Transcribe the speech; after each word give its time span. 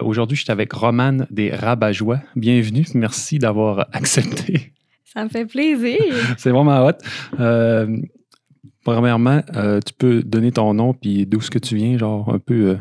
Aujourd'hui, 0.00 0.36
je 0.36 0.42
suis 0.42 0.52
avec 0.52 0.74
Romane 0.74 1.26
des 1.30 1.50
Rabat-Joie. 1.50 2.20
Bienvenue. 2.34 2.84
Merci 2.94 3.38
d'avoir 3.38 3.88
accepté. 3.92 4.74
Ça 5.04 5.24
me 5.24 5.30
fait 5.30 5.46
plaisir. 5.46 5.98
C'est 6.36 6.50
vraiment 6.50 6.86
hot. 6.86 6.92
Euh, 7.40 8.02
premièrement, 8.84 9.42
euh, 9.54 9.80
tu 9.80 9.94
peux 9.94 10.22
donner 10.22 10.52
ton 10.52 10.74
nom 10.74 10.92
puis 10.92 11.24
d'où 11.24 11.38
est-ce 11.38 11.50
que 11.50 11.58
tu 11.58 11.76
viens, 11.76 11.96
genre 11.96 12.28
un 12.28 12.38
peu 12.38 12.70
euh, 12.70 12.76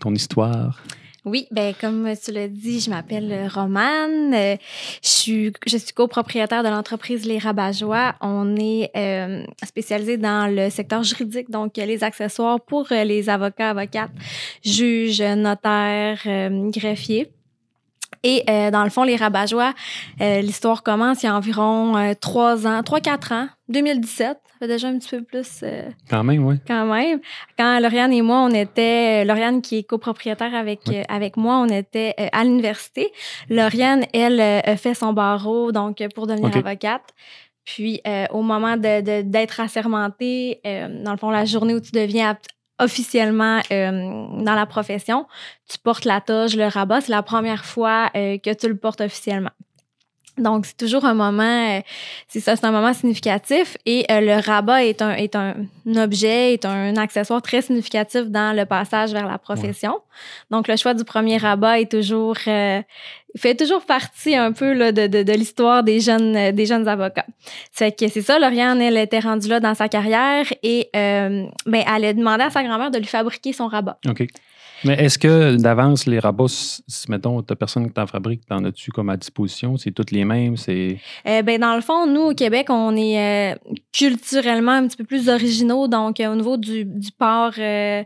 ton 0.00 0.12
histoire. 0.14 0.82
Oui, 1.24 1.46
ben 1.52 1.72
comme 1.80 2.12
tu 2.16 2.32
l'as 2.32 2.48
dit, 2.48 2.80
je 2.80 2.90
m'appelle 2.90 3.48
Romane. 3.54 4.34
Euh, 4.34 4.56
je 5.02 5.08
suis 5.08 5.52
je 5.66 5.76
suis 5.76 5.92
copropriétaire 5.92 6.64
de 6.64 6.68
l'entreprise 6.68 7.24
Les 7.24 7.38
Rabat-Joie. 7.38 8.16
On 8.20 8.56
est 8.56 8.90
euh, 8.96 9.44
spécialisé 9.64 10.16
dans 10.16 10.52
le 10.52 10.68
secteur 10.68 11.04
juridique, 11.04 11.48
donc 11.48 11.76
les 11.76 12.02
accessoires 12.02 12.60
pour 12.60 12.90
euh, 12.90 13.04
les 13.04 13.28
avocats, 13.28 13.70
avocates, 13.70 14.10
juges, 14.64 15.22
notaires, 15.22 16.22
euh, 16.26 16.70
greffiers. 16.70 17.30
Et 18.24 18.44
euh, 18.48 18.70
dans 18.70 18.84
le 18.84 18.90
fond, 18.90 19.02
les 19.04 19.16
rabat 19.16 19.46
euh, 20.20 20.40
l'histoire 20.40 20.82
commence 20.82 21.22
il 21.22 21.26
y 21.26 21.28
a 21.28 21.36
environ 21.36 21.96
euh, 21.96 22.14
trois 22.20 22.66
ans, 22.66 22.82
trois, 22.82 23.00
quatre 23.00 23.32
ans, 23.32 23.48
2017. 23.68 24.38
Fait 24.62 24.68
déjà 24.68 24.86
un 24.86 24.96
petit 25.00 25.08
peu 25.16 25.22
plus. 25.24 25.60
euh, 25.64 25.90
Quand 26.08 26.22
même, 26.22 26.46
oui. 26.46 26.54
quand 26.64 26.84
même. 26.86 27.18
Quand 27.58 27.80
Lauriane 27.80 28.12
et 28.12 28.22
moi, 28.22 28.42
on 28.42 28.50
était, 28.50 29.24
Lauriane 29.24 29.60
qui 29.60 29.78
est 29.78 29.82
copropriétaire 29.82 30.54
avec, 30.54 30.82
Oui. 30.86 30.98
euh, 30.98 31.02
avec 31.08 31.36
moi, 31.36 31.56
on 31.56 31.66
était 31.68 32.14
euh, 32.20 32.28
à 32.30 32.44
l'université. 32.44 33.10
Lauriane, 33.50 34.04
elle, 34.14 34.40
euh, 34.40 34.60
a 34.64 34.76
fait 34.76 34.94
son 34.94 35.12
barreau, 35.14 35.72
donc 35.72 36.00
euh, 36.00 36.06
pour 36.14 36.28
devenir 36.28 36.56
avocate. 36.56 37.02
Puis 37.64 38.00
euh, 38.06 38.26
au 38.30 38.42
moment 38.42 38.76
de, 38.76 39.00
de- 39.00 39.22
d'être 39.22 39.58
assermentée, 39.58 40.60
euh, 40.64 41.02
dans 41.02 41.10
le 41.10 41.16
fond, 41.18 41.30
la 41.30 41.44
journée 41.44 41.74
où 41.74 41.80
tu 41.80 41.90
deviens 41.90 42.38
officiellement 42.78 43.60
euh, 43.72 43.90
dans 44.44 44.54
la 44.54 44.66
profession, 44.66 45.26
tu 45.68 45.76
portes 45.78 46.04
la 46.04 46.20
toge, 46.20 46.54
le 46.56 46.66
rabat. 46.68 47.00
C'est 47.00 47.10
la 47.12 47.22
première 47.24 47.64
fois 47.64 48.10
euh, 48.14 48.38
que 48.38 48.54
tu 48.54 48.68
le 48.68 48.76
portes 48.76 49.00
officiellement. 49.00 49.50
Donc, 50.38 50.64
c'est 50.64 50.76
toujours 50.76 51.04
un 51.04 51.12
moment, 51.12 51.42
euh, 51.42 51.80
c'est 52.26 52.40
ça, 52.40 52.56
c'est 52.56 52.64
un 52.64 52.70
moment 52.70 52.94
significatif. 52.94 53.76
Et 53.84 54.06
euh, 54.10 54.20
le 54.20 54.40
rabat 54.44 54.84
est 54.84 55.02
un, 55.02 55.12
est 55.12 55.36
un 55.36 55.54
objet, 55.96 56.54
est 56.54 56.64
un 56.64 56.96
accessoire 56.96 57.42
très 57.42 57.60
significatif 57.60 58.24
dans 58.28 58.56
le 58.56 58.64
passage 58.64 59.12
vers 59.12 59.26
la 59.26 59.36
profession. 59.38 60.00
Donc, 60.50 60.68
le 60.68 60.76
choix 60.76 60.94
du 60.94 61.04
premier 61.04 61.36
rabat 61.36 61.80
est 61.80 61.90
toujours, 61.90 62.36
euh, 62.46 62.80
fait 63.36 63.54
toujours 63.54 63.84
partie 63.84 64.34
un 64.34 64.52
peu 64.52 64.72
là, 64.72 64.92
de, 64.92 65.06
de, 65.06 65.22
de 65.22 65.32
l'histoire 65.32 65.82
des 65.82 66.00
jeunes, 66.00 66.36
euh, 66.36 66.52
des 66.52 66.64
jeunes 66.64 66.88
avocats. 66.88 67.26
C'est 67.70 67.92
que 67.92 68.08
c'est 68.08 68.22
ça, 68.22 68.38
Lauriane, 68.38 68.80
elle 68.80 68.96
était 68.96 69.20
rendue 69.20 69.48
là 69.48 69.60
dans 69.60 69.74
sa 69.74 69.88
carrière 69.88 70.46
et 70.62 70.88
euh, 70.96 71.44
ben, 71.66 71.84
elle 71.94 72.04
a 72.06 72.12
demandé 72.12 72.44
à 72.44 72.50
sa 72.50 72.62
grand-mère 72.62 72.90
de 72.90 72.98
lui 72.98 73.06
fabriquer 73.06 73.52
son 73.52 73.68
rabat. 73.68 73.98
OK. 74.08 74.26
Mais 74.84 74.94
est-ce 74.94 75.18
que 75.18 75.56
d'avance, 75.56 76.06
les 76.06 76.18
rabats, 76.18 76.48
si, 76.48 77.10
mettons, 77.10 77.42
tu 77.42 77.54
personne 77.54 77.86
qui 77.86 77.92
t'en 77.92 78.06
fabrique, 78.06 78.44
t'en 78.46 78.64
as-tu 78.64 78.90
comme 78.90 79.10
à 79.10 79.16
disposition? 79.16 79.76
C'est 79.76 79.92
toutes 79.92 80.10
les 80.10 80.24
mêmes? 80.24 80.56
C'est. 80.56 80.98
Euh, 81.26 81.42
dans 81.58 81.76
le 81.76 81.82
fond, 81.82 82.06
nous, 82.06 82.30
au 82.30 82.34
Québec, 82.34 82.66
on 82.70 82.96
est 82.96 83.52
euh, 83.52 83.54
culturellement 83.92 84.72
un 84.72 84.88
petit 84.88 84.96
peu 84.96 85.04
plus 85.04 85.28
originaux. 85.28 85.86
Donc, 85.86 86.18
euh, 86.18 86.32
au 86.32 86.34
niveau 86.34 86.56
du, 86.56 86.84
du 86.84 87.12
port, 87.12 87.52
euh, 87.58 88.02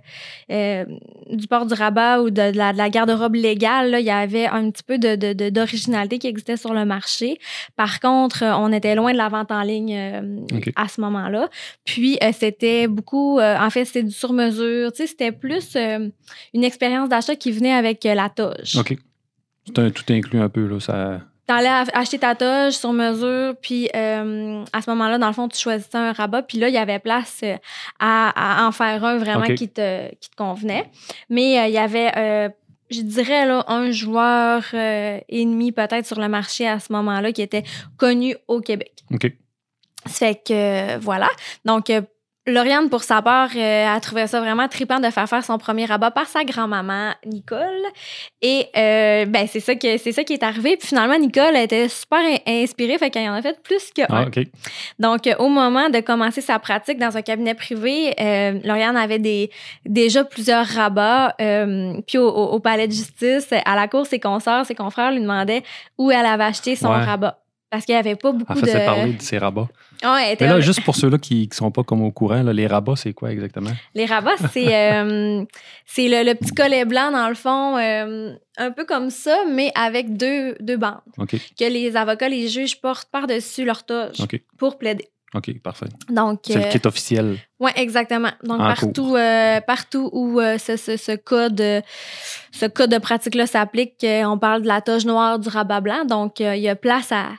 euh, 0.51 0.85
du 1.31 1.47
port 1.47 1.65
du 1.65 1.75
rabat 1.75 2.23
ou 2.23 2.31
de, 2.31 2.51
de 2.51 2.57
la, 2.57 2.73
de 2.73 2.79
la 2.79 2.91
garde-robe 2.91 3.37
légale, 3.37 3.93
là, 3.93 4.01
il 4.01 4.07
y 4.07 4.11
avait 4.11 4.47
un 4.47 4.71
petit 4.71 4.83
peu 4.83 4.99
de, 4.99 5.51
d'originalité 5.51 6.19
qui 6.19 6.27
existait 6.27 6.57
sur 6.57 6.75
le 6.75 6.85
marché. 6.85 7.39
Par 7.77 8.01
contre, 8.01 8.43
on 8.43 8.73
était 8.73 8.97
loin 8.97 9.13
de 9.13 9.19
la 9.19 9.29
vente 9.29 9.53
en 9.53 9.63
ligne 9.63 9.97
à 10.75 10.89
ce 10.89 11.01
moment-là. 11.01 11.49
Puis, 11.85 12.19
c'était 12.33 12.89
beaucoup, 12.89 13.41
en 13.41 13.71
fait, 13.71 13.85
c'était 13.85 14.03
du 14.03 14.11
sur-mesure. 14.11 14.93
Tu 14.93 14.99
sais, 14.99 15.07
c'était 15.07 15.33
plus 15.33 15.77
une 15.77 16.65
expérience 16.65 17.09
d'achat 17.09 17.37
qui 17.37 17.53
venait 17.53 17.73
avec 17.73 18.03
la 18.05 18.29
toge. 18.29 18.77
OK. 18.77 18.97
Tout 19.73 20.13
inclus 20.13 20.41
un 20.41 20.49
peu, 20.49 20.67
là. 20.67 20.81
Ça... 20.81 21.21
T'allais 21.47 21.69
acheter 21.93 22.19
ta 22.19 22.35
toge 22.35 22.73
sur 22.73 22.93
mesure, 22.93 23.55
puis 23.63 23.89
euh, 23.95 24.65
à 24.73 24.83
ce 24.83 24.91
moment-là, 24.91 25.19
dans 25.19 25.29
le 25.29 25.33
fond, 25.33 25.47
tu 25.47 25.59
choisissais 25.59 25.97
un 25.97 26.13
rabat, 26.13 26.43
puis 26.43 26.59
là, 26.59 26.69
il 26.69 26.75
y 26.75 26.79
avait 26.79 26.99
place 26.99 27.41
euh, 27.45 27.57
à, 28.01 28.63
à 28.65 28.67
en 28.67 28.73
faire 28.73 29.05
un 29.05 29.17
vraiment 29.17 29.55
qui, 29.55 29.69
te, 29.69 30.13
qui 30.17 30.29
te 30.29 30.35
convenait. 30.37 30.91
Mais 31.31 31.59
euh, 31.61 31.67
il 31.69 31.73
y 31.75 31.79
avait, 31.79 32.11
euh, 32.17 32.49
je 32.91 33.01
dirais, 33.01 33.47
là, 33.47 33.65
un 33.69 33.93
joueur 33.93 34.65
euh, 34.75 35.21
et 35.29 35.45
demi 35.45 35.71
peut-être 35.71 36.05
sur 36.07 36.19
le 36.19 36.29
marché 36.29 36.67
à 36.67 36.81
ce 36.81 36.93
moment-là 36.93 37.31
qui 37.31 37.43
était 37.43 37.63
connu 37.97 38.37
au 38.49 38.61
Québec. 38.61 39.05
OK. 39.13 39.31
Ça 40.07 40.27
fait 40.27 40.35
que 40.35 40.53
euh, 40.53 40.99
voilà. 41.01 41.29
Donc, 41.65 41.91
euh, 41.91 42.01
Lauriane, 42.49 42.89
pour 42.89 43.03
sa 43.03 43.23
part, 43.23 43.51
euh, 43.57 43.87
a 43.89 43.99
trouvé 43.99 44.27
ça 44.29 44.41
vraiment 44.41 44.69
trippant 44.69 45.01
de 45.01 45.11
faire 45.11 45.29
faire 45.29 45.45
son 45.45 45.59
premier 45.59 45.85
rabat 45.85 46.13
par 46.13 46.27
sa 46.27 46.45
grand-maman, 46.45 47.11
Nicole. 47.27 47.83
Et 48.41 48.67
euh, 48.77 49.25
ben, 49.27 49.49
c'est 49.49 49.59
ça, 49.61 49.75
que, 49.75 49.99
c'est 49.99 50.13
ça 50.13 50.23
qui 50.23 50.35
est 50.35 50.43
arrivé. 50.45 50.77
Puis 50.77 50.87
finalement, 50.89 51.19
Nicole 51.19 51.57
était 51.57 51.89
super 51.89 52.19
in- 52.21 52.63
inspirée, 52.63 52.99
fait 52.99 53.11
qu'elle 53.11 53.29
en 53.29 53.35
a 53.35 53.43
fait 53.43 53.61
plus 53.63 53.91
que 53.91 54.03
Ah, 54.09 54.19
un. 54.19 54.27
OK. 54.29 54.39
Donc, 55.01 55.27
euh, 55.27 55.35
au 55.41 55.49
moment 55.49 55.91
de 55.91 55.99
commencer 56.01 56.41
sa 56.41 56.59
pratique 56.61 56.99
dans 56.99 57.17
un 57.17 57.23
cabinet 57.23 57.55
privé, 57.55 58.15
Lauriane 58.65 58.97
avait 58.97 59.19
des, 59.19 59.51
déjà 59.85 60.23
plusieurs 60.25 60.67
rabats. 60.67 61.35
puis 62.07 62.19
au, 62.19 62.29
au- 62.29 62.53
au 62.53 62.61
palais 62.61 62.87
de 62.87 62.93
justice, 62.93 63.49
à 63.65 63.75
la 63.75 63.89
cour, 63.89 64.07
ses 64.07 64.21
consoeurs, 64.21 64.65
ses 64.67 64.75
confrères 64.77 65.11
lui 65.11 65.21
demandaient 65.21 65.65
où 65.99 66.11
elle 66.13 66.27
avait 66.27 66.45
acheté 66.45 66.77
son 66.77 66.91
Ouais. 66.91 67.05
rabat. 67.05 67.41
Parce 67.69 67.85
qu'il 67.85 67.97
n'y 67.97 67.99
avait 67.99 68.15
pas 68.15 68.31
beaucoup 68.31 68.53
Elle 68.53 68.61
faisait 68.61 68.79
de... 68.81 68.85
parler 68.87 69.13
de 69.15 69.21
ces 69.23 69.39
rabats. 69.39 69.67
Ouais, 70.03 70.37
Mais 70.41 70.47
là, 70.47 70.61
juste 70.61 70.83
pour 70.85 70.95
ceux-là 70.97 71.19
qui 71.19 71.49
ne 71.51 71.55
sont 71.55 71.71
pas 71.71 71.83
comme 71.83 72.03
au 72.03 72.11
courant, 72.13 72.43
là, 72.43 72.53
les 72.53 72.67
rabats, 72.67 72.97
c'est 72.97 73.13
quoi 73.13 73.31
exactement? 73.33 73.71
Les 73.95 74.07
rabats, 74.07 74.37
c'est 74.53 74.75
euh, 74.75 75.45
le, 75.99 76.25
le 76.25 76.35
petit 76.35 76.53
collet 76.53 76.85
blanc, 76.85 77.11
dans 77.11 77.29
le 77.29 77.35
fond, 77.35 77.77
euh, 77.79 78.33
un 78.59 78.71
peu 78.71 78.85
comme 78.85 79.11
ça, 79.11 79.45
mais 79.51 79.73
avec 79.75 80.17
deux, 80.17 80.57
deux 80.61 80.77
bandes 80.77 81.01
que 81.17 81.65
les 81.65 81.97
avocats, 81.97 82.29
les 82.29 82.49
juges 82.49 82.81
portent 82.81 83.11
par-dessus 83.11 83.65
leur 83.65 83.85
toge 83.85 84.17
pour 84.59 84.79
plaider. 84.79 85.09
OK, 85.35 85.61
parfait. 85.61 85.87
Donc, 86.09 86.41
C'est 86.45 86.57
euh, 86.57 86.61
le 86.67 86.71
kit 86.79 86.87
officiel. 86.87 87.37
ouais, 87.61 87.73
exactement. 87.77 88.31
Donc, 88.45 88.61
En 88.61 88.69
partout, 88.69 89.17
euh, 89.17 89.61
partout 89.61 90.09
où 90.13 90.41
euh, 90.41 90.57
ce, 90.57 90.77
ce, 90.77 90.97
ce 90.97 91.13
code, 91.17 91.61
ce 92.53 92.67
code 92.67 92.91
de 92.91 92.99
pratique-là 92.99 93.47
s'applique, 93.47 94.07
on 94.25 94.39
parle 94.39 94.63
de 94.63 94.69
la 94.69 94.81
toge 94.81 95.05
noire, 95.05 95.39
du 95.39 95.49
rabat 95.49 95.81
blanc. 95.81 96.05
Donc, 96.07 96.41
il 96.41 96.57
y 96.61 96.69
a 96.69 96.77
place 96.77 97.11
à, 97.13 97.31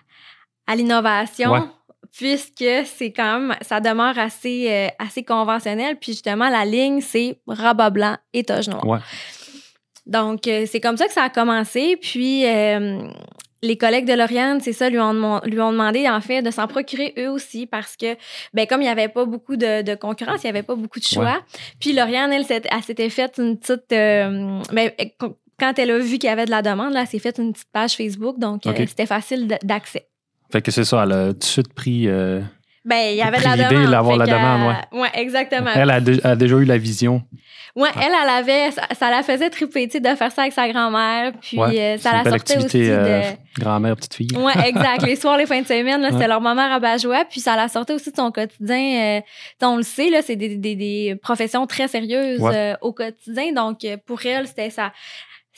à 0.68 0.76
l'innovation. 0.76 1.52
Ouais. 1.52 1.60
Puisque 2.18 2.66
c'est 2.86 3.12
quand 3.12 3.40
même, 3.40 3.56
ça 3.62 3.80
demeure 3.80 4.18
assez, 4.18 4.68
euh, 4.72 4.88
assez 4.98 5.24
conventionnel. 5.24 5.98
Puis 5.98 6.14
justement, 6.14 6.50
la 6.50 6.66
ligne, 6.66 7.00
c'est 7.02 7.40
rabat 7.48 7.92
blanc 7.92 8.18
et 8.34 8.44
toge 8.44 8.68
noire. 8.68 8.88
Ouais. 8.88 9.00
Donc, 10.08 10.48
euh, 10.48 10.66
c'est 10.66 10.80
comme 10.80 10.98
ça 10.98 11.06
que 11.06 11.14
ça 11.14 11.24
a 11.24 11.30
commencé. 11.30 11.98
Puis, 12.02 12.46
euh, 12.46 13.08
les 13.62 13.78
collègues 13.78 14.06
de 14.06 14.14
Lauriane, 14.14 14.62
c'est 14.62 14.74
ça, 14.74 14.90
lui 14.90 15.00
ont, 15.00 15.42
lui 15.44 15.60
ont 15.60 15.72
demandé, 15.72 16.10
en 16.10 16.22
fait, 16.22 16.42
de 16.42 16.50
s'en 16.50 16.68
procurer 16.68 17.14
eux 17.18 17.30
aussi 17.30 17.66
parce 17.68 17.96
que, 17.98 18.16
ben, 18.54 18.66
comme 18.68 18.82
il 18.82 18.86
n'y 18.86 18.90
avait 18.90 19.10
pas 19.10 19.26
beaucoup 19.26 19.58
de, 19.58 19.82
de 19.82 19.96
concurrence, 19.96 20.44
il 20.44 20.48
n'y 20.48 20.52
avait 20.52 20.64
pas 20.64 20.76
beaucoup 20.76 21.00
de 21.00 21.06
choix. 21.06 21.42
Puis, 21.80 21.94
Lauriane, 21.94 22.32
elle, 22.34 22.46
s'était 22.46 23.10
faite 23.10 23.36
une 23.38 23.58
petite. 23.60 23.92
euh, 23.92 24.62
ben, 24.72 24.92
quand 25.60 25.78
elle 25.78 25.92
a 25.92 26.00
vu 26.00 26.20
qu'il 26.20 26.30
y 26.30 26.34
avait 26.34 26.46
de 26.46 26.52
la 26.52 26.62
demande, 26.62 26.94
là, 26.94 27.02
elle 27.02 27.08
s'est 27.08 27.20
faite 27.20 27.40
une 27.40 27.52
petite 27.52 27.72
page 27.72 27.96
Facebook. 27.96 28.40
Donc, 28.40 28.66
euh, 28.66 28.74
c'était 28.88 29.08
facile 29.08 29.48
d'accès. 29.64 30.08
Fait 30.52 30.62
que 30.62 30.72
c'est 30.72 30.86
ça, 30.86 31.04
elle 31.04 31.12
a 31.12 31.28
tout 31.34 31.40
de 31.40 31.44
suite 31.44 31.74
pris. 31.74 32.08
euh, 32.08 32.42
Ben, 32.86 33.12
il 33.12 33.18
y 33.18 33.22
avait 33.22 33.38
de 33.40 33.44
la 33.44 33.70
demande. 33.70 33.92
d'avoir 33.92 34.18
la 34.18 34.26
demande, 34.26 34.76
euh, 34.94 35.00
ouais, 35.02 35.10
exactement. 35.16 35.72
elle 35.76 35.92
a, 35.92 36.00
dé- 36.00 36.22
a 36.24 36.36
déjà 36.36 36.56
eu 36.56 36.66
la 36.66 36.78
vision. 36.78 37.22
Ouais, 37.76 37.90
elle, 37.96 38.08
elle 38.24 38.30
avait, 38.30 38.72
ça, 38.72 38.82
ça 38.98 39.12
la 39.12 39.22
faisait 39.22 39.52
triper, 39.52 39.86
tu 39.88 39.92
sais, 39.92 40.00
de 40.00 40.08
faire 40.16 40.32
ça 40.32 40.42
avec 40.42 40.54
sa 40.54 40.68
grand-mère. 40.68 41.32
Puis, 41.40 41.60
Ouais, 41.60 41.80
euh, 41.80 41.98
ça 42.00 42.12
la 42.12 42.24
sortait 42.28 42.58
aussi 42.58 42.80
de. 42.80 42.90
euh, 42.90 43.22
grand-mère, 43.60 43.96
petite 43.96 44.16
fille. 44.16 44.30
Ouais, 44.36 44.68
exact. 44.68 45.04
Les 45.04 45.16
soirs, 45.16 45.38
les 45.38 45.46
fins 45.46 45.62
de 45.62 45.68
semaine, 45.68 46.02
là, 46.02 46.08
c'était 46.08 46.22
Ouais. 46.22 46.28
leur 46.28 46.42
moment 46.42 46.68
rabat-joie. 46.68 47.26
Puis 47.30 47.40
ça 47.40 47.56
la 47.56 47.68
sortait 47.68 47.94
aussi 47.94 48.10
de 48.10 48.16
son 48.16 48.32
quotidien. 48.32 49.20
euh, 49.20 49.22
on 49.62 49.76
le 49.78 49.84
sait, 49.84 50.10
là, 50.10 50.24
c'est 50.24 50.36
des, 50.36 50.56
des, 50.56 50.76
des 50.76 51.16
professions 51.22 51.68
très 51.68 51.88
sérieuses 51.88 52.42
Ouais. 52.42 52.74
au 52.82 52.94
quotidien. 52.94 53.52
Donc, 53.54 53.86
pour 54.08 54.26
elle, 54.26 54.48
c'était 54.48 54.72
ça. 54.72 54.92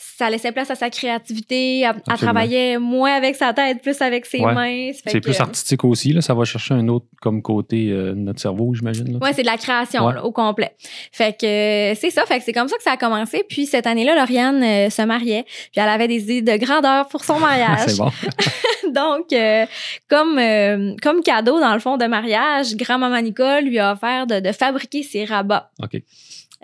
Ça 0.02 0.30
laissait 0.30 0.52
place 0.54 0.72
à 0.72 0.76
sa 0.76 0.90
créativité. 0.90 1.86
Absolument. 1.86 2.18
travaillait 2.18 2.78
moins 2.78 3.14
avec 3.14 3.36
sa 3.36 3.54
tête, 3.54 3.82
plus 3.82 4.02
avec 4.02 4.26
ses 4.26 4.40
Ouais. 4.40 4.54
mains. 4.54 4.92
C'est 5.06 5.20
plus 5.20 5.40
artistique 5.40 5.84
aussi, 5.84 6.14
là. 6.14 6.22
Ça 6.22 6.34
va 6.34 6.46
chercher 6.46 6.74
un 6.74 6.88
autre 6.88 7.06
comme 7.22 7.42
côté 7.42 7.90
euh, 7.90 8.12
de 8.12 8.16
notre 8.20 8.40
cerveau, 8.40 8.74
j'imagine. 8.74 9.18
Ouais, 9.22 9.34
c'est 9.34 9.42
de 9.42 9.48
la 9.48 9.58
création 9.58 10.06
Ouais. 10.06 10.14
là, 10.14 10.24
au 10.26 10.32
complet. 10.32 10.72
Fait 11.12 11.38
que 11.38 11.46
euh, 11.46 11.96
c'est 11.96 12.10
ça, 12.12 12.26
fait 12.26 12.40
que 12.40 12.46
c'est 12.46 12.54
comme 12.54 12.68
ça 12.70 12.78
que 12.78 12.84
ça 12.84 12.92
a 12.94 12.98
commencé. 12.98 13.44
Puis 13.50 13.66
cette 13.66 13.88
année-là, 13.88 14.16
Lauriane 14.16 14.64
euh, 14.64 14.90
se 14.90 15.02
mariait, 15.02 15.44
puis 15.44 15.82
elle 15.82 15.90
avait 15.90 16.08
des 16.08 16.22
idées 16.38 16.42
de 16.42 16.58
grandeur 16.66 17.08
pour 17.10 17.24
son 17.26 17.40
mariage. 17.40 17.80
c'est 17.88 17.98
bon. 17.98 18.10
Donc, 18.94 19.32
euh, 19.34 19.66
comme, 20.10 20.38
euh, 20.40 20.96
comme 21.02 21.22
cadeau, 21.22 21.60
dans 21.60 21.74
le 21.74 21.80
fond, 21.80 21.98
de 21.98 22.06
mariage, 22.06 22.76
grand-maman 22.76 23.22
Nicole 23.22 23.64
lui 23.66 23.80
a 23.80 23.94
offert 23.94 24.26
de, 24.28 24.40
de 24.40 24.52
fabriquer 24.52 25.04
ses 25.04 25.26
rabats 25.26 25.70
OK. 25.84 26.02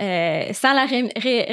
euh, 0.01 0.43
sans 0.53 0.73
la 0.73 0.85
ré- 0.85 1.11
ré- 1.15 1.45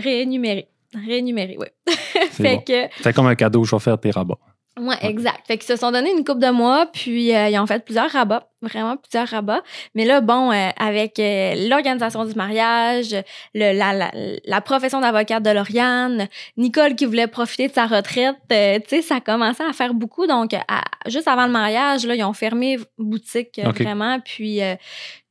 Réénumérer, 0.94 1.56
oui. 1.58 1.66
C'est 1.86 2.30
fait 2.42 2.56
bon. 2.56 2.62
que, 2.62 2.88
C'est 3.02 3.12
comme 3.12 3.26
un 3.26 3.34
cadeau, 3.34 3.64
je 3.64 3.74
vais 3.74 3.80
faire 3.80 3.98
tes 3.98 4.10
rabats. 4.10 4.38
Ouais, 4.80 4.96
exact. 5.02 5.46
Fait 5.46 5.58
qu'ils 5.58 5.66
se 5.66 5.76
sont 5.76 5.90
donné 5.92 6.10
une 6.10 6.24
coupe 6.24 6.38
de 6.38 6.48
mois, 6.48 6.86
puis 6.86 7.34
euh, 7.34 7.50
ils 7.50 7.58
ont 7.58 7.66
fait 7.66 7.84
plusieurs 7.84 8.10
rabats, 8.10 8.48
vraiment 8.62 8.96
plusieurs 8.96 9.28
rabats. 9.28 9.62
Mais 9.94 10.06
là, 10.06 10.22
bon, 10.22 10.50
euh, 10.50 10.70
avec 10.78 11.18
euh, 11.18 11.68
l'organisation 11.68 12.24
du 12.24 12.34
mariage, 12.34 13.10
le, 13.52 13.76
la, 13.76 13.92
la, 13.92 14.10
la 14.46 14.60
profession 14.62 15.00
d'avocate 15.02 15.42
de 15.42 15.50
Lauriane, 15.50 16.26
Nicole 16.56 16.94
qui 16.94 17.04
voulait 17.04 17.26
profiter 17.26 17.68
de 17.68 17.74
sa 17.74 17.84
retraite, 17.86 18.36
tu 18.48 18.56
sais, 18.88 19.02
ça 19.02 19.20
commençait 19.20 19.64
à 19.64 19.74
faire 19.74 19.92
beaucoup. 19.92 20.26
Donc, 20.26 20.54
à- 20.54 20.84
juste 21.06 21.28
avant 21.28 21.44
le 21.44 21.52
mariage, 21.52 22.06
là, 22.06 22.14
ils 22.14 22.24
ont 22.24 22.32
fermé 22.32 22.78
boutique 22.96 23.60
vraiment, 23.62 24.20
puis 24.20 24.60
tu 24.60 24.78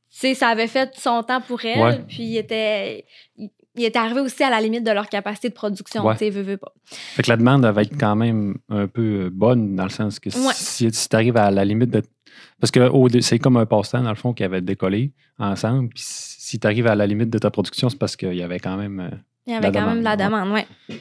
sais, 0.08 0.34
ça 0.34 0.48
avait 0.50 0.68
fait 0.68 0.94
son 0.96 1.20
temps 1.24 1.40
pour 1.40 1.64
elle, 1.64 1.80
Ouais. 1.80 1.98
puis 2.06 2.22
il 2.22 2.36
était... 2.36 3.06
il- 3.36 3.50
il 3.74 3.84
était 3.84 3.98
arrivé 3.98 4.20
aussi 4.20 4.42
à 4.42 4.50
la 4.50 4.60
limite 4.60 4.84
de 4.84 4.90
leur 4.90 5.08
capacité 5.08 5.48
de 5.48 5.54
production, 5.54 6.04
Ouais. 6.04 6.14
tu 6.14 6.18
sais, 6.20 6.30
veut 6.30 6.56
pas. 6.56 6.72
Fait 6.86 7.22
que 7.22 7.30
la 7.30 7.36
demande 7.36 7.64
va 7.64 7.82
être 7.82 7.96
quand 7.98 8.16
même 8.16 8.56
un 8.68 8.86
peu 8.86 9.24
euh, 9.26 9.30
bonne 9.32 9.74
dans 9.76 9.84
le 9.84 9.90
sens 9.90 10.18
que 10.20 10.28
Ouais. 10.30 10.52
si, 10.54 10.90
si 10.92 11.08
tu 11.08 11.16
arrives 11.16 11.36
à 11.36 11.50
la 11.50 11.64
limite 11.64 11.90
de. 11.90 12.02
Parce 12.60 12.70
que 12.70 12.80
c'est 13.20 13.38
comme 13.38 13.56
un 13.56 13.66
passe-temps, 13.66 14.02
dans 14.02 14.10
le 14.10 14.14
fond, 14.16 14.32
qui 14.32 14.44
avait 14.44 14.60
décollé 14.60 15.12
ensemble. 15.38 15.88
Puis 15.90 16.02
si 16.06 16.58
tu 16.58 16.66
arrives 16.66 16.86
à 16.86 16.94
la 16.94 17.06
limite 17.06 17.30
de 17.30 17.38
ta 17.38 17.50
production, 17.50 17.88
c'est 17.88 17.98
parce 17.98 18.16
qu'il 18.16 18.34
y 18.34 18.42
avait 18.42 18.58
quand 18.60 18.76
même. 18.76 19.00
euh, 19.00 19.10
Il 19.46 19.52
y 19.52 19.56
avait 19.56 19.72
quand 19.72 19.86
même 19.86 19.98
de 20.00 20.04
la 20.04 20.16
demande, 20.16 20.48
demande, 20.48 20.64
oui. 20.88 20.96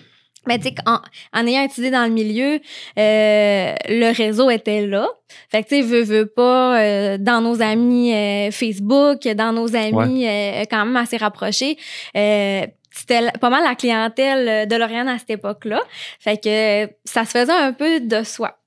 Mais 0.47 0.57
tu 0.57 0.69
sais, 0.69 0.75
en, 0.85 0.99
en 1.33 1.47
ayant 1.47 1.63
étudié 1.63 1.91
dans 1.91 2.03
le 2.03 2.09
milieu, 2.09 2.59
euh, 2.97 3.75
le 3.87 4.15
réseau 4.15 4.49
était 4.49 4.87
là. 4.87 5.07
Fait 5.49 5.63
que 5.63 5.69
tu 5.69 5.75
sais, 5.75 5.81
veux, 5.81 6.01
veux 6.01 6.25
pas, 6.25 6.79
euh, 6.79 7.17
dans 7.19 7.41
nos 7.41 7.61
amis 7.61 8.13
euh, 8.13 8.51
Facebook, 8.51 9.27
dans 9.27 9.53
nos 9.53 9.75
amis 9.75 10.27
euh, 10.27 10.63
quand 10.69 10.85
même 10.85 10.97
assez 10.97 11.17
rapprochés, 11.17 11.77
euh, 12.17 12.65
c'était 12.89 13.31
pas 13.39 13.49
mal 13.49 13.63
la 13.63 13.75
clientèle 13.75 14.47
euh, 14.49 14.65
de 14.65 14.75
Lauriane 14.75 15.07
à 15.07 15.17
cette 15.17 15.29
époque-là. 15.29 15.81
Fait 16.19 16.37
que 16.37 16.91
ça 17.05 17.23
se 17.23 17.31
faisait 17.31 17.51
un 17.53 17.73
peu 17.73 17.99
de 17.99 18.23
soi. 18.23 18.57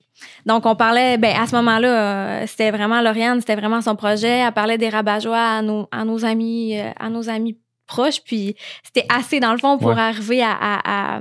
Donc, 0.45 0.65
on 0.65 0.75
parlait, 0.75 1.17
ben, 1.17 1.35
à 1.37 1.45
ce 1.45 1.55
moment-là, 1.57 2.41
euh, 2.41 2.47
c'était 2.47 2.71
vraiment 2.71 3.01
Lauriane, 3.01 3.41
c'était 3.41 3.55
vraiment 3.55 3.81
son 3.81 3.95
projet. 3.95 4.29
Elle 4.29 4.51
parlait 4.53 4.77
des 4.77 4.89
rabat 4.89 5.19
à 5.33 5.61
nos, 5.61 5.87
à 5.91 6.05
nos 6.05 6.23
amis, 6.23 6.79
euh, 6.79 6.89
à 6.97 7.09
nos 7.09 7.29
amis 7.29 7.57
proches. 7.85 8.21
Puis, 8.25 8.55
c'était 8.83 9.05
assez, 9.13 9.39
dans 9.39 9.51
le 9.53 9.57
fond, 9.57 9.77
pour 9.77 9.89
Ouais. 9.91 9.99
arriver 9.99 10.41
à, 10.43 10.51
à, 10.51 11.15
à, 11.17 11.19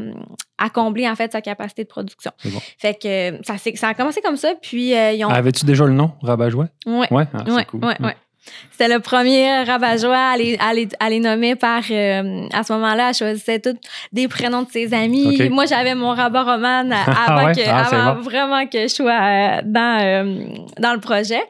à 0.59 0.71
combler, 0.71 1.09
en 1.09 1.15
fait, 1.17 1.33
sa 1.33 1.41
capacité 1.41 1.85
de 1.85 1.89
production. 1.89 2.33
Bon. 2.45 2.59
Fait 2.79 2.95
que 2.95 3.39
ça, 3.45 3.55
ça 3.75 3.89
a 3.89 3.95
commencé 3.95 4.21
comme 4.21 4.37
ça. 4.37 4.53
Puis, 4.61 4.95
euh, 4.97 5.13
ils 5.13 5.25
ont. 5.25 5.29
Avais-tu 5.31 5.65
déjà 5.65 5.85
le 5.85 5.93
nom, 5.93 6.13
Rabat-Joie? 6.23 6.69
Ouais. 6.87 7.07
Ouais, 7.13 7.27
ah, 7.35 7.51
Ouais, 7.51 7.65
cool. 7.65 7.85
ouais, 7.85 7.97
ouais. 8.01 8.17
C'était 8.73 8.93
le 8.95 9.01
premier 9.01 9.63
rabat-joie 9.63 10.15
à 10.33 10.37
les, 10.37 10.59
à 10.61 10.75
les, 10.75 10.87
à 11.01 11.09
les 11.09 11.19
nommer 11.19 11.57
par... 11.57 11.83
euh, 11.91 12.47
à 12.53 12.63
ce 12.63 12.75
moment-là, 12.75 13.09
elle 13.09 13.15
choisissait 13.15 13.59
tous 13.59 13.75
des 14.13 14.29
prénoms 14.29 14.61
de 14.65 14.71
ses 14.71 14.93
amis. 14.93 15.49
Moi, 15.49 15.65
j'avais 15.65 15.95
mon 15.95 16.11
rabat 16.11 16.43
roman 16.43 16.91
avant, 17.27 17.47
ouais? 17.47 17.55
que, 17.55 17.63
Ah, 17.67 17.87
avant 17.87 18.15
bon. 18.17 18.21
vraiment 18.21 18.67
que 18.67 18.83
je 18.83 18.89
sois 18.89 19.13
euh, 19.13 19.61
dans, 19.65 19.99
euh, 20.05 20.45
dans 20.79 20.93
le 20.93 21.01
projet. 21.01 21.41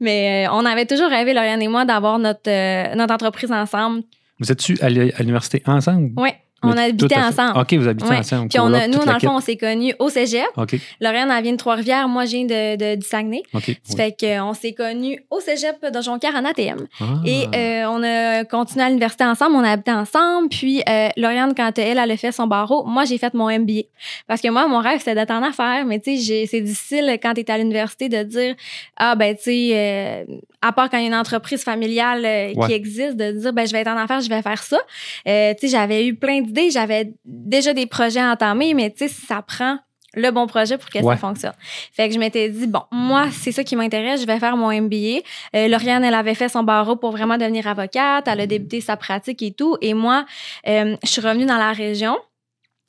Mais 0.00 0.46
euh, 0.48 0.52
on 0.54 0.64
avait 0.64 0.86
toujours 0.86 1.10
rêvé, 1.10 1.34
Lauriane 1.34 1.60
et 1.60 1.68
moi, 1.68 1.84
d'avoir 1.84 2.18
notre, 2.18 2.94
notre 2.96 3.12
entreprise 3.12 3.52
ensemble. 3.52 4.04
Vous 4.40 4.50
êtes-tu 4.52 4.78
à 4.80 4.88
l'u- 4.90 5.12
à 5.12 5.18
l'université 5.20 5.62
ensemble? 5.66 6.10
Oui, 6.16 6.30
on 6.62 6.76
habitait 6.76 7.16
ensemble. 7.16 7.56
OK, 7.60 7.72
vous 7.74 7.86
habitez 7.86 8.08
Ouais. 8.08 8.16
ensemble. 8.18 8.48
Puis 8.48 8.58
on 8.58 8.72
a, 8.74 8.88
nous, 8.88 8.98
dans 9.04 9.12
le 9.14 9.20
fond, 9.20 9.36
on 9.36 9.40
s'est 9.40 9.56
connus 9.56 9.94
au 10.00 10.08
cégep. 10.08 10.44
OK, 10.56 10.74
Lauriane, 11.00 11.30
elle 11.30 11.42
vient 11.44 11.52
de 11.52 11.56
Trois-Rivières. 11.56 12.08
Moi, 12.08 12.24
je 12.24 12.30
viens 12.32 12.44
de, 12.46 12.76
de, 12.76 12.96
du 13.00 13.06
Saguenay. 13.06 13.42
OK. 13.54 13.62
Ça 13.66 13.72
oui. 13.90 13.96
fait 13.96 14.16
qu'on 14.20 14.54
s'est 14.54 14.72
connus 14.72 15.20
au 15.30 15.38
cégep 15.38 15.76
de 15.94 16.02
Jonquière 16.02 16.34
en 16.34 16.44
ATM. 16.44 16.88
Ah. 17.00 17.04
Et 17.24 17.44
euh, 17.54 17.84
on 17.88 18.02
a 18.02 18.44
continué 18.44 18.84
à 18.84 18.88
l'université 18.88 19.22
ensemble, 19.24 19.54
on 19.54 19.62
a 19.62 19.70
habité 19.70 19.92
ensemble. 19.92 20.48
Puis 20.48 20.82
euh, 20.88 21.08
Lauriane, 21.16 21.54
quand 21.56 21.78
elle, 21.78 21.96
elle 21.98 22.10
a 22.10 22.16
fait 22.16 22.32
son 22.32 22.48
barreau, 22.48 22.84
moi, 22.84 23.04
j'ai 23.04 23.18
fait 23.18 23.34
mon 23.34 23.56
MBA. 23.56 23.82
Parce 24.26 24.40
que 24.40 24.48
moi, 24.48 24.66
mon 24.66 24.80
rêve, 24.80 24.98
c'était 24.98 25.14
d'être 25.14 25.30
en 25.30 25.44
affaires. 25.44 25.84
Mais 25.86 26.00
tu 26.00 26.16
sais, 26.18 26.46
c'est 26.50 26.60
difficile 26.60 27.18
quand 27.22 27.34
tu 27.34 27.40
es 27.42 27.50
à 27.52 27.58
l'université 27.58 28.08
de 28.08 28.24
dire, 28.24 28.56
ah 28.96 29.14
ben 29.14 29.36
tu 29.36 29.42
sais, 29.44 29.70
euh, 29.74 30.24
à 30.62 30.72
part 30.72 30.90
quand 30.90 30.98
il 30.98 31.02
y 31.02 31.04
a 31.04 31.08
une 31.08 31.14
entreprise 31.14 31.62
familiale 31.62 32.24
euh, 32.24 32.52
Ouais. 32.54 32.66
qui 32.66 32.72
existe, 32.72 33.16
de 33.16 33.32
dire, 33.32 33.52
ben 33.52 33.66
je 33.66 33.72
vais 33.72 33.80
être 33.80 33.88
en 33.88 33.96
affaires, 33.96 34.20
je 34.20 34.28
vais 34.28 34.42
faire 34.42 34.62
ça. 34.62 34.78
Euh, 35.26 35.54
tu 35.54 35.66
sais, 35.68 35.76
j'avais 35.76 36.06
eu 36.06 36.14
plein 36.14 36.40
d'idées, 36.40 36.70
j'avais 36.70 37.12
déjà 37.24 37.72
des 37.74 37.86
projets 37.86 38.22
entamés, 38.22 38.74
mais 38.74 38.90
tu 38.90 39.06
sais, 39.06 39.08
ça 39.08 39.42
prend 39.42 39.78
le 40.14 40.30
bon 40.30 40.46
projet 40.46 40.78
pour 40.78 40.88
que 40.90 40.98
Ouais. 40.98 41.14
ça 41.14 41.16
fonctionne. 41.16 41.52
Fait 41.92 42.08
que 42.08 42.14
je 42.14 42.18
m'étais 42.18 42.48
dit, 42.48 42.66
bon, 42.66 42.80
moi, 42.90 43.26
c'est 43.30 43.52
ça 43.52 43.62
qui 43.62 43.76
m'intéresse, 43.76 44.22
je 44.22 44.26
vais 44.26 44.38
faire 44.40 44.56
mon 44.56 44.72
MBA. 44.72 45.20
Euh, 45.54 45.68
Lauriane, 45.68 46.02
elle 46.02 46.14
avait 46.14 46.34
fait 46.34 46.48
son 46.48 46.62
barreau 46.64 46.96
pour 46.96 47.10
vraiment 47.12 47.36
devenir 47.36 47.66
avocate, 47.68 48.26
elle 48.26 48.40
a 48.40 48.46
débuté 48.46 48.80
sa 48.80 48.96
pratique 48.96 49.42
et 49.42 49.52
tout. 49.52 49.76
Et 49.82 49.94
moi, 49.94 50.24
euh, 50.66 50.96
je 51.04 51.08
suis 51.08 51.20
revenue 51.20 51.44
dans 51.46 51.58
la 51.58 51.72
région. 51.72 52.16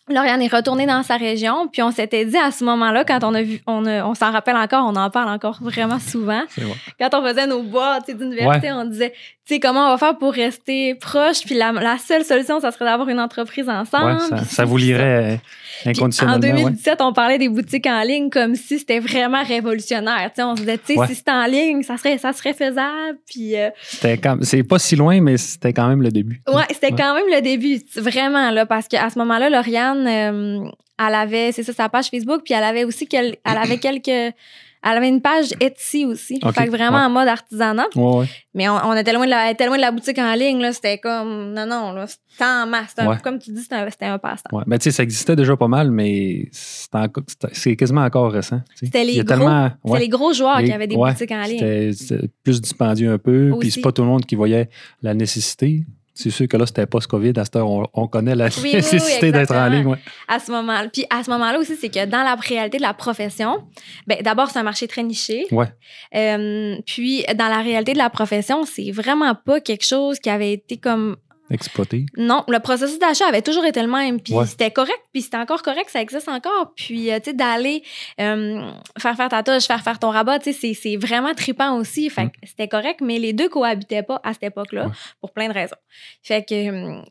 Lauriane 0.10 0.42
est 0.42 0.54
retournée 0.54 0.86
dans 0.86 1.04
sa 1.04 1.18
région, 1.18 1.68
puis 1.72 1.82
on 1.82 1.92
s'était 1.92 2.26
dit 2.26 2.38
à 2.38 2.52
ce 2.52 2.64
moment-là, 2.64 3.04
quand 3.06 3.24
on 3.24 3.34
a 3.34 3.42
vu, 3.42 3.62
on, 3.68 3.86
a- 3.86 4.04
on 4.06 4.14
s'en 4.16 4.32
rappelle 4.32 4.56
encore, 4.58 4.86
on 4.88 4.96
en 4.96 5.10
parle 5.10 5.30
encore 5.30 5.58
vraiment 5.62 6.00
souvent, 6.00 6.42
bon. 6.58 6.74
quand 7.00 7.10
on 7.14 7.26
faisait 7.28 7.48
nos 7.48 7.62
boîtes 7.64 8.10
d'université, 8.10 8.72
on 8.72 8.86
disait, 8.86 9.12
tu 9.46 9.56
sais, 9.56 9.60
comment 9.60 9.88
on 9.88 9.90
va 9.92 9.98
faire 9.98 10.18
pour 10.18 10.34
rester 10.34 10.94
proches, 10.96 11.42
puis 11.46 11.56
la, 11.56 11.72
la 11.72 11.98
seule 11.98 12.24
solution, 12.24 12.60
ça 12.60 12.72
serait 12.72 12.86
d'avoir 12.86 13.10
une 13.10 13.20
entreprise 13.20 13.68
ensemble. 13.70 14.14
Ouais, 14.14 14.20
ça, 14.30 14.36
puis 14.38 14.46
ça 14.46 14.64
ci, 14.64 14.70
vous 14.70 14.78
ça. 14.80 14.86
lirait 14.86 15.34
euh, 15.34 15.38
Puis 15.82 15.90
inconditionnellement. 15.90 16.38
en 16.38 16.42
ouais. 16.52 16.64
2017, 16.64 17.02
on 17.02 17.14
parlait 17.14 17.38
des 17.40 17.50
boutiques 17.50 17.88
en 17.88 18.02
ligne 18.02 18.30
comme 18.30 18.54
si 18.56 18.78
c'était 18.80 19.00
vraiment 19.00 19.42
révolutionnaire. 19.44 20.30
On 20.38 20.56
se 20.56 20.62
disait, 20.62 20.78
tu 20.78 20.94
sais, 20.96 21.08
si 21.08 21.16
c'était 21.16 21.32
en 21.32 21.46
ligne, 21.46 21.82
ça 21.82 21.98
serait, 21.98 22.18
ça 22.20 22.32
serait 22.34 22.54
faisable. 22.54 23.18
Puis, 23.28 23.58
euh, 23.58 23.70
C'était 23.82 24.20
C'est 24.44 24.64
pas 24.64 24.78
si 24.78 24.96
loin, 24.96 25.20
mais 25.20 25.38
c'était 25.38 25.74
quand 25.74 25.88
même 25.88 26.04
le 26.04 26.12
début. 26.12 26.42
ouais, 26.48 26.64
c'était 26.72 26.92
quand 26.92 27.16
même 27.16 27.26
le 27.34 27.42
début, 27.42 27.80
vraiment, 27.96 28.52
là, 28.52 28.68
parce 28.68 28.88
qu'à 28.88 29.10
ce 29.10 29.18
moment-là, 29.20 29.50
Lauriane, 29.50 29.99
euh, 30.08 30.70
elle 30.98 31.16
avait, 31.16 31.52
c'est 31.52 31.64
ça, 31.64 31.74
sa 31.74 31.90
page 31.90 32.10
Facebook, 32.10 32.42
puis 32.44 32.54
elle 32.54 32.64
avait 32.64 32.84
aussi, 32.84 33.08
quel- 33.08 33.38
elle 33.46 33.58
avait 33.58 33.78
quelques. 33.80 34.34
Elle 34.82 34.96
avait 34.96 35.10
une 35.10 35.20
page 35.22 35.48
Etsy 35.60 36.06
aussi. 36.06 36.40
Fait 36.54 36.66
que 36.68 36.70
vraiment 36.70 37.00
ouais. 37.00 37.04
en 37.04 37.10
mode 37.10 37.28
artisanat. 37.28 37.88
Ouais, 37.98 38.20
ouais. 38.20 38.26
Mais 38.54 38.70
on, 38.70 38.76
on 38.76 38.94
était 38.96 39.12
loin 39.12 39.26
de 39.26 39.30
la, 39.30 39.52
était 39.52 39.66
loin 39.66 39.76
de 39.76 39.82
la 39.82 39.92
boutique 39.92 40.18
en 40.20 40.34
ligne, 40.36 40.60
là. 40.62 40.72
C'était 40.72 40.98
comme, 41.00 41.52
non, 41.54 41.66
non, 41.66 41.92
là. 41.92 42.06
C'était 42.08 42.46
en 42.46 42.66
masse. 42.66 42.92
C'était 42.92 43.02
un-. 43.02 43.18
Comme 43.18 43.40
tu 43.40 43.52
dis, 43.52 43.62
c'était 43.62 43.76
un, 43.76 43.90
c'était 43.90 44.06
un 44.06 44.18
passe-temps. 44.18 44.56
Ouais. 44.58 44.64
Ben, 44.66 44.78
tu 44.78 44.86
sais, 44.86 44.92
ça 44.92 45.04
existait 45.04 45.36
déjà 45.36 45.58
pas 45.58 45.68
mal, 45.68 45.92
mais 45.92 46.48
c'est 46.54 47.76
quasiment 47.76 48.04
encore 48.06 48.32
récent. 48.32 48.62
C'était 48.76 49.04
les 49.04 49.22
gros. 49.22 49.50
C'était 49.86 50.00
les 50.00 50.08
gros 50.08 50.32
joueurs 50.32 50.60
Les- 50.60 50.68
qui 50.68 50.72
avaient 50.72 50.88
des 50.88 50.96
boutiques 50.96 51.32
en 51.32 51.44
ligne. 51.44 51.60
C'était 51.60 51.92
c'était 51.92 52.28
plus 52.44 52.62
dispendieux 52.62 53.12
un 53.12 53.18
peu, 53.18 53.52
puis 53.60 53.72
c'est 53.72 53.82
pas 53.82 53.92
tout 53.92 54.02
le 54.04 54.08
monde 54.08 54.26
qui 54.26 54.36
voyait 54.36 54.70
la 55.02 55.14
nécessité. 55.14 55.84
C'est 56.22 56.32
sûr 56.32 56.50
que 56.50 56.58
là, 56.58 56.66
c'était 56.66 56.86
post-COVID. 56.86 57.32
À 57.38 57.46
cette 57.46 57.56
heure, 57.56 57.70
on, 57.70 57.88
on 57.94 58.08
connaît 58.10 58.36
la 58.36 58.50
oui, 58.62 58.74
nécessité 58.74 59.32
d'être 59.32 59.56
en 59.56 59.68
ligne. 59.68 59.86
Ouais. 59.86 59.98
à 60.28 60.38
ce 60.40 60.52
moment 60.52 60.78
Puis 60.92 61.06
à 61.10 61.24
ce 61.24 61.30
moment-là 61.30 61.58
aussi, 61.60 61.78
c'est 61.78 61.88
que 61.88 62.06
dans 62.06 62.24
la 62.24 62.36
réalité 62.36 62.76
de 62.76 62.82
la 62.82 62.94
profession, 62.94 63.64
ben, 64.06 64.22
d'abord, 64.22 64.50
c'est 64.50 64.60
un 64.60 64.64
marché 64.64 64.86
très 64.90 65.02
niché. 65.02 65.48
Ouais. 65.50 65.68
Euh, 66.16 66.76
puis 66.86 67.24
dans 67.38 67.48
la 67.48 67.62
réalité 67.62 67.94
de 67.94 67.98
la 67.98 68.10
profession, 68.10 68.66
c'est 68.66 68.92
vraiment 68.92 69.34
pas 69.34 69.62
quelque 69.62 69.86
chose 69.86 70.20
qui 70.20 70.30
avait 70.30 70.52
été 70.52 70.76
comme. 70.76 71.16
Exploité. 71.52 72.06
Non, 72.18 72.44
le 72.48 72.60
processus 72.60 73.00
d'achat 73.00 73.26
avait 73.28 73.42
toujours 73.42 73.66
été 73.66 73.82
le 73.82 73.88
même. 73.88 74.22
Puis 74.22 74.34
Ouais. 74.34 74.46
c'était 74.46 74.72
correct, 74.72 75.00
puis 75.14 75.22
c'était 75.22 75.38
encore 75.38 75.62
correct, 75.64 75.90
ça 75.90 76.02
existe 76.02 76.28
encore. 76.30 76.74
Puis, 76.76 77.12
euh, 77.12 77.18
tu 77.20 77.32
sais, 77.32 77.34
d'aller 77.34 77.84
euh, 78.20 78.72
faire 79.00 79.16
faire 79.16 79.30
ta 79.30 79.44
tâche, 79.44 79.66
faire 79.66 79.82
faire 79.84 80.00
ton 80.00 80.10
rabat, 80.10 80.40
tu 80.40 80.54
sais, 80.54 80.60
c'est- 80.60 80.74
c'est 80.74 80.96
vraiment 80.98 81.34
trippant 81.34 81.76
aussi. 81.78 82.10
Fait 82.10 82.26
que 82.28 82.32
c'était 82.48 82.68
correct, 82.68 83.02
mais 83.02 83.18
les 83.20 83.34
deux 83.34 83.50
cohabitaient 83.50 84.04
pas 84.04 84.20
à 84.24 84.34
cette 84.34 84.44
époque-là 84.44 84.86
Mm. 84.86 84.88
Ouais. 84.90 84.94
pour 85.22 85.32
plein 85.32 85.48
de 85.48 85.54
raisons. 85.54 85.76
Fait 86.24 86.44
que 86.44 86.54
euh, 87.00 87.02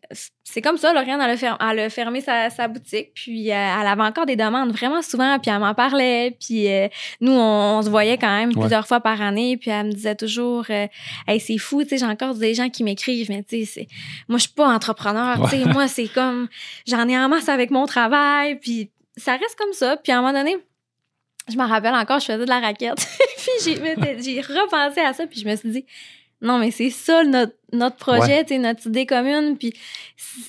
c'est 0.52 0.62
comme 0.62 0.76
ça, 0.78 0.92
Lauriane, 0.92 1.20
elle 1.20 1.30
a, 1.30 1.36
fer- 1.36 1.58
elle 1.60 1.78
a 1.80 1.90
fermé 1.90 2.20
sa, 2.20 2.48
sa 2.50 2.68
boutique, 2.68 3.12
puis 3.14 3.50
euh, 3.50 3.54
elle 3.54 3.86
avait 3.86 4.02
encore 4.02 4.24
des 4.26 4.36
demandes 4.36 4.70
vraiment 4.72 5.02
souvent, 5.02 5.38
puis 5.38 5.50
elle 5.50 5.58
m'en 5.60 5.74
parlait, 5.74 6.36
puis 6.40 6.68
euh, 6.72 6.88
nous, 7.20 7.32
on, 7.32 7.78
on 7.78 7.82
se 7.82 7.90
voyait 7.90 8.16
quand 8.18 8.34
même 8.34 8.48
Ouais. 8.50 8.60
plusieurs 8.60 8.86
fois 8.86 9.00
par 9.00 9.20
année, 9.20 9.56
puis 9.56 9.70
elle 9.70 9.86
me 9.86 9.92
disait 9.92 10.14
toujours, 10.14 10.64
euh, 10.70 10.86
hey, 11.26 11.38
c'est 11.40 11.58
fou, 11.58 11.82
tu 11.82 11.90
sais, 11.90 11.98
j'ai 11.98 12.06
encore 12.06 12.34
des 12.34 12.54
gens 12.54 12.68
qui 12.70 12.82
m'écrivent, 12.84 13.30
mais 13.30 13.42
tu 13.42 13.64
sais, 13.64 13.64
c'est- 13.64 13.88
moi, 14.28 14.38
je 14.38 14.44
suis 14.44 14.52
pas 14.54 14.68
entrepreneur, 14.68 15.38
tu 15.48 15.56
sais, 15.56 15.64
moi, 15.66 15.86
c'est 15.88 16.08
comme, 16.08 16.48
j'en 16.86 17.06
ai 17.08 17.18
en 17.18 17.28
masse 17.28 17.48
avec 17.48 17.70
mon 17.70 17.86
travail, 17.86 18.56
puis 18.58 18.90
ça 19.16 19.32
reste 19.32 19.56
comme 19.58 19.72
ça, 19.72 19.96
puis 19.96 20.12
à 20.12 20.18
un 20.18 20.22
moment 20.22 20.32
donné, 20.32 20.56
je 21.50 21.56
me 21.56 21.64
rappelle 21.66 21.94
encore, 21.94 22.20
je 22.20 22.26
faisais 22.26 22.44
de 22.44 22.48
la 22.50 22.60
raquette. 22.60 22.98
puis 23.38 23.74
j'ai 24.22 24.40
repensé 24.40 25.00
à 25.00 25.12
ça, 25.14 25.26
puis 25.26 25.40
je 25.40 25.48
me 25.48 25.56
suis 25.56 25.70
dit, 25.70 25.86
non, 26.40 26.58
mais 26.58 26.70
c'est 26.70 26.90
ça 26.90 27.24
notre, 27.24 27.54
notre 27.72 27.96
projet, 27.96 28.44
tu 28.44 28.54
sais, 28.54 28.58
notre 28.58 28.86
idée 28.86 29.06
commune. 29.06 29.56
Puis 29.58 29.72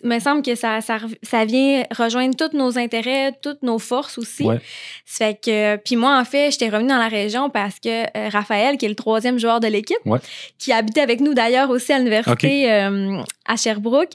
il 0.04 0.08
me 0.10 0.20
semble 0.20 0.42
que 0.44 0.56
ça, 0.56 0.82
ça, 0.82 1.00
ça 1.24 1.46
vient 1.46 1.84
rejoindre 1.98 2.36
tous 2.36 2.56
nos 2.56 2.78
intérêts, 2.78 3.34
toutes 3.42 3.64
nos 3.64 3.80
forces 3.80 4.18
aussi. 4.18 4.44
Ouais. 4.44 4.60
Ça 5.06 5.26
fait 5.28 5.40
que, 5.44 5.76
puis 5.78 5.96
moi, 5.96 6.20
en 6.20 6.26
fait, 6.26 6.52
j'étais 6.52 6.70
revenue 6.70 6.90
dans 6.90 6.98
la 6.98 7.08
région 7.08 7.50
parce 7.50 7.80
que 7.80 8.04
euh, 8.18 8.30
Raphaël, 8.30 8.78
qui 8.78 8.86
est 8.86 8.90
le 8.90 8.96
troisième 8.96 9.40
joueur 9.40 9.60
de 9.60 9.68
l'équipe, 9.68 9.98
Ouais. 10.06 10.20
qui 10.60 10.72
habitait 10.72 11.02
avec 11.02 11.20
nous 11.22 11.34
d'ailleurs 11.34 11.70
aussi 11.72 11.92
à 11.92 11.98
l'université 11.98 12.72
euh, 12.72 13.22
à 13.48 13.58
Sherbrooke, 13.58 14.12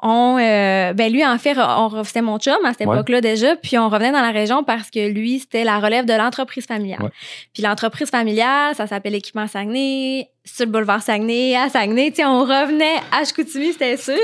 on, 0.00 0.38
euh, 0.38 0.92
ben 0.92 1.12
lui, 1.12 1.26
en 1.26 1.36
fait, 1.38 1.56
on, 1.58 2.04
c'était 2.04 2.22
mon 2.22 2.38
chum 2.38 2.54
à 2.64 2.72
cette 2.72 2.86
Ouais. 2.86 2.94
époque-là 2.94 3.20
déjà, 3.20 3.56
puis 3.56 3.78
on 3.78 3.88
revenait 3.88 4.12
dans 4.12 4.20
la 4.20 4.30
région 4.30 4.62
parce 4.62 4.90
que 4.90 5.08
lui, 5.08 5.40
c'était 5.40 5.64
la 5.64 5.78
relève 5.80 6.04
de 6.06 6.12
l'entreprise 6.12 6.66
familiale. 6.66 7.02
Ouais. 7.02 7.10
Puis 7.52 7.62
l'entreprise 7.62 8.08
familiale, 8.10 8.74
ça 8.76 8.86
s'appelle 8.86 9.14
Équipement 9.16 9.46
Saguenay, 9.48 10.28
sur 10.44 10.66
le 10.66 10.72
boulevard 10.72 11.02
Saguenay, 11.02 11.56
à 11.56 11.68
Saguenay, 11.68 12.10
tu 12.10 12.16
sais, 12.18 12.24
on 12.24 12.40
revenait 12.40 12.96
à 13.12 13.24
Chicoutimi, 13.24 13.72
c'était 13.72 13.96
sûr. 13.96 14.14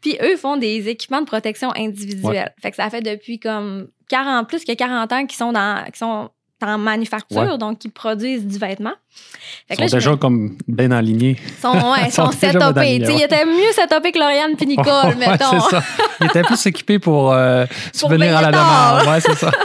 Puis 0.00 0.18
eux 0.22 0.36
font 0.36 0.56
des 0.56 0.88
équipements 0.88 1.20
de 1.20 1.26
protection 1.26 1.70
individuelle. 1.76 2.52
Fait 2.60 2.70
que 2.70 2.76
ça 2.76 2.90
fait 2.90 3.00
depuis 3.00 3.38
comme 3.38 3.88
40, 4.10 4.48
plus 4.48 4.64
que 4.64 4.72
40 4.72 5.12
ans 5.12 5.26
qu'ils 5.26 5.38
sont 5.38 5.52
dans, 5.52 5.84
qu'ils 5.86 5.96
sont 5.96 6.30
en 6.64 6.78
manufacture, 6.78 7.38
Ouais. 7.42 7.58
donc 7.58 7.78
qui 7.80 7.88
produisent 7.88 8.46
du 8.46 8.58
vêtement. 8.58 8.92
Fait 9.68 9.74
Ils 9.74 9.80
là, 9.80 9.88
sont 9.88 9.96
déjà 9.96 10.10
me- 10.12 10.16
comme 10.16 10.56
bien 10.66 10.90
alignés. 10.90 11.36
sont, 11.60 11.72
ouais, 11.72 11.80
Ils 12.06 12.12
sont 12.12 12.26
sont 12.26 12.32
setupés. 12.32 12.58
bien 12.58 12.58
Tu 12.58 12.74
sais, 12.74 12.80
alignés, 12.80 13.14
Il 13.18 13.22
était 13.24 13.44
mieux 13.44 13.72
setupé 13.72 14.12
que 14.12 14.18
Lauriane 14.18 14.56
puis 14.56 14.66
Nicole, 14.66 14.86
Ouais, 15.08 15.14
mettons. 15.16 15.60
c'est 15.60 15.70
ça. 15.76 15.82
Ils 16.20 16.26
étaient 16.26 16.42
plus 16.42 16.66
équipés 16.66 16.98
pour 16.98 17.32
euh, 17.32 17.66
subvenir 17.92 18.36
à 18.36 18.42
la 18.42 18.50
demande. 18.52 19.06
Ouais, 19.14 19.20
c'est 19.20 19.34
ça. 19.36 19.50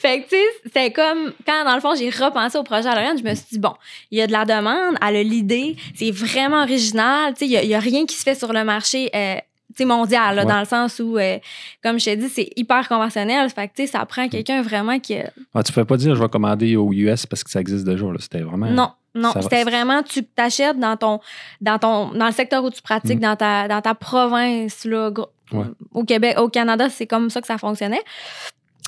Fait 0.00 0.22
que, 0.22 0.28
tu 0.28 0.30
sais, 0.36 0.42
c'était 0.64 0.90
comme, 0.90 1.32
quand 1.46 1.64
dans 1.64 1.74
le 1.76 1.80
fond, 1.80 1.94
j'ai 1.96 2.10
repensé 2.10 2.58
au 2.58 2.64
projet 2.64 2.88
à 2.88 2.94
Lauriane, 2.96 3.16
je 3.18 3.22
me 3.22 3.34
suis 3.34 3.46
dit, 3.52 3.58
bon, 3.60 3.74
il 4.10 4.18
y 4.18 4.22
a 4.22 4.26
de 4.26 4.32
la 4.32 4.44
demande, 4.44 4.96
elle 5.06 5.16
a 5.16 5.22
l'idée, 5.22 5.76
c'est 5.94 6.10
vraiment 6.10 6.62
original, 6.62 7.34
tu 7.34 7.40
sais, 7.40 7.46
il 7.46 7.68
y 7.68 7.74
a- 7.74 7.78
rien 7.78 8.04
qui 8.06 8.16
se 8.16 8.22
fait 8.24 8.34
sur 8.34 8.52
le 8.52 8.64
marché, 8.64 9.08
euh, 9.14 9.36
mondial, 9.80 10.34
là, 10.36 10.42
Ouais. 10.42 10.48
dans 10.48 10.58
le 10.60 10.64
sens 10.66 10.98
où, 10.98 11.18
euh, 11.18 11.38
comme 11.82 11.98
je 12.00 12.06
t'ai 12.06 12.16
dit, 12.16 12.28
c'est 12.28 12.50
hyper 12.56 12.88
conventionnel. 12.88 13.48
Fait 13.50 13.68
que, 13.68 13.86
ça 13.86 14.04
prend 14.06 14.28
quelqu'un 14.28 14.62
vraiment 14.62 14.98
qui. 14.98 15.14
Ah, 15.54 15.62
tu 15.62 15.72
ne 15.72 15.74
peux 15.74 15.84
pas 15.84 15.96
dire 15.96 16.14
je 16.14 16.20
vais 16.22 16.28
commander 16.28 16.76
aux 16.76 16.92
US 16.92 17.26
parce 17.26 17.44
que 17.44 17.50
ça 17.50 17.60
existe 17.60 17.84
déjà. 17.84 18.06
C'était 18.18 18.40
vraiment. 18.40 18.66
Non, 18.70 18.90
non, 19.14 19.32
c'était 19.40 19.64
vraiment, 19.64 20.02
tu 20.02 20.24
t'achètes 20.24 20.78
dans 20.78 20.96
ton, 20.96 21.20
dans 21.60 21.78
ton, 21.78 22.08
dans 22.12 22.26
le 22.26 22.32
secteur 22.32 22.64
où 22.64 22.70
tu 22.70 22.82
pratiques, 22.82 23.18
Mm. 23.18 23.22
dans 23.22 23.36
ta, 23.36 23.68
dans 23.68 23.80
ta 23.80 23.94
province, 23.94 24.84
là, 24.84 25.10
Ouais. 25.52 25.64
au 25.92 26.04
Québec, 26.04 26.38
au 26.38 26.48
Canada, 26.48 26.88
c'est 26.90 27.06
comme 27.06 27.30
ça 27.30 27.40
que 27.40 27.46
ça 27.46 27.56
fonctionnait. 27.58 28.02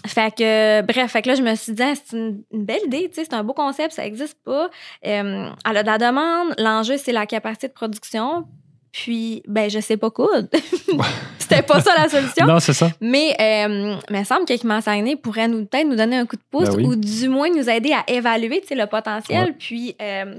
Fait 0.07 0.35
que, 0.35 0.81
bref, 0.83 1.11
fait 1.13 1.21
que 1.23 1.29
là, 1.29 1.35
je 1.35 1.43
me 1.43 1.55
suis 1.57 1.73
dit, 1.75 1.83
Ah, 1.83 1.93
c'est 1.95 2.17
une, 2.17 2.43
belle 2.53 2.81
idée, 2.87 3.11
c'est 3.13 3.35
un 3.35 3.43
beau 3.45 3.53
concept, 3.53 3.93
ça 3.93 4.07
existe 4.07 4.39
pas. 4.45 4.71
Euh, 5.07 5.51
elle 5.69 5.77
a 5.77 5.83
de 5.83 5.87
la 5.87 5.99
demande, 5.99 6.55
l'enjeu, 6.59 6.97
c'est 6.97 7.13
la 7.13 7.27
capacité 7.27 7.69
de 7.69 7.73
production. 7.75 8.47
Puis, 8.93 9.43
ben, 9.47 9.71
je 9.71 9.81
sais 9.81 9.97
pas 9.97 10.11
coudre. 10.11 10.49
C'était 11.39 11.63
pas 11.63 11.81
ça 11.81 11.93
la 11.97 12.09
solution. 12.09 12.47
Non, 12.47 12.61
c'est 12.61 12.73
ça. 12.73 12.91
Mais 13.01 13.35
euh, 13.41 13.97
il 14.09 14.17
me 14.17 14.25
semble 14.25 14.45
qu'Équipement 14.45 14.81
Saguenay 14.81 15.17
pourrait 15.17 15.49
nous 15.49 15.65
peut-être 15.65 15.87
nous 15.87 15.97
donner 15.97 16.17
un 16.17 16.27
coup 16.27 16.37
de 16.37 16.43
pouce 16.51 16.69
Ben 16.69 16.77
oui. 16.77 16.85
ou 16.87 16.97
du 16.97 17.29
moins 17.29 17.49
nous 17.51 17.69
aider 17.69 17.93
à 17.93 18.05
évaluer 18.09 18.61
tu 18.61 18.69
sais, 18.69 18.75
le 18.75 18.87
potentiel. 18.87 19.47
Ouais. 19.47 19.57
Puis 19.59 19.97
euh, 20.01 20.39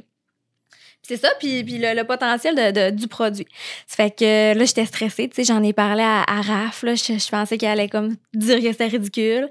c'est 1.04 1.18
ça, 1.18 1.30
puis, 1.40 1.64
puis 1.64 1.78
le, 1.78 1.94
le 1.96 2.04
potentiel 2.04 2.56
de, 2.56 2.72
de- 2.72 2.96
du 2.96 3.08
produit. 3.08 3.48
Ça 3.88 3.96
fait 4.04 4.12
que 4.12 4.58
là, 4.58 4.66
j'étais 4.66 4.86
stressée. 4.86 5.28
Tu 5.30 5.36
sais, 5.36 5.44
j'en 5.54 5.62
ai 5.64 5.74
parlé 5.74 6.04
à, 6.04 6.22
à 6.28 6.42
Raph. 6.42 6.84
Là, 6.84 6.96
je, 6.96 7.18
je 7.18 7.30
pensais 7.30 7.58
qu'elle 7.58 7.72
allait 7.72 7.90
comme 7.90 8.16
dire 8.34 8.58
que 8.62 8.72
c'était 8.72 8.88
ridicule. 8.88 9.50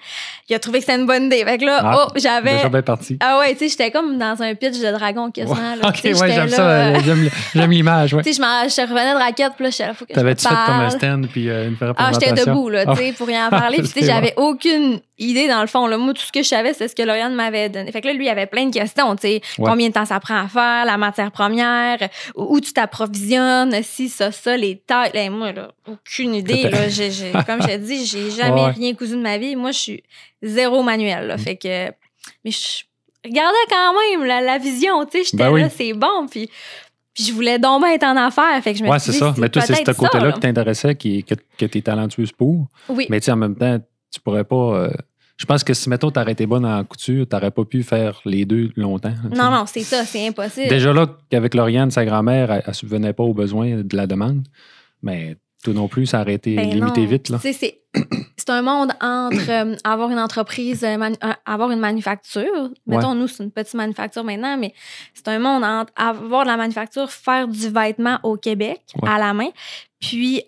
Il 0.48 0.54
a 0.54 0.58
trouvé 0.58 0.78
que 0.78 0.86
c'était 0.86 0.98
une 0.98 1.06
bonne 1.06 1.24
idée. 1.24 1.44
Fait 1.44 1.58
que 1.58 1.64
là, 1.64 1.80
Ah, 1.82 2.06
oh, 2.08 2.12
j'avais. 2.16 2.54
Déjà 2.56 2.68
bien 2.68 2.82
parti. 2.82 3.16
Ah 3.20 3.38
ouais, 3.40 3.52
tu 3.52 3.58
sais, 3.60 3.68
j'étais 3.68 3.90
comme 3.90 4.16
dans 4.16 4.40
un 4.42 4.54
pitch 4.54 4.78
de 4.78 4.90
dragon 4.92 5.30
quasiment. 5.30 5.74
là. 5.76 5.82
ok, 5.88 6.00
ouais, 6.04 6.32
j'aime 6.32 6.48
ça. 6.48 6.70
euh, 6.70 6.98
J'aime 7.54 7.70
l'image. 7.70 8.14
Ouais. 8.14 8.22
Tu 8.22 8.32
sais, 8.32 8.40
je, 8.42 8.68
je 8.74 8.80
revenais 8.82 9.12
de 9.12 9.18
raquette, 9.18 9.52
puis 9.56 9.64
là, 9.64 9.70
là, 9.86 9.94
faut 9.94 10.04
que 10.06 10.12
je 10.12 10.14
T'avais-tu 10.14 10.46
fait 10.48 10.54
comme 10.66 10.80
un 10.80 10.90
stand 10.90 11.26
puis 11.28 11.50
euh, 11.50 11.66
une 11.68 11.74
vraie 11.74 11.92
Ah, 11.96 12.10
j'étais 12.12 12.26
présentation? 12.26 12.54
debout, 12.54 12.68
là, 12.70 12.84
Ah, 12.86 12.92
tu 12.96 13.02
sais, 13.02 13.12
pour 13.12 13.26
rien 13.26 13.46
en 13.48 13.50
parler. 13.50 13.78
Puis, 13.82 13.88
tu 13.88 14.00
sais, 14.00 14.06
j'avais 14.06 14.34
aucune 14.36 15.00
idée, 15.20 15.46
dans 15.48 15.60
le 15.60 15.66
fond. 15.66 15.86
Là. 15.86 15.96
Moi, 15.98 16.12
tout 16.14 16.22
ce 16.22 16.32
que 16.32 16.42
je 16.42 16.48
savais, 16.48 16.74
c'est 16.74 16.88
ce 16.88 16.96
que 16.96 17.02
Lauriane 17.02 17.34
m'avait 17.34 17.68
donné. 17.68 17.92
Fait 17.92 18.00
que 18.00 18.06
là, 18.08 18.12
lui, 18.14 18.24
il 18.26 18.28
avait 18.28 18.46
plein 18.46 18.66
de 18.66 18.72
questions, 18.72 19.14
tu 19.16 19.22
sais. 19.22 19.40
Ouais. 19.58 19.64
Combien 19.70 19.88
de 19.88 19.92
temps 19.92 20.04
ça 20.04 20.18
prend 20.20 20.38
à 20.38 20.48
faire, 20.48 20.84
la 20.84 20.96
matière 20.96 21.30
première, 21.30 21.98
où 22.34 22.56
où 22.56 22.60
tu 22.60 22.72
t'approvisionnes, 22.72 23.74
si, 23.82 24.08
ça, 24.08 24.32
ça, 24.32 24.56
les 24.56 24.76
tailles. 24.78 25.10
Là, 25.14 25.30
moi, 25.30 25.52
là, 25.52 25.72
aucune 25.86 26.34
idée, 26.34 26.62
là. 26.64 26.78
Comme 27.46 27.62
je 27.62 27.68
te 27.68 27.76
dis, 27.76 28.04
j'ai 28.06 28.30
jamais 28.30 28.62
Ouais. 28.64 28.70
rien 28.70 28.94
cousu 28.94 29.12
de 29.16 29.22
ma 29.22 29.38
vie. 29.38 29.56
Moi, 29.56 29.72
je 29.72 29.78
suis 29.78 30.02
zéro 30.42 30.82
manuel, 30.82 31.26
là. 31.28 31.38
Fait 31.38 31.56
que... 31.56 31.88
Mais 32.44 32.50
je 32.50 32.82
regardais 33.24 33.56
quand 33.68 33.92
même 33.94 34.24
la, 34.26 34.40
la 34.40 34.58
vision, 34.58 35.04
tu 35.04 35.18
sais. 35.18 35.24
J'étais 35.24 35.36
Ben 35.44 35.50
oui. 35.50 35.60
là, 35.62 35.68
c'est 35.70 35.92
bon, 35.92 36.26
puis... 36.30 36.50
Puis 37.12 37.24
je 37.24 37.32
voulais 37.32 37.58
donc 37.58 37.84
être 37.86 38.04
en 38.04 38.16
affaires. 38.16 38.62
Fait 38.62 38.72
que 38.72 38.78
je 38.78 38.84
me 38.84 38.88
Ouais, 38.88 39.00
c'est 39.00 39.10
dit, 39.10 39.18
ça. 39.18 39.34
Mais 39.36 39.48
toi, 39.48 39.62
c'est 39.62 39.74
ce 39.84 39.90
côté-là 39.90 40.26
là. 40.26 40.32
qui 40.32 40.40
t'intéressait, 40.40 40.94
que, 40.94 41.20
que 41.58 41.64
tu 41.66 41.78
es 41.78 41.82
talentueuse 41.82 42.30
pour. 42.30 42.68
Oui. 42.88 43.06
Mais 43.10 43.20
tu 43.20 43.30
en 43.32 43.36
même 43.36 43.56
temps, 43.56 43.78
tu 44.12 44.20
pourrais 44.20 44.44
pas. 44.44 44.54
euh, 44.56 44.90
je 45.40 45.46
pense 45.46 45.64
que 45.64 45.72
si, 45.72 45.88
mettons, 45.88 46.10
t'aurais 46.10 46.32
été 46.32 46.44
bonne 46.44 46.66
en 46.66 46.84
couture, 46.84 47.26
t'aurais 47.26 47.50
pas 47.50 47.64
pu 47.64 47.82
faire 47.82 48.20
les 48.26 48.44
deux 48.44 48.70
longtemps. 48.76 49.14
Non, 49.34 49.50
non, 49.50 49.64
c'est 49.64 49.80
ça, 49.80 50.04
c'est 50.04 50.28
impossible. 50.28 50.68
Déjà 50.68 50.92
là, 50.92 51.06
qu'avec 51.30 51.54
Lauriane, 51.54 51.90
sa 51.90 52.04
grand-mère, 52.04 52.52
elle, 52.52 52.62
elle 52.66 52.74
subvenait 52.74 53.14
pas 53.14 53.22
aux 53.22 53.32
besoins 53.32 53.80
de 53.82 53.96
la 53.96 54.06
demande. 54.06 54.46
Mais 55.02 55.38
toi 55.64 55.72
non 55.72 55.88
plus, 55.88 56.04
ça 56.04 56.20
aurait 56.20 56.34
été 56.34 56.56
Ben 56.56 56.68
limité 56.68 57.00
non. 57.00 57.06
vite. 57.06 57.32
C'est 58.36 58.50
un 58.50 58.60
monde 58.60 58.92
entre 59.00 59.50
euh, 59.50 59.76
avoir 59.82 60.10
une 60.10 60.18
entreprise, 60.18 60.84
euh, 60.84 60.98
euh, 60.98 61.32
avoir 61.46 61.70
une 61.70 61.80
manufacture. 61.80 62.70
Mettons, 62.86 63.14
nous, 63.14 63.26
c'est 63.26 63.42
une 63.42 63.50
petite 63.50 63.74
manufacture 63.74 64.24
maintenant, 64.24 64.56
mais 64.58 64.72
c'est 65.12 65.28
un 65.28 65.38
monde 65.38 65.62
entre 65.64 65.92
avoir 65.96 66.44
de 66.44 66.48
la 66.48 66.56
manufacture, 66.56 67.10
faire 67.10 67.48
du 67.48 67.68
vêtement 67.68 68.18
au 68.22 68.36
Québec 68.36 68.80
Ouais. 69.02 69.08
à 69.08 69.18
la 69.18 69.34
main, 69.34 69.48
puis 70.00 70.42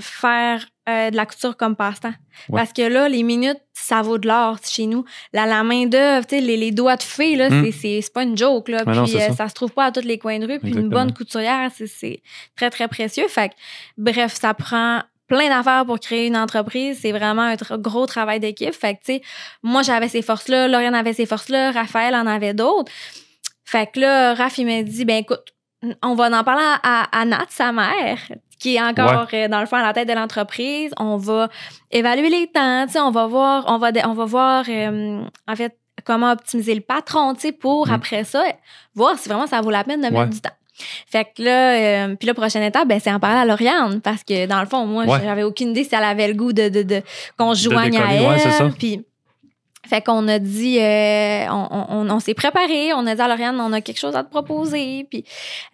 faire 0.00 0.66
euh, 0.88 1.10
de 1.10 1.16
la 1.16 1.26
couture 1.26 1.56
comme 1.56 1.74
passe-temps. 1.76 2.12
Ouais. 2.48 2.60
Parce 2.60 2.72
que 2.72 2.82
là, 2.82 3.08
les 3.08 3.22
minutes, 3.22 3.60
ça 3.74 4.02
vaut 4.02 4.18
de 4.18 4.28
l'or 4.28 4.58
chez 4.64 4.86
nous. 4.86 5.04
La, 5.32 5.46
la 5.46 5.62
main-d'œuvre, 5.64 6.26
tu 6.26 6.36
sais, 6.36 6.40
les, 6.40 6.56
les 6.56 6.70
doigts 6.70 6.96
de 6.96 7.02
fée, 7.02 7.34
là, 7.36 7.50
Mm. 7.50 7.64
c'est- 7.64 7.72
c'est 7.72 8.00
c'est 8.02 8.12
pas 8.12 8.22
une 8.22 8.36
joke. 8.36 8.68
Là. 8.68 8.84
Ouais, 8.86 9.02
puis 9.04 9.16
euh, 9.16 9.28
ça. 9.28 9.34
ça 9.34 9.48
se 9.48 9.54
trouve 9.54 9.72
pas 9.72 9.86
à 9.86 9.92
tous 9.92 10.02
les 10.04 10.18
coins 10.18 10.38
de 10.38 10.46
rue. 10.46 10.58
Puis 10.60 10.70
une 10.72 10.88
bonne 10.88 11.12
couturière, 11.12 11.70
c'est- 11.74 11.86
c'est 11.86 12.22
très, 12.56 12.70
très 12.70 12.88
précieux. 12.88 13.26
Fait 13.28 13.48
que, 13.48 13.54
bref, 13.98 14.34
ça 14.40 14.54
prend 14.54 15.02
plein 15.28 15.48
d'affaires 15.48 15.84
pour 15.84 15.98
créer 15.98 16.28
une 16.28 16.36
entreprise. 16.36 16.98
C'est 17.02 17.10
vraiment 17.10 17.42
un 17.42 17.54
tra- 17.56 17.80
gros 17.80 18.06
travail 18.06 18.38
d'équipe. 18.38 18.72
Fait 18.72 18.94
que, 18.94 19.00
tu 19.04 19.14
sais, 19.14 19.22
moi, 19.64 19.82
j'avais 19.82 20.08
ces 20.08 20.22
forces-là, 20.22 20.68
Lauriane 20.68 20.94
avait 20.94 21.14
ces 21.14 21.26
forces-là, 21.26 21.72
Raphaël 21.72 22.14
en 22.14 22.28
avait 22.28 22.54
d'autres. 22.54 22.92
Fait 23.64 23.90
que 23.92 23.98
là, 23.98 24.34
Raph, 24.34 24.58
il 24.58 24.66
m'a 24.66 24.82
dit, 24.84 25.04
ben 25.04 25.16
écoute, 25.16 25.42
on 26.02 26.14
va 26.14 26.26
en 26.38 26.44
parler 26.44 26.64
à, 26.82 27.02
à, 27.12 27.20
à 27.20 27.24
Nat, 27.24 27.46
sa 27.48 27.72
mère, 27.72 28.18
qui 28.58 28.76
est 28.76 28.82
encore, 28.82 29.28
euh, 29.32 29.48
dans 29.48 29.60
le 29.60 29.66
fond, 29.66 29.76
à 29.76 29.82
la 29.82 29.92
tête 29.92 30.08
de 30.08 30.14
l'entreprise. 30.14 30.92
On 30.98 31.16
va 31.16 31.48
évaluer 31.90 32.30
les 32.30 32.46
temps, 32.48 32.86
tu 32.86 32.92
sais, 32.94 33.00
on 33.00 33.10
va 33.10 33.26
voir, 33.26 33.64
on 33.68 33.78
va, 33.78 33.90
on 34.06 34.14
va 34.14 34.24
voir, 34.24 34.64
euh, 34.68 35.22
en 35.46 35.56
fait, 35.56 35.76
comment 36.04 36.32
optimiser 36.32 36.74
le 36.74 36.80
patron, 36.80 37.34
tu 37.34 37.40
sais, 37.40 37.52
pour 37.52 37.88
Mm. 37.88 37.92
après 37.92 38.24
ça, 38.24 38.42
voir 38.94 39.18
si 39.18 39.28
vraiment 39.28 39.46
ça 39.46 39.60
vaut 39.60 39.70
la 39.70 39.84
peine 39.84 40.00
de 40.00 40.08
mettre 40.08 40.30
du 40.30 40.40
temps. 40.40 40.50
Fait 41.06 41.24
que 41.24 41.42
là, 41.42 41.72
euh, 42.06 42.16
puis 42.16 42.26
la 42.26 42.34
prochaine 42.34 42.62
étape, 42.62 42.86
ben, 42.86 43.00
c'est 43.00 43.10
en 43.10 43.18
parler 43.18 43.38
à 43.38 43.44
Lauriane, 43.46 44.00
parce 44.02 44.22
que 44.22 44.46
dans 44.46 44.60
le 44.60 44.66
fond, 44.66 44.84
moi, 44.86 45.04
Ouais. 45.04 45.20
j'avais 45.22 45.42
aucune 45.42 45.70
idée 45.70 45.84
si 45.84 45.94
elle 45.94 46.04
avait 46.04 46.28
le 46.28 46.34
goût 46.34 46.52
de, 46.52 46.68
de, 46.68 46.82
de 46.82 47.02
qu'on 47.38 47.54
se 47.54 47.68
joigne 47.70 47.96
à 47.98 48.12
elle. 48.12 48.72
Puis, 48.78 49.02
fait 49.88 50.04
qu'on 50.04 50.26
a 50.28 50.38
dit, 50.38 50.78
euh, 50.80 51.46
on, 51.50 51.68
on, 51.70 51.86
on- 52.00 52.10
on 52.10 52.20
s'est 52.20 52.34
préparé, 52.34 52.92
on 52.94 53.06
a 53.06 53.14
dit 53.14 53.20
à 53.20 53.28
Lauriane, 53.28 53.60
on 53.60 53.72
a 53.72 53.80
quelque 53.80 53.98
chose 53.98 54.14
à 54.16 54.22
te 54.24 54.30
proposer. 54.30 55.06
Puis 55.10 55.24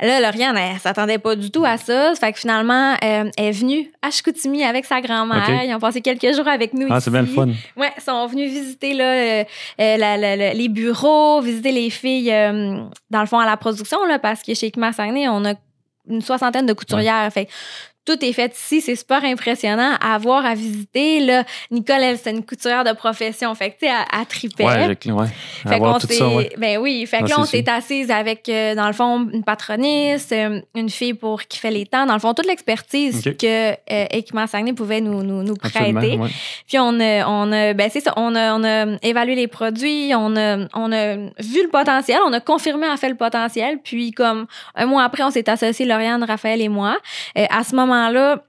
là, 0.00 0.20
Lauriane, 0.20 0.56
elle, 0.56 0.78
s'attendait 0.78 1.18
pas 1.18 1.36
du 1.36 1.50
tout 1.50 1.64
à 1.64 1.76
ça. 1.78 2.14
Fait 2.14 2.32
que 2.32 2.38
finalement, 2.38 2.92
euh, 3.02 3.30
elle 3.36 3.44
est 3.44 3.50
venue 3.52 3.90
à 4.02 4.10
Chicoutimi 4.10 4.64
avec 4.64 4.84
sa 4.84 5.00
grand-mère. 5.00 5.64
Ils 5.64 5.74
ont 5.74 5.78
passé 5.80 6.00
quelques 6.00 6.34
jours 6.34 6.48
avec 6.48 6.74
nous 6.74 6.86
Ah, 6.90 7.00
c'est 7.00 7.10
bien 7.10 7.22
le 7.22 7.26
fun. 7.28 7.46
Ouais, 7.76 7.90
ils 7.96 8.02
sont 8.02 8.26
venus 8.26 8.50
visiter 8.50 8.94
là, 8.94 9.04
euh, 9.04 9.44
la- 9.78 10.16
la- 10.16 10.36
la- 10.36 10.54
les 10.54 10.68
bureaux, 10.68 11.40
visiter 11.40 11.72
les 11.72 11.90
filles, 11.90 12.30
dans 13.10 13.20
le 13.20 13.26
fond, 13.26 13.38
à 13.38 13.46
la 13.46 13.56
production, 13.56 14.04
là, 14.06 14.18
parce 14.18 14.42
que 14.42 14.54
chez 14.54 14.66
Équipement 14.66 14.92
Saguenay, 14.92 15.28
on 15.28 15.44
a 15.44 15.54
une 16.08 16.20
soixantaine 16.20 16.66
de 16.66 16.72
couturières. 16.72 17.32
Fait 17.32 17.48
tout 18.04 18.24
est 18.24 18.32
fait 18.32 18.52
ici, 18.56 18.80
c'est 18.80 18.96
super 18.96 19.24
impressionnant 19.24 19.92
à 20.00 20.18
voir, 20.18 20.44
à 20.44 20.54
visiter. 20.54 21.20
Là, 21.20 21.44
Nicole, 21.70 22.02
elle, 22.02 22.18
c'est 22.18 22.30
une 22.30 22.44
couturière 22.44 22.84
de 22.84 22.92
profession. 22.92 23.54
Fait 23.54 23.70
que, 23.70 23.78
tu 23.80 23.86
sais, 23.86 23.92
elle, 23.92 24.18
elle 24.20 24.26
tripait. 24.26 24.64
Ouais, 24.64 24.96
j'ai- 25.00 25.12
ouais. 25.12 25.26
Fait 25.68 25.78
qu'on 25.78 25.98
s'est- 26.00 26.22
ouais. 26.36 26.50
Ben 26.58 26.78
oui, 26.78 27.06
fait 27.06 27.18
que 27.18 27.28
là, 27.28 27.36
on 27.38 27.44
s'est 27.44 27.68
assise 27.68 28.10
avec, 28.10 28.48
euh, 28.48 28.74
dans 28.74 28.86
le 28.86 28.92
fond, 28.92 29.28
une 29.32 29.44
patroniste, 29.44 30.32
euh, 30.32 30.60
une 30.74 30.90
fille 30.90 31.14
pour 31.14 31.42
qui 31.44 31.58
fait 31.58 31.70
les 31.70 31.86
temps. 31.86 32.06
Dans 32.06 32.14
le 32.14 32.20
fond, 32.20 32.34
toute 32.34 32.46
l'expertise 32.46 33.22
que 33.38 33.70
euh, 33.72 34.06
Équipement 34.10 34.46
Saguenay 34.46 34.72
pouvait 34.72 35.00
nous, 35.00 35.22
nous, 35.22 35.54
prêter. 35.56 36.16
ouais. 36.18 36.30
Puis 36.66 36.78
on 36.78 36.98
a, 37.00 37.26
on 37.26 37.52
a 37.52 37.72
ben 37.74 37.88
c'est 37.92 38.00
ça, 38.00 38.12
on 38.16 38.34
a, 38.34 38.54
on 38.54 38.64
a 38.64 38.96
évalué 39.02 39.34
les 39.34 39.46
produits, 39.48 40.12
on 40.14 40.36
a, 40.36 40.58
on 40.74 40.92
a 40.92 41.16
vu 41.16 41.62
le 41.62 41.68
potentiel, 41.70 42.18
on 42.26 42.32
a 42.32 42.40
confirmé 42.40 42.88
en 42.88 42.96
fait 42.96 43.08
le 43.08 43.14
potentiel. 43.16 43.78
Puis 43.82 44.12
comme 44.12 44.46
un 44.74 44.86
mois 44.86 45.04
après, 45.04 45.22
on 45.22 45.30
s'est 45.30 45.48
associés, 45.48 45.86
Lauriane, 45.86 46.24
Raphaël 46.24 46.60
et 46.60 46.68
moi. 46.68 46.98
Euh, 47.38 47.44
à 47.50 47.64
ce 47.64 47.74
moment-là, 47.92 48.42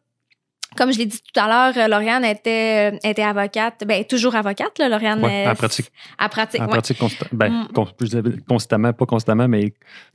comme 0.76 0.92
je 0.92 0.98
l'ai 0.98 1.06
dit 1.06 1.20
tout 1.22 1.40
à 1.40 1.48
l'heure, 1.48 1.78
euh, 1.78 1.88
Lauriane 1.88 2.26
était, 2.26 2.98
était 3.04 3.22
avocate, 3.22 3.84
ben 3.86 4.04
toujours 4.06 4.36
avocate, 4.36 4.80
là, 4.80 4.90
Lauriane. 4.90 5.24
Ouais, 5.24 5.46
euh, 5.46 5.52
en 5.52 5.56
pratique. 5.56 5.92
À 6.18 6.30
pratique, 6.30 6.62
En 6.62 6.66
ouais. 6.66 6.72
pratique 6.72 7.00
consta- 7.00 7.28
ben, 7.32 7.68
Mm. 7.72 8.42
constamment, 8.50 8.92
pas 8.92 9.06
constamment, 9.06 9.48
mais 9.48 9.72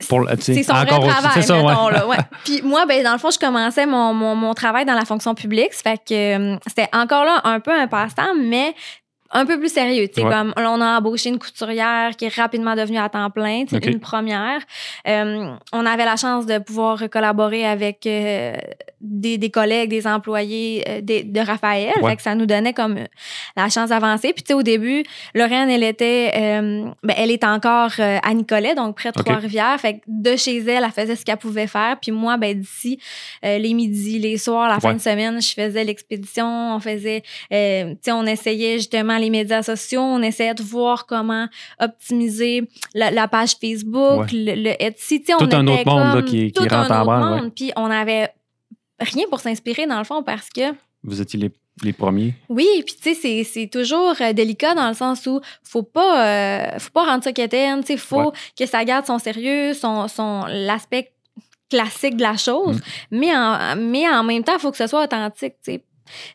pour 0.09 0.27
C'est 0.39 0.63
son 0.63 0.73
encore 0.73 0.99
vrai 0.99 1.09
travail, 1.11 1.31
c'est 1.35 1.41
ça, 1.43 1.55
ouais. 1.55 1.63
mettons, 1.63 1.87
là, 1.87 2.05
ouais. 2.07 2.17
Puis 2.43 2.61
moi, 2.61 2.85
ben, 2.85 3.01
dans 3.03 3.13
le 3.13 3.19
fond, 3.19 3.31
je 3.31 3.39
commençais 3.39 3.85
mon, 3.85 4.13
mon, 4.13 4.35
mon 4.35 4.53
travail 4.53 4.83
dans 4.83 4.95
la 4.95 5.05
fonction 5.05 5.33
publique. 5.33 5.73
Ça 5.73 5.91
fait 5.91 5.97
que 6.05 6.53
euh, 6.55 6.57
c'était 6.67 6.89
encore 6.91 7.23
là 7.23 7.39
un 7.45 7.61
peu 7.61 7.71
un 7.71 7.87
passe-temps, 7.87 8.33
mais 8.37 8.75
un 9.31 9.45
peu 9.45 9.59
plus 9.59 9.71
sérieux. 9.71 10.07
Tu 10.07 10.15
sais, 10.21 10.23
Ouais. 10.27 10.31
comme 10.33 10.53
là, 10.57 10.71
on 10.71 10.81
a 10.81 10.97
embauché 10.97 11.29
une 11.29 11.39
couturière 11.39 12.15
qui 12.17 12.25
est 12.25 12.33
rapidement 12.35 12.75
devenue 12.75 12.97
à 12.97 13.09
temps 13.09 13.29
plein, 13.29 13.63
Ok. 13.71 13.85
une 13.85 13.99
première. 13.99 14.59
Euh, 15.07 15.51
on 15.71 15.85
avait 15.85 16.05
la 16.05 16.15
chance 16.15 16.45
de 16.45 16.57
pouvoir 16.57 17.03
collaborer 17.11 17.65
avec 17.65 18.05
euh, 18.05 18.53
des, 19.01 19.37
des 19.37 19.49
collègues, 19.49 19.89
des 19.91 20.07
employés 20.07 20.83
euh, 20.89 21.01
des- 21.01 21.23
de 21.23 21.39
Raphaël. 21.39 21.93
Ouais. 22.01 22.09
Fait 22.11 22.15
que 22.17 22.21
ça 22.23 22.35
nous 22.35 22.45
donnait 22.45 22.73
comme 22.73 22.97
euh, 22.97 23.05
la 23.55 23.69
chance 23.69 23.89
d'avancer. 23.89 24.33
Puis 24.33 24.43
tu 24.43 24.47
sais, 24.47 24.53
au 24.55 24.63
début, 24.63 25.03
Lorraine, 25.35 25.69
elle 25.69 25.83
était, 25.83 26.31
euh, 26.35 26.89
ben, 27.03 27.13
elle 27.17 27.31
est 27.31 27.43
encore 27.43 27.91
euh, 27.99 28.17
à 28.23 28.33
Nicolet, 28.33 28.73
donc 28.75 28.95
près 28.95 29.11
de 29.11 29.19
Ok. 29.19 29.25
Trois-Rivières. 29.25 29.79
Fait 29.79 29.95
que 29.95 29.99
de 30.07 30.35
chez 30.35 30.57
elle, 30.57 30.83
elle 30.83 30.91
faisait 30.91 31.15
ce 31.15 31.23
qu'elle 31.23 31.37
pouvait 31.37 31.67
faire. 31.67 31.97
Puis 32.01 32.11
moi, 32.11 32.37
ben 32.37 32.59
d'ici, 32.59 32.99
euh, 33.45 33.57
les 33.57 33.73
midis, 33.73 34.19
les 34.19 34.37
soirs, 34.37 34.67
la 34.67 34.79
fin 34.79 34.93
de 34.93 34.99
semaine, 34.99 35.41
je 35.41 35.53
faisais 35.53 35.83
l'expédition. 35.83 36.75
On 36.75 36.79
faisait, 36.79 37.21
euh, 37.53 37.91
tu 37.91 37.97
sais, 38.01 38.11
on 38.11 38.25
essayait 38.25 38.77
justement 38.79 39.17
les 39.19 39.29
médias 39.29 39.61
sociaux, 39.63 40.01
on 40.01 40.21
essayait 40.21 40.53
de 40.55 40.63
voir 40.63 41.05
comment 41.05 41.47
optimiser 41.79 42.67
la, 42.93 43.11
la 43.11 43.27
page 43.27 43.51
Facebook, 43.61 44.27
le, 44.31 44.55
le 44.55 44.81
Etsy. 44.83 45.23
On 45.33 45.37
Tout 45.45 45.55
un 45.55 45.67
était 45.67 45.81
autre 45.81 45.85
monde 45.91 45.99
là, 46.03 46.13
comme 46.13 46.25
qui, 46.25 46.51
qui 46.51 46.53
tout 46.53 46.63
un 46.73 46.77
rentre 46.81 46.91
en 46.91 46.95
autre 46.95 47.05
branle. 47.05 47.33
ouais. 47.35 47.41
monde. 47.41 47.53
Puis 47.55 47.71
on 47.75 47.85
avait 47.85 48.29
rien 48.99 49.25
pour 49.29 49.39
s'inspirer 49.39 49.85
dans 49.87 49.97
le 49.99 50.03
fond 50.05 50.23
parce 50.23 50.49
que 50.49 50.61
Vous 51.03 51.21
étiez 51.21 51.39
les, 51.39 51.51
les 51.83 51.93
premiers. 51.93 52.33
oui, 52.49 52.67
puis 52.85 52.95
tu 53.01 53.13
sais 53.15 53.43
c'est 53.43 53.67
toujours 53.67 54.13
euh, 54.21 54.33
délicat 54.33 54.73
dans 54.75 54.89
le 54.89 54.93
sens 54.95 55.25
où 55.27 55.39
faut 55.63 55.83
pas 55.83 56.25
euh, 56.75 56.79
faut 56.79 56.91
pas 56.91 57.05
rendre 57.05 57.23
ça 57.23 57.31
quétaine, 57.31 57.81
tu 57.81 57.87
sais 57.93 57.97
faut 57.97 58.17
Ouais. 58.27 58.31
que 58.57 58.65
ça 58.65 58.83
garde 58.83 59.05
son 59.05 59.19
sérieux, 59.19 59.73
son 59.73 60.07
son 60.09 60.43
l'aspect 60.47 61.11
classique 61.69 62.17
de 62.17 62.23
la 62.23 62.35
chose, 62.35 62.77
Mm. 63.11 63.17
mais 63.19 63.35
en 63.37 63.75
mais 63.77 64.09
en 64.09 64.23
même 64.23 64.43
temps, 64.43 64.53
il 64.55 64.59
faut 64.59 64.71
que 64.71 64.77
ce 64.77 64.87
soit 64.87 65.03
authentique, 65.03 65.53
tu 65.63 65.73
sais. 65.73 65.83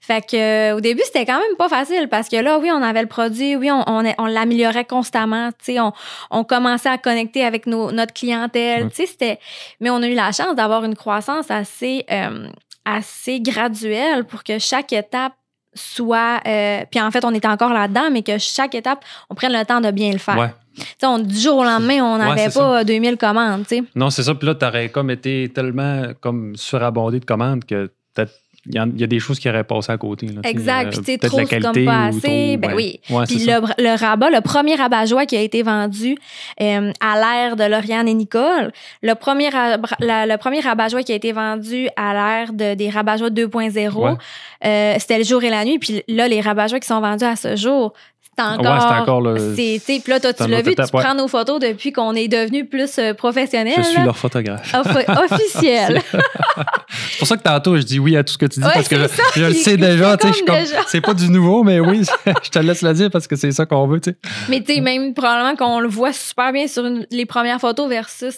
Fait 0.01 0.25
que 0.27 0.37
euh, 0.37 0.77
au 0.77 0.81
début, 0.81 1.03
c'était 1.05 1.25
quand 1.27 1.39
même 1.39 1.57
pas 1.59 1.69
facile 1.69 2.09
parce 2.09 2.29
que 2.29 2.37
là, 2.37 2.59
oui, 2.59 2.71
on 2.73 2.83
avait 2.83 3.03
le 3.03 3.09
produit, 3.09 3.57
oui, 3.57 3.71
on, 3.71 3.83
on, 3.87 4.05
on 4.19 4.27
l'améliorait 4.27 4.85
constamment, 4.85 5.51
tu 5.53 5.73
sais, 5.75 5.81
on, 5.81 5.93
on 6.31 6.45
commençait 6.45 6.89
à 6.89 6.99
connecter 6.99 7.45
avec 7.45 7.67
nos, 7.67 7.91
notre 7.93 8.13
clientèle, 8.13 8.85
Ouais. 8.85 8.91
tu 8.91 8.97
sais, 8.97 9.07
c'était 9.07 9.39
mais 9.81 9.91
on 9.91 10.03
a 10.03 10.07
eu 10.09 10.15
la 10.15 10.33
chance 10.33 10.55
d'avoir 10.57 10.85
une 10.85 10.95
croissance 10.97 11.51
assez 11.51 12.05
euh, 12.11 12.49
assez 12.85 13.41
graduelle 13.41 14.25
pour 14.25 14.45
que 14.45 14.59
chaque 14.59 14.93
étape 14.93 15.33
soit 15.75 16.41
euh, 16.47 16.85
puis 16.91 17.01
en 17.01 17.11
fait, 17.11 17.25
on 17.25 17.35
était 17.35 17.49
encore 17.49 17.73
là-dedans 17.73 18.11
mais 18.13 18.23
que 18.23 18.39
chaque 18.39 18.75
étape, 18.75 19.05
on 19.31 19.35
prenne 19.35 19.53
le 19.53 19.65
temps 19.65 19.81
de 19.81 19.91
bien 19.91 20.13
le 20.13 20.19
faire. 20.19 20.37
Ouais. 20.39 20.51
Tu 20.77 20.83
sais, 20.99 21.07
on, 21.07 21.19
du 21.21 21.37
jour 21.39 21.59
au 21.59 21.65
lendemain, 21.65 22.03
on 22.03 22.19
n'avait 22.19 22.51
pas 22.51 22.83
2000 22.85 23.17
commandes, 23.17 23.65
tu 23.67 23.77
sais. 23.77 23.83
Non, 23.95 24.11
c'est 24.11 24.25
ça. 24.25 24.35
Puis 24.35 24.47
là, 24.47 24.55
t'aurais 24.57 24.89
comme 24.89 25.09
été 25.11 25.49
tellement 25.55 26.03
comme 26.21 26.57
surabondé 26.57 27.21
de 27.21 27.25
commandes 27.25 27.65
que 27.65 27.93
peut-être 28.13 28.33
il 28.67 28.75
y, 29.01 29.05
a 29.05 29.07
des 29.07 29.19
choses 29.19 29.39
qui 29.39 29.49
auraient 29.49 29.63
passé 29.65 29.93
à 29.93 29.99
côté. 29.99 30.27
là, 30.29 30.41
Exact. 30.45 30.87
euh, 30.87 30.91
Puis, 30.91 30.99
tu 31.01 31.05
sais, 31.13 31.19
trop, 31.19 31.39
la 31.39 31.45
qualité 31.45 31.85
comme 31.85 31.85
pas 31.85 32.07
ou 32.07 32.09
assez. 32.09 32.21
trop- 32.21 32.57
Ben 32.59 32.69
ouais. 32.69 32.75
oui. 32.75 33.01
Ouais, 33.11 33.25
Puis 33.27 33.39
le, 33.45 33.61
le 33.83 33.99
rabat, 33.99 34.31
le 34.31 34.41
premier 34.41 34.75
rabat-joie 34.75 35.27
qui 35.27 35.37
a 35.37 35.41
été 35.43 35.63
vendu 35.63 36.17
euh, 36.63 36.91
à 37.01 37.15
l'ère 37.21 37.57
de 37.57 37.65
Lauriane 37.65 38.09
et 38.09 38.15
Nicole, 38.15 38.73
le 39.03 39.15
premier, 39.15 39.51
la- 39.51 40.27
le 40.27 40.37
premier 40.39 40.61
rabat-joie 40.61 41.03
qui 41.03 41.13
a 41.13 41.15
été 41.15 41.33
vendu 41.33 41.89
à 41.97 42.13
l'ère 42.15 42.53
de, 42.53 42.75
des 42.75 42.89
rabat-joie 42.89 43.31
2.0, 43.31 43.95
Ouais. 43.99 44.13
euh, 44.65 44.95
c'était 44.99 45.19
le 45.19 45.25
jour 45.25 45.45
et 45.45 45.51
la 45.51 45.65
nuit. 45.65 45.79
Puis 45.79 46.03
là, 46.09 46.27
les 46.29 46.41
rabat-joie 46.41 46.81
qui 46.81 46.87
sont 46.89 47.01
vendus 47.01 47.25
à 47.25 47.37
ce 47.37 47.57
jour, 47.57 47.93
encore... 48.43 48.75
Ouais, 48.75 48.81
c'est 48.81 49.01
encore 49.01 49.21
le. 49.21 49.55
Puis 49.55 50.03
là, 50.09 50.21
toi, 50.21 50.33
tu 50.33 50.47
l'as 50.49 50.63
vu, 50.63 50.73
étape, 50.73 50.91
tu 50.91 50.97
ouais. 50.97 51.03
prends 51.03 51.15
nos 51.15 51.29
photos 51.29 51.61
depuis 51.61 51.93
qu'on 51.93 52.15
est 52.15 52.29
devenu 52.29 52.67
plus 52.67 52.99
euh, 52.99 53.15
professionnel. 53.15 53.75
Je 53.77 53.83
suis 53.83 54.03
leur 54.03 54.17
photographe. 54.17 54.73
Offi- 54.73 55.33
officiel. 55.33 56.03
C'est 57.11 57.19
pour 57.19 57.29
ça 57.29 57.37
que 57.37 57.43
tantôt, 57.43 57.77
je 57.77 57.83
dis 57.83 57.99
oui 57.99 58.17
à 58.17 58.25
tout 58.25 58.33
ce 58.33 58.39
que 58.39 58.47
tu 58.47 58.61
dis 58.61 58.67
Ouais, 58.67 58.73
parce 58.75 58.89
que 58.89 58.97
je, 58.97 59.07
c'est 59.07 59.17
ça, 59.17 59.23
je 59.37 59.45
le 59.45 59.53
sais 59.53 59.71
je 59.73 59.77
déjà. 59.77 60.17
sais. 60.19 60.33
C'est 60.89 61.01
pas 61.01 61.15
du 61.15 61.29
nouveau, 61.29 61.63
mais 61.63 61.81
oui, 61.81 62.03
je 62.43 62.51
te 62.51 62.59
laisse 62.59 62.83
le 62.83 62.93
dire 62.95 63.11
parce 63.11 63.27
que 63.27 63.37
c'est 63.37 63.53
ça 63.53 63.67
qu'on 63.67 63.87
veut. 63.87 64.01
tu 64.01 64.11
sais. 64.11 64.17
Mais 64.49 64.61
tu 64.63 64.75
sais, 64.75 64.81
même 64.81 65.15
probablement 65.15 65.57
qu'on 65.57 65.81
le 65.81 65.89
voit 65.89 66.13
super 66.13 66.53
bien 66.53 66.67
sur 66.67 66.85
une- 66.87 67.07
les 67.11 67.27
premières 67.27 67.61
photos 67.61 67.89
versus 67.89 68.35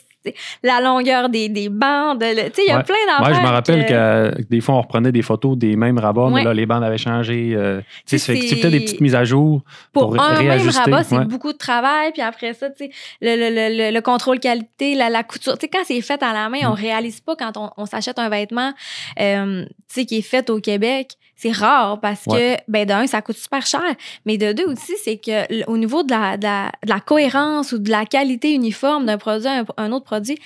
la 0.62 0.80
longueur 0.80 1.28
des, 1.28 1.48
des 1.48 1.68
bandes. 1.68 2.22
le- 2.22 2.46
Tu 2.50 2.54
sais, 2.56 2.62
il 2.66 2.68
y 2.68 2.70
a 2.70 2.78
Ouais. 2.78 2.82
plein 2.82 2.94
Moi, 3.18 3.28
d'affaires. 3.28 3.34
je 3.42 3.46
me 3.46 3.52
rappelle 3.52 3.86
que- 3.86 4.42
des 4.50 4.60
fois, 4.60 4.74
on 4.76 4.80
reprenait 4.82 5.12
des 5.12 5.22
photos 5.22 5.56
des 5.56 5.76
mêmes 5.76 5.98
rabats, 5.98 6.28
mais 6.32 6.44
là, 6.44 6.52
les 6.54 6.66
bandes 6.66 6.84
avaient 6.84 6.98
changé. 6.98 7.52
euh, 7.54 7.80
tu 8.06 8.18
sais, 8.18 8.32
peut-être 8.34 8.68
des 8.70 8.80
petites 8.80 9.00
mises 9.00 9.14
à 9.14 9.24
jour. 9.24 9.62
pour, 9.92 10.10
pour 10.12 10.22
un 10.22 10.42
même 10.42 10.68
rabat, 10.68 11.04
c'est 11.04 11.24
beaucoup 11.24 11.52
de 11.52 11.58
travail. 11.58 12.12
Puis 12.12 12.22
après 12.22 12.54
ça, 12.54 12.70
tu 12.70 12.76
sais, 12.86 12.90
le, 13.20 13.36
le, 13.36 13.48
le, 13.54 13.76
le- 13.90 13.94
le 13.94 14.00
contrôle 14.00 14.38
qualité, 14.40 14.94
la, 14.94 15.08
la 15.10 15.22
couture. 15.22 15.54
Tu 15.58 15.62
sais, 15.66 15.68
quand 15.68 15.82
c'est 15.84 16.00
fait 16.00 16.22
à 16.22 16.32
la 16.32 16.48
main, 16.48 16.58
on 16.64 16.70
Mm. 16.72 16.74
réalise 16.74 17.20
pas 17.20 17.36
quand 17.36 17.56
on, 17.56 17.70
on 17.76 17.86
s'achète 17.86 18.18
un 18.18 18.28
vêtement, 18.28 18.72
euh, 19.20 19.64
tu 19.64 19.70
sais, 19.88 20.04
qui 20.06 20.18
est 20.18 20.22
fait 20.22 20.50
au 20.50 20.60
Québec. 20.60 21.12
C'est 21.36 21.52
rare 21.52 22.00
parce 22.00 22.24
que, 22.24 22.56
ben, 22.66 22.86
d'un, 22.86 23.06
ça 23.06 23.20
coûte 23.20 23.36
super 23.36 23.66
cher. 23.66 23.94
Mais 24.24 24.38
de 24.38 24.52
deux 24.52 24.64
aussi, 24.64 24.94
c'est 25.04 25.18
que 25.18 25.64
au 25.70 25.76
niveau 25.76 26.02
de 26.02 26.10
la, 26.10 26.38
de, 26.38 26.44
la, 26.44 26.72
de 26.82 26.88
la 26.88 27.00
cohérence 27.00 27.72
ou 27.72 27.78
de 27.78 27.90
la 27.90 28.06
qualité 28.06 28.52
uniforme 28.52 29.04
d'un 29.04 29.18
produit 29.18 29.46
à 29.46 29.60
un, 29.60 29.64
un 29.76 29.92
autre 29.92 30.06
produit, 30.06 30.38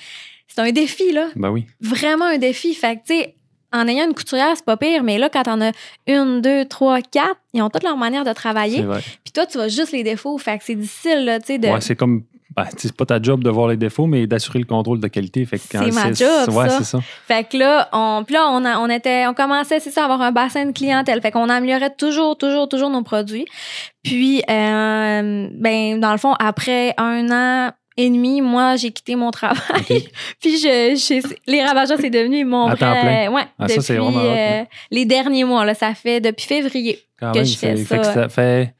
c'est 0.47 0.59
un 0.59 0.71
défi, 0.71 1.13
là. 1.13 1.29
Ben 1.35 1.49
oui. 1.49 1.65
vraiment 1.79 2.25
un 2.25 2.37
défi. 2.37 2.73
Fait 2.73 2.97
que, 2.97 3.01
tu 3.07 3.13
sais, 3.13 3.35
en 3.71 3.87
ayant 3.87 4.05
une 4.05 4.13
couturière, 4.13 4.51
c'est 4.55 4.65
pas 4.65 4.75
pire, 4.75 5.03
mais 5.03 5.17
là, 5.17 5.29
quand 5.29 5.47
on 5.47 5.61
a 5.61 5.71
une, 6.07 6.41
deux, 6.41 6.65
trois, 6.65 7.01
quatre, 7.01 7.39
ils 7.53 7.61
ont 7.61 7.69
toutes 7.69 7.83
leur 7.83 7.95
manière 7.97 8.25
de 8.25 8.33
travailler. 8.33 8.83
Puis 9.23 9.31
toi, 9.33 9.45
tu 9.45 9.57
vois 9.57 9.69
juste 9.69 9.93
les 9.93 10.03
défauts. 10.03 10.37
Fait 10.37 10.57
que 10.57 10.65
c'est 10.65 10.75
difficile, 10.75 11.25
là, 11.25 11.39
tu 11.39 11.47
sais, 11.47 11.57
de. 11.57 11.69
Ouais, 11.69 11.81
c'est 11.81 11.95
comme. 11.95 12.23
Ben, 12.55 12.65
c'est 12.77 12.93
pas 12.95 13.05
ta 13.05 13.21
job 13.21 13.43
de 13.43 13.49
voir 13.49 13.69
les 13.69 13.77
défauts, 13.77 14.07
mais 14.07 14.27
d'assurer 14.27 14.59
le 14.59 14.65
contrôle 14.65 14.99
de 14.99 15.07
qualité. 15.07 15.45
Fait 15.45 15.57
que 15.57 15.63
C'est 15.69 15.91
ma 15.93 16.11
job, 16.11 16.49
Ouais, 16.53 16.67
ça. 16.67 16.77
c'est 16.79 16.83
ça. 16.83 16.99
Fait 17.27 17.45
que 17.45 17.55
là, 17.57 17.87
on, 17.93 18.23
puis 18.25 18.35
là, 18.35 18.49
on, 18.51 18.65
a- 18.65 18.77
on 18.79 18.89
était, 18.89 19.25
on 19.27 19.33
commençait, 19.33 19.79
c'est 19.79 19.89
ça, 19.91 20.01
à 20.01 20.03
avoir 20.03 20.21
un 20.21 20.33
bassin 20.33 20.65
de 20.65 20.71
clientèle. 20.73 21.21
Fait 21.21 21.31
qu'on 21.31 21.47
améliorait 21.47 21.95
toujours, 21.95 22.37
toujours, 22.37 22.67
toujours 22.67 22.89
nos 22.89 23.03
produits. 23.03 23.45
Puis, 24.03 24.43
euh, 24.49 25.47
ben, 25.53 25.99
dans 25.99 26.11
le 26.11 26.17
fond, 26.17 26.33
après 26.39 26.93
un 26.97 27.29
an 27.31 27.71
et 27.95 28.09
demi, 28.09 28.41
moi, 28.41 28.75
j'ai 28.75 28.91
quitté 28.91 29.15
mon 29.15 29.31
travail. 29.31 29.59
Puis, 30.41 30.57
je, 30.57 30.95
je- 30.95 31.35
les 31.47 31.63
ravageurs, 31.63 31.97
c'est 32.01 32.09
devenu 32.09 32.43
mon 32.43 32.67
À 32.67 32.75
temps 32.75 32.91
vrai. 32.91 33.27
Ouais, 33.29 33.43
Ah, 33.59 33.67
ça, 33.69 33.75
depuis 33.77 33.93
vraiment 33.95 34.17
hot, 34.19 34.35
euh, 34.35 34.63
les 34.91 35.05
derniers 35.05 35.43
mois, 35.45 35.63
là, 35.65 35.73
ça 35.73 35.93
fait 35.93 36.19
depuis 36.19 36.45
février. 36.47 36.99
Quand 37.19 37.31
que 37.31 37.37
même, 37.39 37.45
je 37.45 37.57
fais 37.57 37.77
c'est- 37.77 37.85
fait 37.85 37.97
que 37.99 38.03
ça. 38.05 38.13
ça 38.13 38.29
fait. 38.29 38.73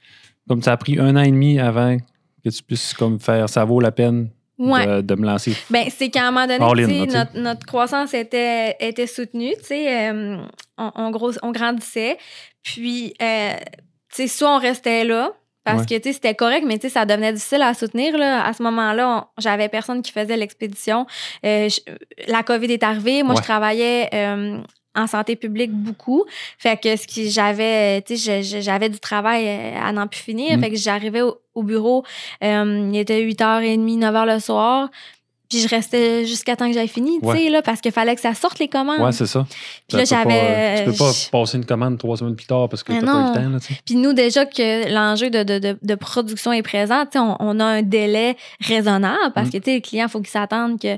Comme 0.50 0.62
ça 0.62 0.74
a 0.74 0.78
pris 0.78 1.00
un 1.00 1.16
an 1.16 1.22
et 1.22 1.32
demi 1.32 1.60
avant 1.60 1.96
que 2.44 2.50
tu 2.50 2.64
puisses 2.64 2.94
comme 2.94 3.20
faire 3.20 3.48
ça 3.50 3.64
vaut 3.66 3.80
la 3.80 3.92
peine 3.92 4.30
Ouais. 4.58 4.86
de, 4.86 5.02
de 5.02 5.16
me 5.16 5.26
lancer. 5.26 5.56
Ben, 5.72 5.86
c'est 5.90 6.10
qu'à 6.10 6.28
un 6.28 6.32
moment 6.32 6.46
donné, 6.46 6.64
in, 6.84 7.06
là, 7.06 7.06
notre, 7.26 7.38
notre 7.40 7.66
croissance 7.66 8.14
était, 8.14 8.76
était 8.80 9.08
soutenue, 9.08 9.54
tu 9.58 9.64
sais, 9.66 10.12
euh, 10.12 10.38
on, 10.78 10.92
on, 10.96 11.10
gros- 11.10 11.32
on 11.42 11.52
grandissait. 11.52 12.18
Puis, 12.62 13.14
euh, 13.24 13.54
tu 14.14 14.16
sais, 14.16 14.28
soit 14.28 14.56
on 14.56 14.60
restait 14.60 15.04
là, 15.04 15.32
parce 15.64 15.80
Ouais. 15.82 15.86
que, 15.88 15.96
tu 15.96 16.10
sais, 16.10 16.14
c'était 16.14 16.36
correct, 16.36 16.64
mais 16.68 16.78
tu 16.78 16.88
sais, 16.88 16.90
ça 16.94 17.06
devenait 17.06 17.34
difficile 17.34 17.64
à 17.64 17.74
soutenir, 17.74 18.16
là. 18.20 18.46
À 18.46 18.54
ce 18.54 18.62
moment-là, 18.62 19.30
j'avais 19.40 19.68
personne 19.68 20.04
qui 20.04 20.12
faisait 20.12 20.38
l'expédition. 20.38 21.08
Euh, 21.44 21.68
la 22.28 22.44
COVID 22.44 22.72
est 22.72 22.84
arrivée. 22.84 23.24
Moi, 23.24 23.34
Ouais. 23.34 23.42
je 23.42 23.44
travaillais 23.44 24.10
euh, 24.14 24.60
en 24.96 25.08
santé 25.08 25.36
publique 25.36 25.72
beaucoup. 25.72 26.26
Fait 26.58 26.80
que 26.82 26.96
ce 26.96 27.08
qui 27.08 27.30
j'avais, 27.32 28.02
tu 28.02 28.18
sais, 28.18 28.44
j'avais 28.44 28.90
du 28.90 29.00
travail 29.00 29.46
euh, 29.48 29.80
à 29.82 29.92
n'en 29.94 30.08
plus 30.08 30.20
finir. 30.20 30.58
Mm. 30.58 30.62
Fait 30.62 30.70
que 30.72 30.76
j'arrivais 30.78 31.22
au, 31.22 31.38
au 31.56 31.64
bureau, 31.64 32.04
euh, 32.44 32.90
il 32.92 32.98
était 33.00 33.22
8h30, 33.24 34.00
9h 34.00 34.34
le 34.34 34.40
soir. 34.40 34.90
Puis 35.50 35.60
je 35.60 35.68
restais 35.68 36.26
jusqu'à 36.26 36.56
temps 36.56 36.68
que 36.68 36.74
j'aille 36.74 36.88
fini, 36.88 37.20
tu 37.22 37.30
sais, 37.30 37.50
là, 37.50 37.62
parce 37.62 37.82
qu'il 37.82 37.92
fallait 37.92 38.16
que 38.16 38.22
ça 38.22 38.34
sorte 38.34 38.58
les 38.60 38.70
commandes. 38.70 39.02
Ouais, 39.02 39.12
c'est 39.12 39.26
ça. 39.26 39.46
Puis 39.90 39.98
là, 39.98 40.06
j'avais. 40.06 40.86
Tu 40.86 40.92
peux 40.92 40.98
pas 40.98 41.12
passer 41.30 41.58
une 41.58 41.66
commande 41.66 41.98
trois 41.98 42.16
semaines 42.16 42.38
plus 42.38 42.46
tard 42.46 42.70
parce 42.70 42.84
que 42.84 42.94
t'as 42.94 43.00
pas 43.02 43.06
eu 43.06 43.28
le 43.28 43.34
temps. 43.44 43.50
Là, 43.50 43.60
tu 43.60 43.74
sais. 43.74 43.82
Puis 43.86 43.96
nous, 43.96 44.14
déjà 44.14 44.46
que 44.46 44.90
l'enjeu 44.94 45.30
de, 45.30 45.44
de, 45.44 45.60
de, 45.60 45.78
de 45.82 45.96
production 45.96 46.54
est 46.54 46.62
présent, 46.62 47.04
tu 47.06 47.14
sais, 47.14 47.20
on, 47.20 47.36
on 47.42 47.60
a 47.60 47.66
un 47.66 47.82
délai 47.82 48.38
raisonnable 48.62 49.34
parce 49.36 49.50
Mm. 49.50 49.52
que, 49.52 49.58
tu 49.58 49.64
sais, 49.66 49.76
le 49.76 49.82
client, 49.82 50.06
il 50.08 50.10
faut 50.10 50.20
qu'il 50.22 50.30
s'attende 50.30 50.80
que 50.80 50.96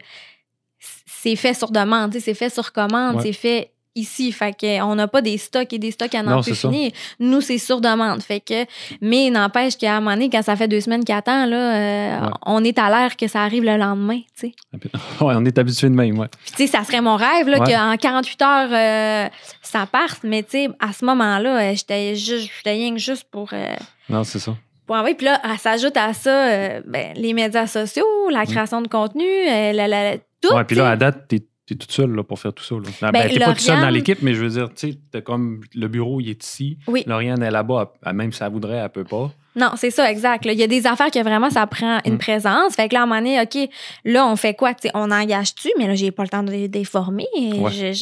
c'est 0.79 1.35
fait 1.35 1.53
sur 1.55 1.71
demande, 1.71 2.11
tu 2.11 2.19
sais, 2.19 2.25
c'est 2.25 2.33
fait 2.33 2.49
sur 2.53 2.73
commande, 2.73 3.15
Ouais. 3.15 3.21
c'est 3.23 3.33
fait 3.33 3.71
ici. 3.95 4.31
Fait 4.31 4.53
qu'on 4.59 4.95
n'a 4.95 5.07
pas 5.07 5.21
des 5.21 5.37
stocks 5.37 5.71
et 5.73 5.79
des 5.79 5.91
stocks 5.91 6.13
à 6.15 6.23
n'en 6.23 6.41
plus 6.41 6.55
finir. 6.55 6.91
Nous, 7.19 7.41
c'est 7.41 7.57
sur 7.57 7.81
demande. 7.81 8.21
Fait 8.21 8.39
que, 8.39 8.65
mais 9.01 9.29
n'empêche 9.29 9.77
qu'à 9.77 9.95
un 9.95 9.99
moment 9.99 10.11
donné, 10.15 10.29
quand 10.29 10.41
ça 10.41 10.55
fait 10.55 10.67
deux 10.67 10.81
semaines 10.81 11.03
qu'il 11.03 11.15
attend, 11.15 11.45
là, 11.45 11.75
euh, 11.75 12.19
Ouais. 12.25 12.29
on 12.45 12.63
est 12.63 12.77
à 12.79 12.89
l'air 12.89 13.15
que 13.17 13.27
ça 13.27 13.41
arrive 13.43 13.63
le 13.63 13.77
lendemain, 13.77 14.19
tu 14.39 14.47
sais. 14.49 14.53
Ouais, 15.21 15.33
on 15.37 15.45
est 15.45 15.57
habitué 15.57 15.89
de 15.89 15.95
même. 15.95 16.17
Ouais. 16.19 16.27
Puis, 16.43 16.51
tu 16.55 16.57
sais, 16.57 16.67
ça 16.67 16.83
serait 16.83 17.01
mon 17.01 17.15
rêve, 17.15 17.47
là, 17.47 17.59
Ouais. 17.59 17.71
qu'en 17.73 17.95
48 17.97 18.41
heures, 18.41 18.69
euh, 18.71 19.29
ça 19.61 19.85
parte. 19.85 20.19
Mais, 20.23 20.43
tu 20.43 20.51
sais, 20.51 20.69
à 20.79 20.91
ce 20.93 21.05
moment-là, 21.05 21.61
euh, 21.71 21.75
j'étais 21.75 22.15
juste, 22.15 22.49
rien 22.65 22.91
que 22.93 22.99
juste 22.99 23.25
pour, 23.31 23.49
euh, 23.53 23.75
Non, 24.09 24.23
c'est 24.23 24.39
ça. 24.39 24.55
envoyer. 24.89 25.15
Puis 25.15 25.25
là, 25.25 25.41
elle 25.43 25.57
s'ajoute 25.57 25.97
à 25.97 26.13
ça, 26.13 26.29
euh, 26.49 26.81
ben, 26.85 27.13
les 27.15 27.33
médias 27.33 27.65
sociaux, 27.67 28.05
la 28.31 28.45
création 28.45 28.81
de 28.81 28.87
contenu, 28.87 29.23
euh, 29.23 29.71
la, 29.71 29.87
la- 29.87 30.17
tout. 30.41 30.53
Ouais, 30.53 30.63
puis 30.65 30.75
là, 30.75 30.89
à 30.91 30.95
date, 30.95 31.27
t'es 31.27 31.41
es 31.71 31.75
toute 31.75 31.91
seule 31.91 32.11
là, 32.11 32.23
pour 32.23 32.39
faire 32.39 32.53
tout 32.53 32.63
ça. 32.63 32.75
Là. 32.75 32.81
Ben, 33.01 33.11
Ben, 33.11 33.29
t'es 33.29 33.39
pas 33.39 33.53
toute 33.53 33.59
seule 33.59 33.81
dans 33.81 33.89
l'équipe, 33.89 34.21
mais 34.21 34.33
je 34.33 34.41
veux 34.41 34.49
dire, 34.49 34.69
tu 34.73 34.97
sais, 35.13 35.21
comme 35.21 35.61
le 35.73 35.87
bureau, 35.87 36.19
il 36.19 36.29
est 36.29 36.43
ici. 36.43 36.77
Oui. 36.87 37.03
Lauriane 37.07 37.41
est 37.41 37.51
là-bas, 37.51 37.93
même 38.13 38.31
si 38.31 38.43
elle 38.43 38.51
voudrait, 38.51 38.77
elle 38.77 38.89
peut 38.89 39.03
pas. 39.03 39.31
Non, 39.55 39.71
c'est 39.75 39.91
ça, 39.91 40.09
exact. 40.09 40.45
là. 40.45 40.53
Il 40.53 40.59
y 40.59 40.63
a 40.63 40.67
des 40.67 40.87
affaires 40.87 41.11
que 41.11 41.19
vraiment, 41.21 41.49
ça 41.49 41.67
prend 41.67 41.99
une 42.05 42.15
Mm. 42.15 42.17
présence. 42.17 42.75
Fait 42.75 42.87
que 42.89 42.93
là, 42.95 43.01
à 43.01 43.03
un 43.03 43.05
moment 43.05 43.19
donné, 43.21 43.39
OK, 43.41 43.69
là, 44.05 44.25
on 44.27 44.35
fait 44.35 44.53
quoi? 44.55 44.73
Tu 44.73 44.87
sais, 44.87 44.91
on 44.95 45.11
engage-tu? 45.11 45.69
Mais 45.77 45.87
là, 45.87 45.95
j'ai 45.95 46.11
pas 46.11 46.23
le 46.23 46.29
temps 46.29 46.43
de 46.43 46.51
les 46.51 46.67
les 46.67 46.83
former. 46.85 47.27
Ouais. 47.35 47.93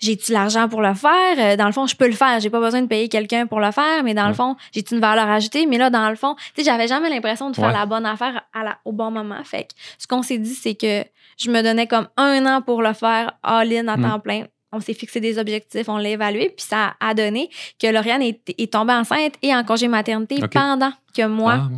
J'ai-tu 0.00 0.32
l'argent 0.32 0.68
pour 0.68 0.82
le 0.82 0.94
faire? 0.94 1.36
Euh, 1.38 1.56
Dans 1.56 1.66
le 1.66 1.72
fond, 1.72 1.86
je 1.86 1.94
peux 1.96 2.06
le 2.08 2.12
faire. 2.14 2.40
J'ai 2.40 2.50
pas 2.50 2.60
besoin 2.60 2.82
de 2.82 2.86
payer 2.88 3.08
quelqu'un 3.08 3.46
pour 3.46 3.60
le 3.60 3.70
faire. 3.70 4.02
Mais 4.04 4.14
dans 4.14 4.24
le 4.24 4.30
Ouais. 4.30 4.34
fond, 4.34 4.56
j'ai-tu 4.72 4.94
une 4.94 5.00
valeur 5.00 5.28
ajoutée? 5.30 5.66
Mais 5.66 5.78
là, 5.78 5.90
dans 5.90 6.08
le 6.10 6.16
fond, 6.16 6.34
tu 6.54 6.62
sais, 6.62 6.64
j'avais 6.70 6.88
jamais 6.88 7.08
l'impression 7.08 7.50
de 7.50 7.56
faire 7.56 7.66
Ouais. 7.66 7.72
la 7.72 7.86
bonne 7.86 8.06
affaire 8.06 8.42
à 8.52 8.64
la- 8.64 8.78
au 8.84 8.92
bon 8.92 9.10
moment. 9.10 9.42
Fait 9.44 9.64
que 9.64 9.68
ce 9.98 10.06
qu'on 10.06 10.22
s'est 10.22 10.38
dit, 10.38 10.54
c'est 10.54 10.74
que 10.74 11.04
je 11.38 11.50
me 11.50 11.62
donnais 11.62 11.86
comme 11.86 12.08
un 12.16 12.44
an 12.46 12.62
pour 12.62 12.82
le 12.82 12.92
faire 12.92 13.32
all-in 13.42 13.88
à 13.88 13.96
Mm. 13.96 14.02
temps 14.02 14.20
plein. 14.20 14.44
On 14.76 14.80
s'est 14.80 14.94
fixé 14.94 15.20
des 15.20 15.38
objectifs, 15.38 15.88
on 15.88 15.96
l'a 15.96 16.10
évalué, 16.10 16.52
puis 16.56 16.64
ça 16.68 16.94
a 17.00 17.14
donné 17.14 17.48
que 17.80 17.86
Lauriane 17.86 18.22
est, 18.22 18.40
est 18.58 18.72
tombée 18.72 18.92
enceinte 18.94 19.34
et 19.42 19.54
en 19.54 19.64
congé 19.64 19.88
maternité 19.88 20.36
pendant 20.52 20.92
que 21.16 21.26
moi, 21.26 21.54
Ah, 21.58 21.68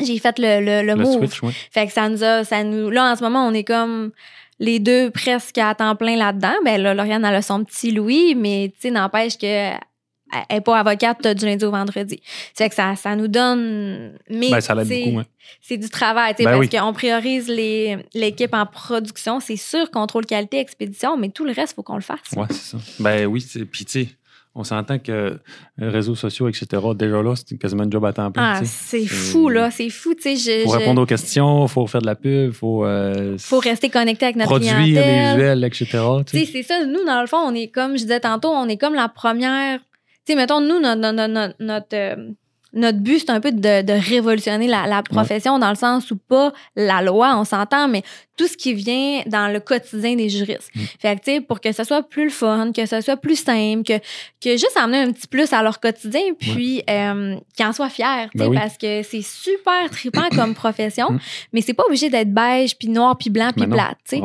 ouais. 0.00 0.06
j'ai 0.06 0.18
fait 0.18 0.38
le, 0.38 0.60
le, 0.60 0.82
le 0.82 0.94
le 0.94 0.96
move. 0.96 1.18
switch, 1.18 1.42
ouais. 1.42 1.52
Fait 1.70 1.86
que 1.86 1.92
ça 1.92 2.08
nous 2.08 2.22
a, 2.22 2.44
ça 2.44 2.62
nous, 2.62 2.90
là, 2.90 3.12
en 3.12 3.16
ce 3.16 3.22
moment, 3.22 3.46
on 3.46 3.52
est 3.54 3.64
comme 3.64 4.12
les 4.60 4.78
deux 4.80 5.10
presque 5.10 5.56
à 5.58 5.74
temps 5.74 5.94
plein 5.96 6.16
là-dedans. 6.16 6.54
Ben 6.64 6.80
là, 6.82 6.92
Lauriane, 6.94 7.24
elle 7.24 7.34
a 7.36 7.42
son 7.42 7.64
petit 7.64 7.90
Louis, 7.92 8.34
mais 8.34 8.70
tu 8.74 8.80
sais, 8.82 8.90
n'empêche 8.90 9.38
que 9.38 9.70
elle 10.32 10.56
n'est 10.56 10.60
pas 10.60 10.78
avocate 10.78 11.26
du 11.36 11.46
lundi 11.46 11.64
au 11.64 11.70
vendredi. 11.70 12.20
Fait 12.54 12.68
que 12.68 12.74
ça, 12.74 12.94
ça 12.96 13.16
nous 13.16 13.28
donne. 13.28 14.12
Mais 14.30 14.50
Ben, 14.50 14.60
ça 14.60 14.74
l'aide 14.74 14.86
c'est- 14.86 15.04
beaucoup, 15.04 15.18
hein. 15.20 15.26
c'est 15.60 15.76
du 15.78 15.88
travail, 15.88 16.32
tu 16.34 16.38
sais, 16.38 16.44
Ben 16.44 16.50
parce 16.58 16.60
oui. 16.60 16.68
qu'on 16.68 16.92
priorise 16.92 17.48
les- 17.48 17.98
l'équipe 18.14 18.54
en 18.54 18.66
production. 18.66 19.40
C'est 19.40 19.56
sûr, 19.56 19.90
contrôle 19.90 20.26
qualité, 20.26 20.58
expédition, 20.58 21.16
mais 21.16 21.30
tout 21.30 21.44
le 21.44 21.52
reste, 21.52 21.72
il 21.72 21.74
faut 21.76 21.82
qu'on 21.82 21.96
le 21.96 22.02
fasse. 22.02 22.18
Ouais, 22.36 22.46
c'est 22.50 22.76
ça. 22.76 22.78
Ben 23.00 23.26
oui, 23.26 23.40
c'est- 23.40 23.64
puis 23.64 23.84
tu 23.84 24.04
sais, 24.04 24.08
on 24.54 24.64
s'entend 24.64 24.98
que 24.98 25.38
les 25.76 25.88
réseaux 25.88 26.16
sociaux, 26.16 26.48
etc., 26.48 26.66
déjà 26.96 27.22
là, 27.22 27.34
c'est 27.36 27.56
quasiment 27.58 27.84
un 27.84 27.90
job 27.90 28.04
à 28.04 28.12
temps 28.12 28.30
plein. 28.32 28.54
Ah, 28.56 28.60
c'est 28.64 29.02
C'est- 29.02 29.06
fou, 29.06 29.48
là. 29.48 29.70
C'est 29.70 29.88
fou, 29.88 30.14
tu 30.14 30.36
sais. 30.36 30.64
faut 30.64 30.72
je- 30.72 30.78
répondre 30.78 31.00
aux 31.00 31.06
questions, 31.06 31.68
faut 31.68 31.86
faire 31.86 32.00
de 32.00 32.06
la 32.06 32.16
pub, 32.16 32.50
faut, 32.52 32.84
euh, 32.84 33.36
faut 33.38 33.60
rester 33.60 33.88
connecté 33.88 34.24
avec 34.24 34.36
notre 34.36 34.50
produire 34.50 34.76
les 34.78 34.84
clientèle. 34.92 35.36
visuels, 35.36 35.64
etc. 35.64 35.86
tu 36.26 36.38
sais, 36.38 36.44
c'est 36.50 36.62
ça. 36.64 36.84
Nous, 36.86 37.04
dans 37.06 37.20
le 37.20 37.28
fond, 37.28 37.36
on 37.38 37.54
est 37.54 37.68
comme 37.68 37.92
je 37.92 38.02
disais 38.02 38.18
tantôt, 38.20 38.48
on 38.48 38.66
est 38.68 38.78
comme 38.78 38.94
la 38.94 39.08
première. 39.08 39.78
Sais, 40.28 40.34
mettons, 40.34 40.60
nous, 40.60 40.78
notre, 40.78 41.00
notre, 41.58 41.86
euh, 41.94 42.16
notre 42.74 42.98
but, 42.98 43.20
c'est 43.20 43.30
un 43.30 43.40
peu 43.40 43.50
de, 43.50 43.80
de 43.80 43.92
révolutionner 43.94 44.66
la, 44.66 44.86
la 44.86 45.02
profession 45.02 45.58
dans 45.58 45.70
le 45.70 45.74
sens 45.74 46.10
où 46.10 46.18
pas 46.18 46.52
la 46.76 47.00
loi, 47.00 47.34
on 47.38 47.44
s'entend, 47.44 47.88
mais 47.88 48.02
tout 48.38 48.46
ce 48.46 48.56
qui 48.56 48.72
vient 48.72 49.22
dans 49.26 49.52
le 49.52 49.60
quotidien 49.60 50.14
des 50.16 50.30
juristes. 50.30 50.70
Mm. 50.74 50.80
Fait 51.00 51.16
que, 51.16 51.24
tu 51.24 51.32
sais, 51.32 51.40
pour 51.42 51.60
que 51.60 51.72
ce 51.72 51.84
soit 51.84 52.02
plus 52.02 52.24
le 52.24 52.30
fun, 52.30 52.72
que 52.74 52.86
ce 52.86 53.00
soit 53.02 53.16
plus 53.18 53.36
simple, 53.36 53.82
que, 53.82 53.98
que 54.40 54.52
juste 54.52 54.76
amener 54.76 54.98
un 54.98 55.12
petit 55.12 55.26
plus 55.26 55.52
à 55.52 55.62
leur 55.62 55.80
quotidien, 55.80 56.22
puis 56.38 56.82
euh, 56.88 57.36
qu'ils 57.54 57.66
en 57.66 57.72
soient 57.74 57.90
fiers, 57.90 58.28
tu 58.32 58.38
sais, 58.38 58.44
Ben 58.44 58.48
oui. 58.48 58.56
parce 58.56 58.78
que 58.78 59.02
c'est 59.02 59.22
super 59.22 59.90
trippant 59.90 60.28
comme 60.34 60.54
profession, 60.64 61.10
Mm. 61.10 61.18
mais 61.52 61.60
c'est 61.60 61.74
pas 61.74 61.84
obligé 61.84 62.08
d'être 62.08 62.32
beige, 62.32 62.76
puis 62.78 62.88
noir, 62.88 63.18
puis 63.18 63.28
blanc, 63.28 63.50
puis 63.54 63.66
non, 63.66 63.74
plate, 63.76 63.98
tu 64.08 64.16
sais. 64.16 64.22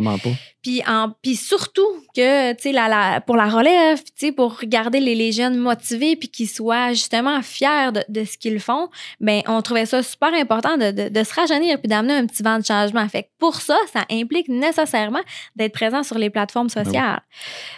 Puis, 0.62 0.82
en, 0.88 1.10
puis 1.22 1.36
surtout 1.36 1.86
que, 2.16 2.54
tu 2.54 2.62
sais, 2.62 2.72
la, 2.72 2.88
la- 2.88 3.20
pour 3.20 3.36
la 3.36 3.50
relève, 3.50 4.02
tu 4.02 4.12
sais, 4.16 4.32
pour 4.32 4.60
garder 4.64 5.02
les, 5.02 5.14
les 5.14 5.34
jeunes 5.34 5.58
motivés 5.58 6.16
puis 6.16 6.30
qu'ils 6.30 6.48
soient 6.48 6.92
justement 6.94 7.42
fiers 7.42 7.92
de, 7.94 8.02
de 8.08 8.24
ce 8.24 8.38
qu'ils 8.38 8.62
font, 8.62 8.88
ben 9.20 9.42
on 9.48 9.62
trouvait 9.62 9.86
ça 9.86 10.02
super 10.02 10.34
important 10.34 10.78
de, 10.78 10.92
de, 10.92 11.10
de 11.10 11.24
se 11.26 11.34
rajeunir 11.34 11.80
puis 11.80 11.90
d'amener 11.90 12.14
un 12.14 12.26
petit 12.28 12.44
vent 12.44 12.60
de 12.60 12.64
changement. 12.66 13.06
Fait 13.10 13.24
que 13.24 13.28
pour 13.40 13.56
ça, 13.60 13.76
ça 13.92 14.03
implique 14.12 14.48
nécessairement 14.50 15.22
d'être 15.56 15.74
présent 15.74 16.04
sur 16.04 16.18
les 16.18 16.30
plateformes 16.30 16.68
oui. 16.76 16.84
sociales. 16.84 17.22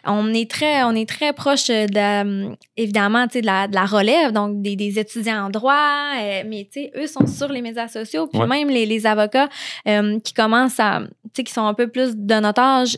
On 0.06 0.34
est 0.34 0.50
très, 0.50 0.84
on 0.84 0.92
est 0.92 1.08
très 1.08 1.34
proche 1.34 1.68
de, 1.68 2.56
évidemment, 2.78 3.26
de 3.28 3.40
la, 3.46 3.68
de 3.68 3.76
la 3.76 3.86
relève, 3.86 4.32
donc 4.32 4.62
des, 4.62 4.76
des 4.76 5.00
étudiants 5.00 5.46
en 5.46 5.50
droit, 5.50 6.14
euh, 6.20 6.44
mais 6.46 6.68
eux 6.96 7.08
sont 7.08 7.28
sur 7.28 7.48
les 7.50 7.62
médias 7.62 7.88
sociaux, 7.88 8.28
puis 8.28 8.40
Ouais. 8.42 8.48
même 8.48 8.70
les, 8.70 8.86
les 8.86 9.06
avocats 9.06 9.50
euh, 9.88 10.20
qui 10.20 10.34
commencent 10.34 10.80
à, 10.80 11.02
tu 11.02 11.30
sais, 11.38 11.44
qui 11.44 11.54
sont 11.54 11.66
un 11.66 11.74
peu 11.74 11.88
plus 11.88 12.16
de 12.16 12.36
notre 12.36 12.62
âge, 12.62 12.98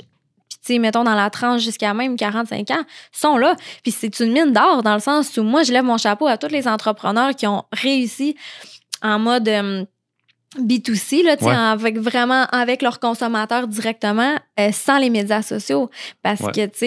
puis 0.50 0.58
tu 0.66 0.74
sais, 0.74 0.80
mettons 0.80 1.04
dans 1.04 1.16
la 1.16 1.30
tranche 1.30 1.62
jusqu'à 1.62 1.94
même 1.94 2.16
45 2.16 2.72
ans, 2.72 2.84
sont 3.12 3.38
là. 3.38 3.56
Puis 3.84 3.92
c'est 3.92 4.20
une 4.20 4.32
mine 4.32 4.52
d'or 4.54 4.84
dans 4.84 4.94
le 4.96 5.00
sens 5.00 5.36
où 5.38 5.44
moi, 5.44 5.64
je 5.64 5.72
lève 5.72 5.84
mon 5.84 5.98
chapeau 5.98 6.28
à 6.28 6.38
tous 6.38 6.48
les 6.50 6.68
entrepreneurs 6.68 7.36
qui 7.36 7.48
ont 7.48 7.64
réussi 7.72 8.36
en 9.02 9.20
mode 9.20 9.48
euh, 9.48 9.86
B2C, 10.60 11.24
là, 11.24 11.36
Ouais. 11.42 11.54
avec 11.54 11.98
vraiment 12.00 12.46
avec 12.52 12.82
leurs 12.82 13.00
consommateurs 13.00 13.68
directement, 13.68 14.36
euh, 14.60 14.72
sans 14.72 14.98
les 14.98 15.10
médias 15.10 15.42
sociaux. 15.42 15.90
Parce 16.24 16.40
Ouais. 16.42 16.52
que, 16.52 16.66
tu 16.68 16.78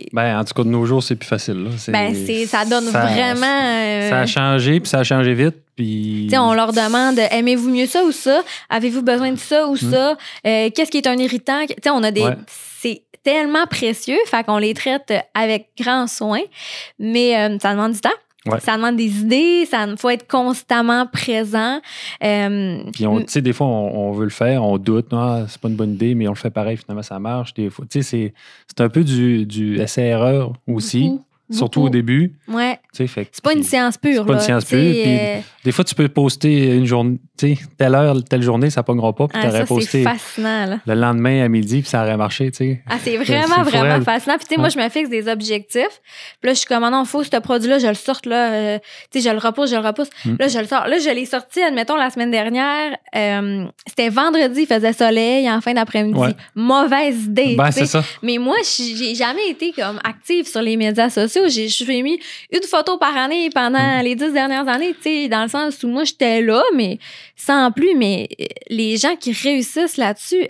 sais, 0.00 0.06
Ben, 0.12 0.38
en 0.38 0.44
tout 0.44 0.52
cas, 0.54 0.62
de 0.62 0.68
nos 0.68 0.84
jours, 0.84 1.02
c'est 1.02 1.16
plus 1.16 1.26
facile. 1.26 1.64
Là. 1.64 1.70
Ben, 1.88 2.14
ça 2.46 2.64
donne 2.64 2.84
vraiment. 2.88 3.46
euh, 3.46 4.10
Ça 4.10 4.20
a 4.20 4.26
changé, 4.26 4.80
puis 4.80 4.88
ça 4.88 4.98
a 5.00 5.04
changé 5.04 5.32
vite. 5.34 5.56
Puis... 5.76 6.24
Tu 6.24 6.30
sais, 6.30 6.38
on 6.38 6.52
leur 6.52 6.72
demande 6.72 7.18
aimez-vous 7.30 7.70
mieux 7.70 7.86
ça 7.86 8.04
ou 8.04 8.12
ça? 8.12 8.42
Avez-vous 8.68 9.02
besoin 9.02 9.32
de 9.32 9.38
ça 9.38 9.66
ou 9.66 9.76
ça? 9.76 10.16
Euh, 10.46 10.68
Qu'est-ce 10.74 10.90
qui 10.90 10.98
est 10.98 11.06
un 11.06 11.16
irritant 11.16 11.64
Tu 11.66 11.74
sais, 11.82 11.90
on 11.90 12.02
a 12.02 12.10
des. 12.10 12.20
Ouais. 12.22 12.36
C'est 12.82 13.02
tellement 13.22 13.66
précieux, 13.66 14.18
fait 14.26 14.44
qu'on 14.44 14.58
les 14.58 14.74
traite 14.74 15.12
avec 15.34 15.68
grand 15.78 16.06
soin, 16.06 16.40
mais 16.98 17.36
euh, 17.36 17.58
ça 17.60 17.72
demande 17.72 17.92
du 17.92 18.00
temps. 18.00 18.08
Ouais. 18.46 18.58
Ça 18.60 18.76
demande 18.76 18.96
des 18.96 19.20
idées, 19.20 19.66
ça 19.66 19.86
faut 19.98 20.08
être 20.08 20.26
constamment 20.26 21.06
présent. 21.06 21.80
Euh, 22.24 22.82
Puis, 22.92 23.06
on- 23.06 23.18
tu 23.20 23.24
sais, 23.28 23.42
des 23.42 23.52
fois, 23.52 23.66
on, 23.66 24.08
on 24.08 24.12
veut 24.12 24.24
le 24.24 24.30
faire, 24.30 24.64
on 24.64 24.78
doute, 24.78 25.08
ah, 25.12 25.44
c'est 25.48 25.60
pas 25.60 25.68
une 25.68 25.76
bonne 25.76 25.92
idée, 25.92 26.14
mais 26.14 26.26
on 26.26 26.32
le 26.32 26.36
fait 26.36 26.50
pareil, 26.50 26.76
finalement, 26.78 27.02
ça 27.02 27.18
marche. 27.18 27.52
Des 27.54 27.68
fois, 27.68 27.84
tu 27.90 28.02
sais, 28.02 28.08
c'est, 28.08 28.34
c'est 28.66 28.80
un 28.82 28.88
peu 28.88 29.04
du, 29.04 29.44
du 29.44 29.78
essai-erreur 29.78 30.54
aussi, 30.66 31.02
beaucoup, 31.08 31.24
surtout 31.50 31.80
beaucoup. 31.80 31.88
au 31.88 31.90
début. 31.90 32.32
Ouais, 32.48 32.59
C'est 32.92 33.42
pas 33.42 33.52
une 33.52 33.62
science 33.62 33.96
pure. 33.96 34.24
C'est 34.26 34.32
pas 34.32 34.32
une 34.52 34.60
sais, 34.60 34.66
pure, 34.76 35.04
euh, 35.06 35.40
Des 35.64 35.72
fois, 35.72 35.84
tu 35.84 35.94
peux 35.94 36.08
poster 36.08 36.74
une 36.74 36.86
journée, 36.86 37.18
telle 37.78 37.94
heure, 37.94 38.16
telle 38.24 38.42
journée, 38.42 38.68
ça 38.70 38.82
pognera 38.82 39.14
pas, 39.14 39.28
puis 39.28 39.38
ah, 39.40 39.46
t'aurais 39.46 39.64
posté 39.64 40.02
fascinant. 40.02 40.66
Là. 40.66 40.80
le 40.84 40.94
lendemain 40.94 41.44
à 41.44 41.48
midi, 41.48 41.80
puis 41.82 41.88
ça 41.88 42.02
aurait 42.02 42.16
marché. 42.16 42.50
Ah, 42.88 42.96
c'est 43.02 43.12
C'est 43.12 43.16
vraiment, 43.16 43.62
vraiment 43.62 44.04
fascinant. 44.04 44.36
Puis, 44.36 44.46
tu 44.48 44.54
sais, 44.54 44.60
moi, 44.60 44.68
je 44.68 44.78
me 44.78 44.88
fixe 44.88 45.08
des 45.08 45.28
objectifs. 45.28 46.00
Puis 46.40 46.48
là, 46.48 46.52
je 46.52 46.58
suis 46.58 46.66
comme, 46.66 46.84
ah 46.84 46.90
non, 46.90 47.04
faut 47.04 47.22
ce 47.22 47.36
produit-là, 47.36 47.78
je 47.78 47.86
le 47.86 47.94
sorte, 47.94 48.26
là. 48.26 48.52
euh, 48.52 48.78
tu 49.10 49.20
sais, 49.20 49.28
je 49.28 49.32
le 49.32 49.38
repousse, 49.40 49.70
je 49.70 49.76
le 49.76 49.86
repousse. 49.86 50.10
Mm. 50.24 50.34
Là, 50.38 50.48
je 50.48 50.58
le 50.58 50.66
sors. 50.66 50.86
Là, 50.86 50.98
je 50.98 51.10
l'ai 51.10 51.26
sorti, 51.26 51.62
admettons, 51.62 51.96
la 51.96 52.10
semaine 52.10 52.30
dernière. 52.30 52.96
euh, 53.14 53.66
C'était 53.86 54.08
vendredi, 54.08 54.62
il 54.62 54.66
faisait 54.66 54.92
soleil 54.92 55.48
en 55.50 55.60
fin 55.60 55.74
d'après-midi. 55.74 56.18
Ouais. 56.18 56.34
Mauvaise 56.54 57.24
idée. 57.24 57.54
Ben, 57.56 57.70
c'est 57.70 57.86
ça. 57.86 58.02
Mais 58.22 58.38
moi, 58.38 58.56
j'ai 58.64 59.14
jamais 59.14 59.48
été 59.48 59.72
comme 59.72 60.00
active 60.04 60.46
sur 60.46 60.62
les 60.62 60.76
médias 60.76 61.08
sociaux. 61.10 61.42
J'ai 61.48 61.68
je 61.68 61.84
fais 61.84 62.02
mis 62.02 62.18
une 62.52 62.62
photo 62.80 62.98
par 62.98 63.16
année 63.16 63.50
pendant 63.50 64.00
Mm. 64.00 64.04
les 64.04 64.14
dix 64.14 64.32
dernières 64.32 64.68
années, 64.68 64.94
tu 64.94 65.02
sais, 65.02 65.28
dans 65.28 65.42
le 65.42 65.48
sens 65.48 65.82
où 65.82 65.88
moi, 65.88 66.04
j'étais 66.04 66.40
là, 66.42 66.62
mais 66.74 66.98
sans 67.36 67.70
plus. 67.72 67.94
Mais 67.96 68.28
euh, 68.40 68.44
les 68.70 68.96
gens 68.96 69.16
qui 69.16 69.32
réussissent 69.32 69.96
là-dessus, 69.96 70.48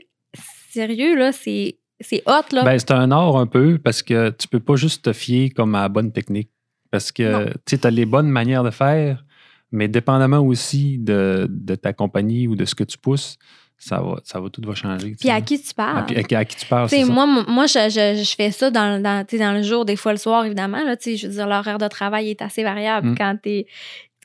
sérieux, 0.70 1.16
là, 1.16 1.32
c'est 1.32 1.76
c'est 2.02 2.22
hot, 2.26 2.44
là. 2.52 2.62
Ben, 2.64 2.78
c'est 2.78 2.92
un 2.92 3.10
art 3.10 3.36
un 3.36 3.46
peu 3.46 3.76
parce 3.76 4.02
que 4.02 4.30
tu 4.30 4.48
peux 4.48 4.60
pas 4.60 4.76
juste 4.76 5.04
te 5.04 5.12
fier 5.12 5.50
comme 5.50 5.74
à 5.74 5.82
la 5.82 5.88
bonne 5.90 6.12
technique. 6.12 6.48
Parce 6.90 7.12
que 7.12 7.52
tu 7.66 7.76
as 7.82 7.90
les 7.90 8.06
bonnes 8.06 8.28
manières 8.30 8.64
de 8.64 8.70
faire, 8.70 9.24
mais 9.70 9.86
dépendamment 9.86 10.38
aussi 10.40 10.98
de, 10.98 11.46
de 11.48 11.74
ta 11.76 11.92
compagnie 11.92 12.48
ou 12.48 12.56
de 12.56 12.64
ce 12.64 12.74
que 12.74 12.84
tu 12.84 12.96
pousses, 12.98 13.36
ça 13.82 14.00
va, 14.00 14.20
ça 14.24 14.38
va 14.38 14.48
tout 14.50 14.60
va 14.64 14.74
changer. 14.74 15.16
Puis 15.18 15.30
à 15.30 15.36
sais. 15.36 15.42
qui 15.42 15.60
tu 15.60 15.70
Ah, 15.76 16.04
parles? 16.04 16.06
puis 16.24 16.34
à, 16.36 16.38
à 16.38 16.44
qui 16.44 16.56
tu 16.56 16.66
parles, 16.66 16.88
c'est 16.90 17.02
moi, 17.04 17.26
moi 17.48 17.66
je, 17.66 17.88
je, 17.88 18.22
je 18.22 18.34
fais 18.36 18.50
ça 18.50 18.70
dans, 18.70 19.02
dans, 19.02 19.24
dans 19.26 19.52
le 19.52 19.62
jour, 19.62 19.84
des 19.86 19.96
fois 19.96 20.12
le 20.12 20.18
soir, 20.18 20.44
évidemment. 20.44 20.84
Là, 20.84 20.96
je 21.02 21.26
veux 21.26 21.32
dire, 21.32 21.46
l'horaire 21.48 21.78
de 21.78 21.88
travail 21.88 22.28
est 22.30 22.42
assez 22.42 22.62
variable 22.62 23.08
Mm. 23.08 23.14
quand 23.16 23.36
tu 23.42 23.48
es, 23.50 23.66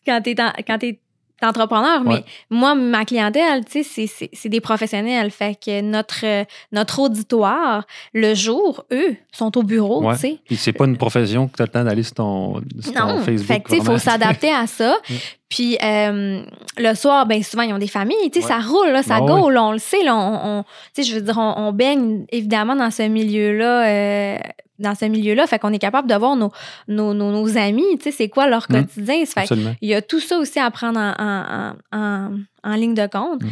quand 0.05 0.21
en- 0.41 0.51
quand 0.67 0.77
t'es 0.77 0.99
entrepreneur. 1.43 2.01
Ouais. 2.05 2.23
Mais 2.49 2.57
moi, 2.57 2.75
ma 2.75 3.05
clientèle, 3.05 3.65
tu 3.65 3.83
sais, 3.83 4.07
c'est- 4.07 4.49
des 4.49 4.61
professionnels. 4.61 5.31
Fait 5.31 5.55
que 5.59 5.81
notre, 5.81 6.25
euh, 6.25 6.43
notre 6.71 6.99
auditoire, 6.99 7.85
le 8.13 8.33
jour, 8.33 8.85
eux, 8.91 9.15
sont 9.31 9.57
au 9.57 9.63
bureau, 9.63 10.03
Ouais. 10.03 10.13
tu 10.15 10.19
sais. 10.21 10.37
Puis 10.45 10.55
c'est 10.55 10.73
pas 10.73 10.85
une 10.85 10.97
profession 10.97 11.47
que 11.47 11.55
tu 11.57 11.61
as 11.63 11.65
le 11.65 11.71
temps 11.71 11.83
d'aller 11.83 12.03
sur 12.03 12.13
ton, 12.15 12.61
sur 12.79 12.93
ton 12.93 13.05
Non, 13.07 13.21
Facebook. 13.21 13.47
fait 13.47 13.59
que, 13.59 13.69
tu 13.69 13.75
sais, 13.75 13.81
il 13.81 13.85
faut 13.85 13.97
s'adapter 13.97 14.51
à 14.53 14.67
ça. 14.67 14.95
Puis 15.49 15.77
euh, 15.83 16.41
le 16.77 16.93
soir, 16.95 17.25
ben 17.27 17.41
souvent, 17.43 17.63
ils 17.63 17.73
ont 17.73 17.77
des 17.77 17.87
familles, 17.87 18.31
tu 18.31 18.41
sais, 18.41 18.45
Ouais. 18.45 18.51
ça 18.51 18.59
roule, 18.67 18.89
là, 18.89 19.03
ça 19.03 19.17
Ah 19.17 19.21
go, 19.21 19.49
là, 19.49 19.63
on 19.63 19.71
le 19.71 19.77
sait, 19.77 20.03
là, 20.03 20.15
on, 20.15 20.59
on- 20.59 20.63
tu 20.95 21.03
sais, 21.03 21.09
je 21.09 21.15
veux 21.15 21.21
dire, 21.21 21.37
on, 21.37 21.53
on 21.67 21.71
baigne 21.71 22.25
évidemment 22.31 22.75
dans 22.75 22.89
ce 22.91 23.03
milieu-là, 23.03 23.85
euh, 23.87 24.37
dans 24.79 24.95
ce 24.95 25.05
milieu-là, 25.05 25.47
fait 25.47 25.59
qu'on 25.59 25.71
est 25.73 25.79
capable 25.79 26.09
de 26.09 26.15
voir 26.15 26.35
nos, 26.35 26.51
nos, 26.87 27.13
nos, 27.13 27.31
nos 27.31 27.57
amis, 27.57 27.83
tu 27.97 28.03
sais, 28.03 28.11
c'est 28.11 28.29
quoi 28.29 28.47
leur 28.47 28.65
Mm. 28.69 28.73
quotidien. 28.73 29.25
Fait 29.25 29.45
il 29.81 29.89
y 29.89 29.93
a 29.93 30.01
tout 30.01 30.19
ça 30.19 30.37
aussi 30.37 30.59
à 30.59 30.69
prendre 30.71 30.99
en, 30.99 31.13
en, 31.17 31.75
en, 31.91 31.97
en, 31.97 32.31
en 32.71 32.75
ligne 32.75 32.93
de 32.93 33.07
compte. 33.07 33.43
Mm. 33.43 33.49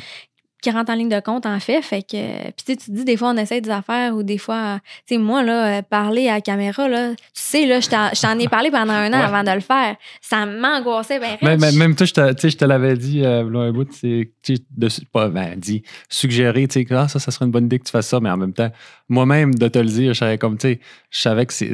Qui 0.63 0.71
rentre 0.71 0.91
en 0.91 0.95
ligne 0.95 1.09
de 1.09 1.19
compte, 1.19 1.45
en 1.45 1.59
fait. 1.59 1.81
Fait 1.81 2.01
que. 2.01 2.43
Puis, 2.51 2.77
tu 2.77 2.77
te 2.77 2.89
dis, 2.91 3.03
des 3.03 3.17
fois, 3.17 3.31
on 3.31 3.37
essaie 3.37 3.59
des 3.59 3.69
affaires 3.69 4.15
ou 4.15 4.23
des 4.23 4.37
fois. 4.37 4.79
Tu 5.05 5.15
sais, 5.15 5.17
moi, 5.21 5.43
là, 5.43 5.79
euh, 5.79 5.81
parler 5.81 6.29
à 6.29 6.35
la 6.35 6.41
caméra, 6.41 6.87
là, 6.87 7.09
tu 7.11 7.17
sais, 7.33 7.65
là, 7.65 7.81
je 7.81 7.89
t'en- 7.89 8.39
ai 8.39 8.47
parlé 8.47 8.71
pendant 8.71 8.93
un 8.93 9.09
an 9.11 9.17
Ouais. 9.19 9.25
avant 9.25 9.43
de 9.43 9.51
le 9.51 9.59
faire. 9.59 9.97
Ça 10.21 10.45
m'angoissait, 10.45 11.19
ben, 11.19 11.35
Même, 11.41 11.59
même- 11.59 11.75
même 11.75 11.95
toi, 11.95 12.05
je 12.05 12.13
te, 12.13 12.31
tu 12.33 12.39
sais, 12.43 12.49
je 12.51 12.57
te 12.57 12.63
l'avais 12.63 12.95
dit, 12.95 13.23
euh, 13.25 13.43
un 13.53 13.71
bout, 13.73 13.87
c'est 13.91 14.31
tu 14.41 14.55
sais, 14.55 14.61
de, 14.75 14.87
pas 15.11 15.27
ben, 15.27 15.55
dit, 15.57 15.83
suggérer, 16.09 16.65
tu 16.69 16.75
sais, 16.79 16.85
que, 16.85 16.93
ah, 16.93 17.09
ça, 17.09 17.19
ça 17.19 17.29
serait 17.31 17.43
une 17.45 17.51
bonne 17.51 17.65
idée 17.65 17.77
que 17.79 17.83
tu 17.85 17.91
fasses 17.91 18.07
ça, 18.07 18.21
mais 18.21 18.29
en 18.29 18.37
même 18.37 18.53
temps, 18.53 18.71
moi-même, 19.09 19.53
de 19.53 19.67
te 19.67 19.79
le 19.79 19.85
dire, 19.85 20.13
je 20.13 20.19
savais 20.19 20.37
comme, 20.37 20.57
tu 20.57 20.69
sais, 20.69 20.79
je 21.11 21.19
savais 21.19 21.45
que 21.45 21.53
c'est, 21.53 21.67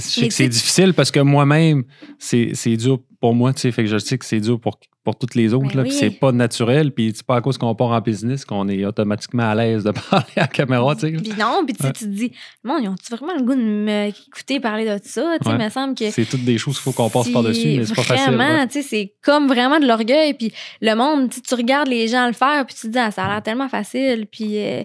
difficile 0.50 0.94
parce 0.96 1.12
que 1.12 1.20
moi-même, 1.20 1.84
c'est 2.18 2.76
dur 2.76 3.00
pour 3.20 3.34
moi, 3.36 3.54
tu 3.54 3.62
sais, 3.62 3.72
fait 3.72 3.84
que 3.84 3.90
je 3.90 3.98
sais 3.98 4.18
que 4.18 4.26
c'est 4.26 4.40
dur 4.40 4.60
pour, 4.60 4.80
pour 5.04 5.18
toutes 5.18 5.36
les 5.36 5.54
autres, 5.54 5.76
Ben 5.76 5.84
oui. 5.84 5.92
c'est 5.92 6.10
pas 6.10 6.32
naturel, 6.32 6.92
puis 6.94 7.12
c'est 7.16 7.26
pas 7.26 7.38
à 7.38 7.42
cause 7.42 7.58
qu'on 7.58 7.74
part 7.76 7.90
en 7.92 8.00
business 8.00 8.46
qu'on 8.46 8.68
est 8.70 8.86
automatiquement 8.86 9.50
à 9.50 9.56
l'aise 9.56 9.84
de 9.84 9.92
parler 10.10 10.26
à 10.38 10.42
la 10.42 10.48
caméra, 10.48 10.96
tu 10.96 11.02
sais. 11.02 11.12
Puis 11.12 11.34
non, 11.38 11.64
puis 11.66 11.74
tu 11.76 11.82
sais, 11.82 11.88
Ouais. 11.88 11.94
tu 11.94 12.06
te 12.06 12.10
dis, 12.10 12.32
bon, 12.64 12.78
ils 12.82 12.88
ont-tu 12.88 13.14
vraiment 13.16 13.36
le 13.36 13.44
goût 13.44 13.56
de 13.56 13.62
m'écouter 13.62 14.60
parler 14.60 14.86
de 14.86 15.00
ça? 15.04 15.38
Tu 15.42 15.44
sais, 15.44 15.50
Ouais. 15.50 15.58
il 15.60 15.66
me 15.66 15.70
semble 15.70 15.96
que. 15.96 16.10
C'est 16.12 16.26
toutes 16.26 16.46
des 16.46 16.58
choses 16.58 16.76
qu'il 16.76 16.84
faut 16.84 16.92
qu'on 16.94 17.10
passe 17.10 17.30
par-dessus, 17.30 17.76
mais 17.78 17.86
c'est 17.86 17.96
pas 17.96 18.04
facile. 18.04 18.34
Vraiment, 18.36 18.66
tu 18.68 18.74
sais, 18.74 18.82
c'est 18.84 19.14
comme 19.22 19.48
vraiment 19.48 19.80
de 19.80 19.86
l'orgueil. 19.88 20.34
Puis 20.36 20.54
le 20.82 20.94
monde, 20.96 21.30
tu 21.30 21.56
regardes 21.56 21.88
les 21.90 22.08
gens 22.08 22.28
le 22.28 22.34
faire, 22.34 22.66
puis 22.66 22.76
tu 22.76 22.88
te 22.88 22.92
dis, 22.94 23.00
ah, 23.00 23.12
ça 23.12 23.26
a 23.26 23.28
l'air 23.28 23.44
tellement 23.44 23.68
facile. 23.70 24.28
Puis 24.32 24.58
euh, 24.60 24.84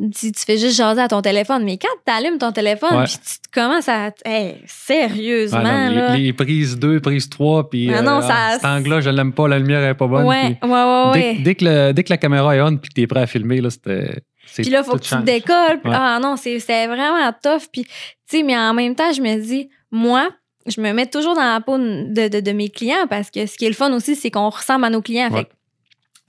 tu, 0.00 0.32
tu 0.32 0.42
fais 0.46 0.56
juste 0.58 0.76
jaser 0.76 1.00
à 1.00 1.08
ton 1.08 1.20
téléphone. 1.22 1.64
Mais 1.64 1.76
quand 1.78 1.88
tu 2.06 2.12
allumes 2.12 2.38
ton 2.38 2.52
téléphone, 2.52 3.04
puis 3.04 3.14
tu 3.16 3.50
commences 3.52 3.88
à. 3.88 4.10
Hey, 4.24 4.56
sérieusement, 4.66 5.60
Ah, 5.64 5.88
non, 5.90 5.94
là. 5.96 6.16
les, 6.16 6.22
les 6.24 6.32
prises 6.32 6.78
2, 6.78 7.00
prises 7.00 7.28
3, 7.28 7.68
puis 7.68 7.90
Ah 7.92 7.98
euh, 7.98 8.02
non, 8.02 8.20
ça- 8.20 8.34
ah, 8.34 8.52
cet 8.54 8.64
angle-là, 8.64 9.00
je 9.00 9.10
l'aime 9.10 9.32
pas, 9.32 9.48
la 9.48 9.58
lumière 9.58 9.82
est 9.82 9.94
pas 9.94 10.06
bonne. 10.06 10.24
ouais, 10.24 10.56
puis- 10.60 10.68
ouais, 10.70 10.74
ouais, 10.84 11.10
Dès, 11.12 11.20
ouais. 11.20 11.34
dès 11.42 11.54
que 11.54 11.64
le- 11.64 11.92
dès 11.92 12.04
que 12.04 12.10
la 12.12 12.16
caméra 12.16 12.54
est 12.56 12.60
on 12.60 12.76
puis 12.76 12.88
que 12.88 12.94
tu 12.94 13.00
es 13.02 13.06
prêt 13.06 13.20
à 13.22 13.26
filmer, 13.26 13.60
là, 13.60 13.70
c'était. 13.70 14.22
Puis 14.54 14.70
là, 14.70 14.80
il 14.80 14.84
faut 14.84 14.96
que 14.96 15.02
tu 15.02 15.10
te 15.10 15.20
décolles. 15.22 15.80
Puis, 15.82 15.90
Ouais. 15.90 15.96
Ah 15.98 16.18
non, 16.22 16.36
c'est 16.36 16.58
c'est 16.58 16.86
vraiment 16.86 17.30
tough. 17.42 17.68
Puis, 17.72 17.84
tu 17.84 17.90
sais, 18.26 18.42
mais 18.42 18.56
en 18.56 18.72
même 18.74 18.94
temps, 18.94 19.12
je 19.12 19.20
me 19.20 19.36
dis, 19.40 19.68
moi, 19.90 20.28
je 20.66 20.80
me 20.80 20.92
mets 20.92 21.06
toujours 21.06 21.34
dans 21.34 21.42
la 21.42 21.60
peau 21.60 21.76
de, 21.78 22.28
de, 22.28 22.40
de 22.40 22.52
mes 22.52 22.68
clients 22.70 23.06
parce 23.10 23.30
que 23.30 23.44
ce 23.46 23.56
qui 23.58 23.66
est 23.66 23.68
le 23.68 23.74
fun 23.74 23.92
aussi, 23.92 24.16
c'est 24.16 24.30
qu'on 24.30 24.48
ressemble 24.48 24.84
à 24.86 24.90
nos 24.90 25.02
clients. 25.02 25.28
Ouais. 25.30 25.40
Fait 25.40 25.48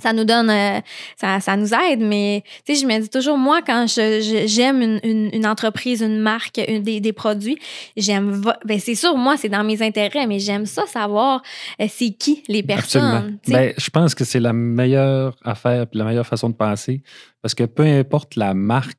ça 0.01 0.13
nous 0.13 0.23
donne, 0.25 0.49
euh, 0.49 0.79
ça, 1.17 1.39
ça 1.39 1.55
nous 1.57 1.73
aide, 1.73 1.99
mais 2.01 2.43
tu 2.65 2.75
sais, 2.75 2.81
je 2.81 2.87
me 2.87 2.99
dis 2.99 3.09
toujours, 3.09 3.37
moi, 3.37 3.61
quand 3.65 3.85
je, 3.87 4.19
je- 4.21 4.47
j'aime 4.47 4.81
une, 4.81 4.99
une, 5.03 5.29
une 5.33 5.45
entreprise, 5.45 6.01
une 6.01 6.19
marque, 6.19 6.59
une- 6.67 6.81
des, 6.83 6.99
des 6.99 7.13
produits, 7.13 7.57
j'aime, 7.97 8.41
ben 8.65 8.79
c'est 8.79 8.95
sûr, 8.95 9.15
moi, 9.17 9.37
c'est 9.37 9.49
dans 9.49 9.63
mes 9.63 9.81
intérêts, 9.81 10.25
mais 10.27 10.39
j'aime 10.39 10.65
ça 10.65 10.85
savoir 10.85 11.41
euh, 11.81 11.85
c'est 11.89 12.11
qui 12.11 12.43
les 12.47 12.63
personnes. 12.63 13.37
Ben, 13.53 13.73
je 13.77 13.89
pense 13.89 14.15
que 14.15 14.23
c'est 14.23 14.39
la 14.39 14.53
meilleure 14.53 15.35
affaire 15.43 15.85
la 15.93 16.03
meilleure 16.05 16.25
façon 16.27 16.49
de 16.49 16.55
penser. 16.55 17.01
Parce 17.41 17.55
que 17.55 17.63
peu 17.63 17.83
importe 17.83 18.35
la 18.35 18.53
marque, 18.53 18.97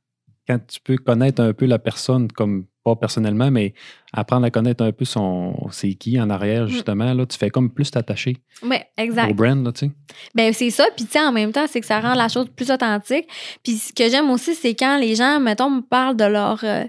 quand 0.51 0.67
tu 0.67 0.81
peux 0.81 0.97
connaître 0.97 1.41
un 1.43 1.53
peu 1.53 1.67
la 1.67 1.79
personne, 1.79 2.31
comme 2.33 2.67
pas 2.83 2.97
personnellement, 2.97 3.51
mais 3.51 3.75
apprendre 4.13 4.47
à 4.47 4.51
connaître 4.51 4.83
un 4.83 4.91
peu 4.91 5.05
son 5.05 5.69
c'est 5.71 5.95
qui 5.95 6.19
en 6.21 6.31
arrière, 6.31 6.67
justement, 6.67 7.13
là, 7.13 7.27
tu 7.27 7.37
fais 7.39 7.51
comme 7.51 7.71
plus 7.71 7.91
t'attacher 7.91 8.37
Ouais, 8.63 8.87
Mm. 8.99 9.03
exact. 9.03 9.31
au 9.31 9.35
brand, 9.35 9.65
là, 9.65 9.73
tu 9.73 9.87
sais. 9.87 9.93
Ben 10.35 10.53
c'est 10.53 10.71
ça, 10.71 10.87
puis 10.97 11.05
tu 11.05 11.13
sais 11.13 11.21
en 11.21 11.31
même 11.33 11.53
temps, 11.53 11.67
c'est 11.69 11.81
que 11.81 11.87
ça 11.87 12.01
rend 12.01 12.15
la 12.15 12.29
chose 12.29 12.47
plus 12.57 12.71
authentique. 12.71 13.29
Puis 13.63 13.75
ce 13.77 13.93
que 13.93 14.09
j'aime 14.09 14.31
aussi, 14.31 14.55
c'est 14.55 14.75
quand 14.75 14.99
les 14.99 15.15
gens, 15.15 15.39
mettons, 15.41 15.71
me 15.71 15.83
parlent 15.83 16.17
de 16.17 16.25
leur 16.25 16.65
euh, 16.65 16.85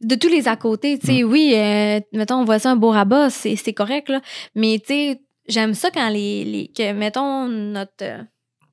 de 0.00 0.14
tous 0.16 0.28
les 0.28 0.46
à 0.48 0.56
côté, 0.56 0.98
tu 0.98 1.06
sais, 1.06 1.24
oui, 1.24 1.52
euh, 1.56 2.00
mettons, 2.12 2.36
on 2.40 2.44
voit 2.44 2.58
ça 2.58 2.70
un 2.72 2.76
beau 2.76 2.90
rabat, 2.90 3.30
c'est 3.30 3.56
c'est 3.56 3.72
correct 3.72 4.08
là, 4.08 4.20
mais 4.54 4.78
tu 4.80 4.86
sais, 4.92 5.20
j'aime 5.48 5.74
ça 5.74 5.90
quand 5.92 6.08
les, 6.10 6.44
les 6.44 6.68
que 6.76 6.92
mettons 6.92 7.48
notre 7.48 8.02
euh, 8.02 8.22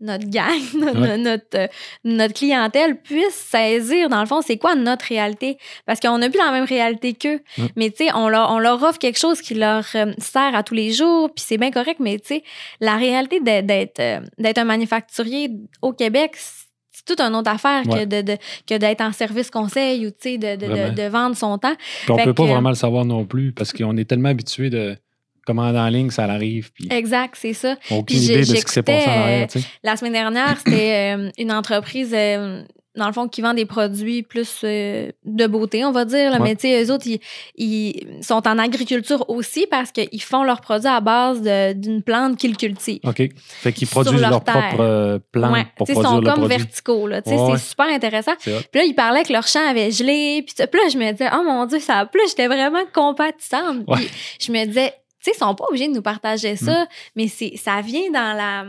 notre 0.06 0.30
gang, 0.30 0.60
notre, 0.76 1.00
Ouais. 1.02 1.18
notre, 1.18 1.58
euh, 1.58 1.68
notre 2.04 2.34
clientèle 2.34 3.02
puisse 3.02 3.34
saisir, 3.36 4.08
dans 4.10 4.22
le 4.22 4.26
fond, 4.28 4.42
c'est 4.42 4.58
quoi 4.58 4.76
notre 4.76 5.06
réalité? 5.06 5.58
Parce 5.86 6.00
qu'on 6.00 6.18
n'a 6.18 6.30
plus 6.30 6.40
la 6.40 6.52
même 6.52 6.64
réalité 6.66 7.14
qu'eux. 7.14 7.42
Ouais. 7.58 7.66
Mais 7.76 7.90
tu 7.90 8.06
sais, 8.06 8.12
on 8.16 8.30
leur, 8.30 8.52
on 8.52 8.60
leur 8.60 8.82
offre 8.84 9.00
quelque 9.00 9.20
chose 9.20 9.42
qui 9.42 9.54
leur 9.56 9.84
euh, 9.96 10.14
sert 10.20 10.56
à 10.56 10.64
tous 10.64 10.74
les 10.76 10.92
jours, 10.94 11.30
puis 11.36 11.44
c'est 11.46 11.58
bien 11.58 11.72
correct, 11.72 11.98
mais 12.00 12.18
tu 12.20 12.28
sais, 12.28 12.44
la 12.80 12.96
réalité 12.96 13.40
d'être, 13.42 13.66
d'être, 13.66 14.00
euh, 14.00 14.20
un 14.58 14.64
manufacturier 14.64 15.50
au 15.82 15.92
Québec, 15.92 16.32
c'est 16.38 17.04
toute 17.06 17.20
une 17.20 17.36
autre 17.36 17.52
affaire 17.52 17.84
que, 17.84 18.06
de, 18.06 18.22
de- 18.22 18.38
que 18.68 18.78
d'être 18.78 19.02
en 19.02 19.12
service 19.12 19.52
conseil 19.52 20.06
ou 20.08 20.12
tu 20.12 20.16
sais, 20.22 20.38
de, 20.38 20.56
de, 20.56 20.96
de, 20.96 21.08
vendre 21.10 21.36
son 21.36 21.58
temps. 21.58 21.76
Puis 22.04 22.12
on 22.12 22.18
Fait 22.18 22.24
peut 22.24 22.34
pas 22.34 22.46
vraiment 22.46 22.70
le 22.70 22.76
savoir 22.76 23.04
non 23.06 23.26
plus 23.26 23.52
parce 23.52 23.74
qu'on 23.74 23.98
est 23.98 24.06
tellement 24.06 24.30
habitué 24.30 24.70
de 24.70 24.96
commander 25.46 25.80
en 25.80 25.88
ligne, 25.90 26.10
ça 26.10 26.24
arrive, 26.26 26.72
puis 26.74 26.88
Exact, 26.92 27.36
c'est 27.40 27.54
ça. 27.54 27.76
aucune 27.92 28.18
idée 28.18 28.40
de 28.40 28.44
ce 28.44 28.66
qui 28.66 28.72
s'est 28.74 28.84
passé 28.84 29.08
en 29.10 29.12
arrière, 29.22 29.48
tu 29.48 29.60
sais. 29.62 29.68
La 29.84 29.96
semaine 29.96 30.14
dernière, 30.14 30.58
c'était 30.66 31.16
euh, 31.18 31.30
une 31.38 31.52
entreprise, 31.52 32.12
euh, 32.14 32.64
dans 32.98 33.08
le 33.08 33.12
fond, 33.14 33.28
qui 33.28 33.42
vend 33.42 33.54
des 33.54 33.66
produits 33.66 34.24
plus 34.24 34.62
euh, 34.64 35.12
de 35.26 35.48
beauté, 35.48 35.84
on 35.84 35.92
va 35.92 36.06
dire. 36.06 36.32
là. 36.32 36.38
Ouais. 36.38 36.44
Mais 36.44 36.56
tu 36.56 36.62
sais, 36.62 36.82
eux 36.82 36.94
autres, 36.94 37.06
ils, 37.08 37.20
ils 37.58 38.24
sont 38.24 38.48
en 38.48 38.58
agriculture 38.58 39.30
aussi 39.30 39.68
parce 39.70 39.92
qu'ils 39.92 40.22
font 40.22 40.44
leurs 40.46 40.62
produits 40.62 40.88
à 40.88 41.02
base 41.02 41.42
d'une 41.76 42.02
plante 42.02 42.38
qu'ils 42.38 42.56
cultivent. 42.56 43.02
OK. 43.04 43.22
Fait 43.46 43.74
qu'ils 43.74 43.90
produisent 43.90 44.22
leur 44.22 44.30
leur, 44.30 44.44
propre 44.46 44.80
euh, 44.80 45.20
plante 45.30 45.52
Ouais. 45.52 45.66
pour 45.76 45.90
ils 45.90 45.96
sont 45.96 46.20
le 46.22 46.26
comme 46.26 46.40
produit. 46.40 46.58
verticaux. 46.58 47.08
Là. 47.08 47.22
Ouais. 47.26 47.58
C'est 47.58 47.68
super 47.68 47.88
intéressant. 47.88 48.32
Puis 48.40 48.52
là, 48.74 48.84
ils 48.86 48.96
parlaient 48.96 49.24
que 49.24 49.34
leur 49.34 49.46
champ 49.46 49.68
avait 49.70 49.92
gelé. 49.92 50.46
Puis, 50.48 50.56
là, 50.58 50.80
je 50.90 50.98
me 50.98 51.12
disais, 51.12 51.30
oh 51.38 51.44
mon 51.44 51.66
Dieu, 51.66 51.80
ça 51.82 51.98
a 52.00 52.06
plu. 52.06 52.22
J'étais 52.30 52.48
vraiment 52.48 52.84
compatissante. 52.94 53.86
Puis 53.94 54.08
je 54.40 54.52
me 54.54 54.66
disais, 54.66 54.94
sais, 55.26 55.32
ils 55.36 55.40
sont 55.40 55.54
pas 55.56 55.66
obligés 55.70 55.88
de 55.88 55.94
nous 55.94 56.02
partager 56.02 56.56
ça, 56.56 56.84
Mm. 56.84 56.88
mais 57.16 57.28
c'est, 57.28 57.54
ça 57.58 57.82
vient 57.82 58.10
dans 58.12 58.36
la, 58.38 58.64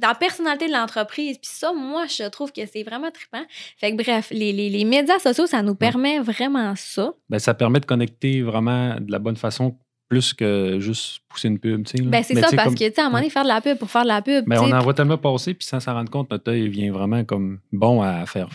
dans 0.00 0.08
la 0.08 0.14
personnalité 0.14 0.66
de 0.68 0.72
l'entreprise. 0.72 1.38
Puis 1.38 1.50
ça, 1.52 1.72
moi, 1.72 2.06
je 2.06 2.28
trouve 2.28 2.52
que 2.52 2.62
c'est 2.66 2.82
vraiment 2.82 3.10
trippant. 3.10 3.44
Fait 3.78 3.92
que 3.96 4.02
bref, 4.02 4.28
les, 4.30 4.52
les, 4.52 4.68
les 4.70 4.84
médias 4.84 5.18
sociaux, 5.18 5.46
ça 5.46 5.62
nous 5.62 5.74
permet 5.74 6.18
vraiment 6.20 6.74
ça. 6.76 7.12
Ben, 7.28 7.38
ça 7.38 7.54
permet 7.54 7.80
de 7.80 7.86
connecter 7.86 8.42
vraiment 8.42 8.96
de 9.00 9.10
la 9.12 9.18
bonne 9.18 9.36
façon 9.36 9.76
plus 10.08 10.34
que 10.34 10.78
juste 10.80 11.20
pousser 11.28 11.48
une 11.48 11.58
pub. 11.58 11.82
Ben, 12.04 12.22
c'est 12.22 12.34
ça, 12.34 12.48
parce 12.54 12.64
comme- 12.68 12.74
que, 12.74 12.84
tu 12.88 12.94
sais, 12.94 13.00
à 13.00 13.04
un 13.04 13.06
moment 13.06 13.18
donné, 13.18 13.30
faire 13.30 13.42
de 13.44 13.48
la 13.48 13.60
pub 13.60 13.78
pour 13.78 13.90
faire 13.90 14.02
de 14.02 14.08
la 14.08 14.20
pub. 14.20 14.44
Ben, 14.46 14.58
on 14.60 14.70
en 14.70 14.80
voit 14.80 14.92
tellement 14.94 15.16
passer, 15.16 15.54
puis 15.54 15.66
sans 15.66 15.80
s'en 15.80 15.94
rendre 15.94 16.10
compte, 16.10 16.30
notre 16.30 16.50
œil 16.52 16.68
vient 16.68 16.92
vraiment 16.92 17.24
comme 17.24 17.60
bon 17.72 18.02
à 18.02 18.26
faire. 18.26 18.48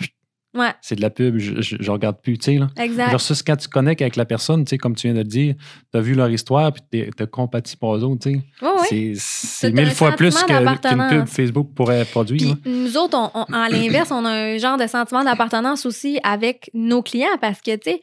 Ouais, 0.56 0.72
C'est 0.82 0.96
de 0.96 1.02
la 1.02 1.12
pub, 1.12 1.38
je, 1.38 1.62
je, 1.62 1.76
je 1.80 1.92
regarde 1.92 2.20
plus, 2.24 2.38
tu 2.40 2.58
sais. 2.58 2.60
Exact. 2.84 3.12
Versus 3.12 3.44
quand 3.44 3.56
tu 3.56 3.68
connectes 3.68 4.02
avec 4.02 4.16
la 4.16 4.26
personne, 4.26 4.66
tu 4.66 4.72
sais, 4.72 4.78
comme 4.80 4.96
tu 4.96 5.06
viens 5.06 5.14
de 5.14 5.20
le 5.20 5.24
dire, 5.26 5.54
tu 5.92 5.98
as 5.98 6.02
vu 6.02 6.16
leur 6.16 6.28
histoire, 6.32 6.72
puis 6.74 6.82
tu 6.92 7.12
te 7.12 7.24
compatis 7.26 7.78
pas 7.78 7.86
aux 7.88 8.04
autres, 8.04 8.22
tu 8.24 8.32
sais. 8.32 8.66
Ouais. 8.66 9.14
C'est- 9.16 9.72
mille 9.72 9.92
fois 9.92 10.14
plus 10.14 10.36
qu'une 10.36 10.48
d'appartenance. 10.58 11.12
pub 11.12 11.26
Facebook 11.28 11.70
pourrait 11.76 12.04
produire. 12.06 12.56
Puis 12.64 12.72
nous 12.72 12.98
autres, 12.98 13.16
on, 13.16 13.30
on- 13.48 13.54
en 13.54 13.68
l'inverse, 13.70 14.10
on 14.12 14.26
a 14.26 14.32
un 14.32 14.58
genre 14.58 14.78
de 14.78 14.88
sentiment 14.88 15.24
d'appartenance 15.24 15.86
aussi 15.86 16.20
avec 16.24 16.72
nos 16.74 17.04
clients 17.04 17.38
parce 17.40 17.62
que, 17.62 17.76
tu 17.76 17.92
sais, 17.92 18.02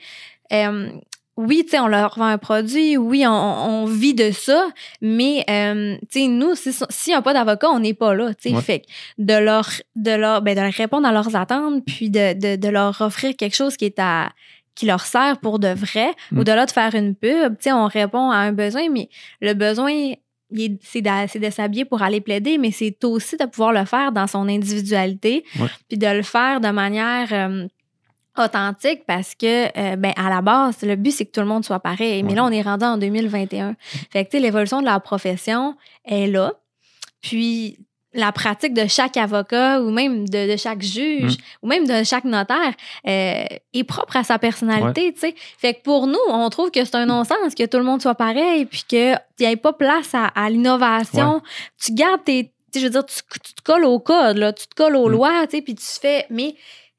euh, 0.53 0.91
oui, 1.37 1.63
tu 1.65 1.71
sais, 1.73 1.81
on 1.81 1.87
leur 1.87 2.19
vend 2.19 2.25
un 2.27 2.39
produit, 2.39 2.97
oui, 2.97 3.27
on, 3.27 3.31
on 3.31 3.85
vit 3.85 4.15
de 4.15 4.31
ça, 4.31 4.69
mais, 5.03 5.45
euh, 5.51 5.97
tu 6.11 6.21
sais, 6.23 6.27
nous, 6.29 6.55
si- 6.55 6.73
s'il 6.89 7.13
n'y 7.13 7.17
a 7.17 7.23
pas 7.23 7.35
d'avocat, 7.35 7.69
on 7.71 7.81
n'est 7.81 7.93
pas 7.95 8.15
là, 8.15 8.33
tu 8.35 8.49
sais. 8.49 8.55
Ouais. 8.55 8.63
Fait 8.63 8.81
que 8.81 8.87
de 9.19 9.35
leur, 9.35 9.69
de 9.97 10.13
leur, 10.13 10.41
ben, 10.43 10.55
de 10.57 10.61
leur 10.63 10.73
répondre 10.73 11.07
à 11.07 11.13
leurs 11.13 11.37
attentes, 11.37 11.85
puis 11.87 12.09
de, 12.11 12.33
de, 12.33 12.57
de 12.57 12.69
leur 12.69 13.01
offrir 13.03 13.37
quelque 13.37 13.55
chose 13.57 13.77
qui 13.77 13.85
est 13.87 13.99
à 13.99 14.31
qui 14.75 14.85
leur 14.87 15.01
sert 15.07 15.39
pour 15.39 15.59
de 15.59 15.69
vrai, 15.69 16.11
Mm. 16.33 16.39
au-delà 16.41 16.67
de 16.67 16.71
faire 16.71 16.95
une 16.95 17.15
pub, 17.15 17.57
tu 17.59 17.65
sais, 17.65 17.73
on 17.73 17.87
répond 17.87 18.31
à 18.31 18.37
un 18.37 18.53
besoin, 18.53 18.89
mais 18.91 19.09
le 19.41 19.55
besoin, 19.55 20.13
c'est 20.83 21.01
de, 21.03 21.11
c'est 21.29 21.39
de 21.39 21.51
s'habiller 21.51 21.85
pour 21.85 22.03
aller 22.03 22.21
plaider, 22.21 22.57
mais 22.59 22.71
c'est 22.71 23.03
aussi 23.05 23.37
de 23.37 23.47
pouvoir 23.47 23.73
le 23.73 23.85
faire 23.85 24.13
dans 24.13 24.27
son 24.27 24.49
individualité, 24.49 25.45
Ouais. 25.59 25.69
puis 25.89 25.99
de 25.99 26.07
le 26.07 26.23
faire 26.23 26.61
de 26.61 26.69
manière 26.69 27.29
euh, 27.33 27.67
authentique 28.39 29.05
parce 29.07 29.35
que, 29.35 29.67
euh, 29.79 29.97
ben, 29.97 30.13
à 30.17 30.29
la 30.31 30.41
base, 30.43 30.83
le 30.83 30.97
but, 30.97 31.11
c'est 31.13 31.25
que 31.27 31.33
tout 31.33 31.41
le 31.41 31.47
monde 31.47 31.65
soit 31.65 31.81
pareil. 31.81 32.23
Mais 32.23 32.31
Ouais. 32.31 32.37
là, 32.37 32.45
on 32.45 32.51
est 32.51 32.63
rendu 32.63 32.85
en 32.85 32.99
2021. 32.99 33.75
Fait 34.11 34.25
que, 34.25 34.31
tu 34.31 34.37
sais, 34.37 34.43
l'évolution 34.43 34.81
de 34.81 34.87
la 34.87 35.01
profession 35.01 35.75
est 36.05 36.27
là. 36.27 36.53
Puis, 37.23 37.79
la 38.15 38.33
pratique 38.33 38.73
de 38.73 38.87
chaque 38.87 39.19
avocat 39.19 39.81
ou 39.83 39.91
même 39.91 40.27
de, 40.27 40.51
de 40.53 40.57
chaque 40.57 40.81
juge 40.81 41.35
Mm. 41.35 41.41
ou 41.63 41.67
même 41.69 41.87
de 41.87 42.03
chaque 42.03 42.25
notaire 42.25 42.73
euh, 43.07 43.45
est 43.75 43.85
propre 43.85 44.17
à 44.17 44.25
sa 44.25 44.39
personnalité, 44.39 45.13
tu 45.13 45.21
sais. 45.21 45.35
Fait 45.59 45.75
que 45.75 45.83
pour 45.83 46.07
nous, 46.07 46.19
on 46.31 46.49
trouve 46.49 46.71
que 46.71 46.83
c'est 46.85 46.95
un 46.95 47.05
non-sens 47.05 47.55
que 47.55 47.67
tout 47.67 47.77
le 47.77 47.85
monde 47.85 48.01
soit 48.01 48.15
pareil 48.15 48.65
puis 48.65 48.85
qu'il 48.89 49.21
n'y 49.41 49.47
ait 49.47 49.57
pas 49.57 49.75
place 49.75 50.15
à, 50.15 50.27
à 50.29 50.49
l'innovation. 50.49 51.43
Tu 51.85 51.93
gardes 51.93 52.25
tes... 52.25 52.53
Je 52.75 52.81
veux 52.81 52.91
dire, 52.91 53.05
tu, 53.05 53.17
tu 53.45 53.53
te 53.55 53.63
colles 53.63 53.85
au 53.85 53.99
code, 53.99 54.39
là, 54.39 54.53
tu 54.55 54.67
te 54.67 54.75
colles 54.75 54.97
aux 54.97 55.09
Mm. 55.09 55.13
lois, 55.13 55.47
tu 55.47 55.57
sais, 55.57 55.63
puis 55.63 55.75
tu 55.75 55.85
fais... 55.85 56.25
Mais 56.31 56.55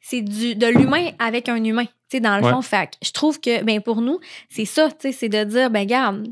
c'est 0.10 0.22
du 0.22 0.56
de 0.56 0.68
l'humain 0.68 1.10
avec 1.20 1.50
un 1.50 1.62
humain, 1.64 1.86
tu 1.86 1.92
sais, 2.12 2.20
dans 2.20 2.38
le 2.38 2.44
Ouais. 2.46 2.52
fond. 2.52 2.62
Fait 2.62 2.90
je 3.04 3.12
trouve 3.12 3.40
que, 3.40 3.64
ben 3.64 3.82
pour 3.82 4.02
nous, 4.02 4.20
c'est 4.50 4.66
ça, 4.66 4.90
tu 4.90 4.96
sais, 5.00 5.12
c'est 5.12 5.30
de 5.30 5.44
dire, 5.44 5.70
ben 5.70 5.86
garde, 5.86 6.28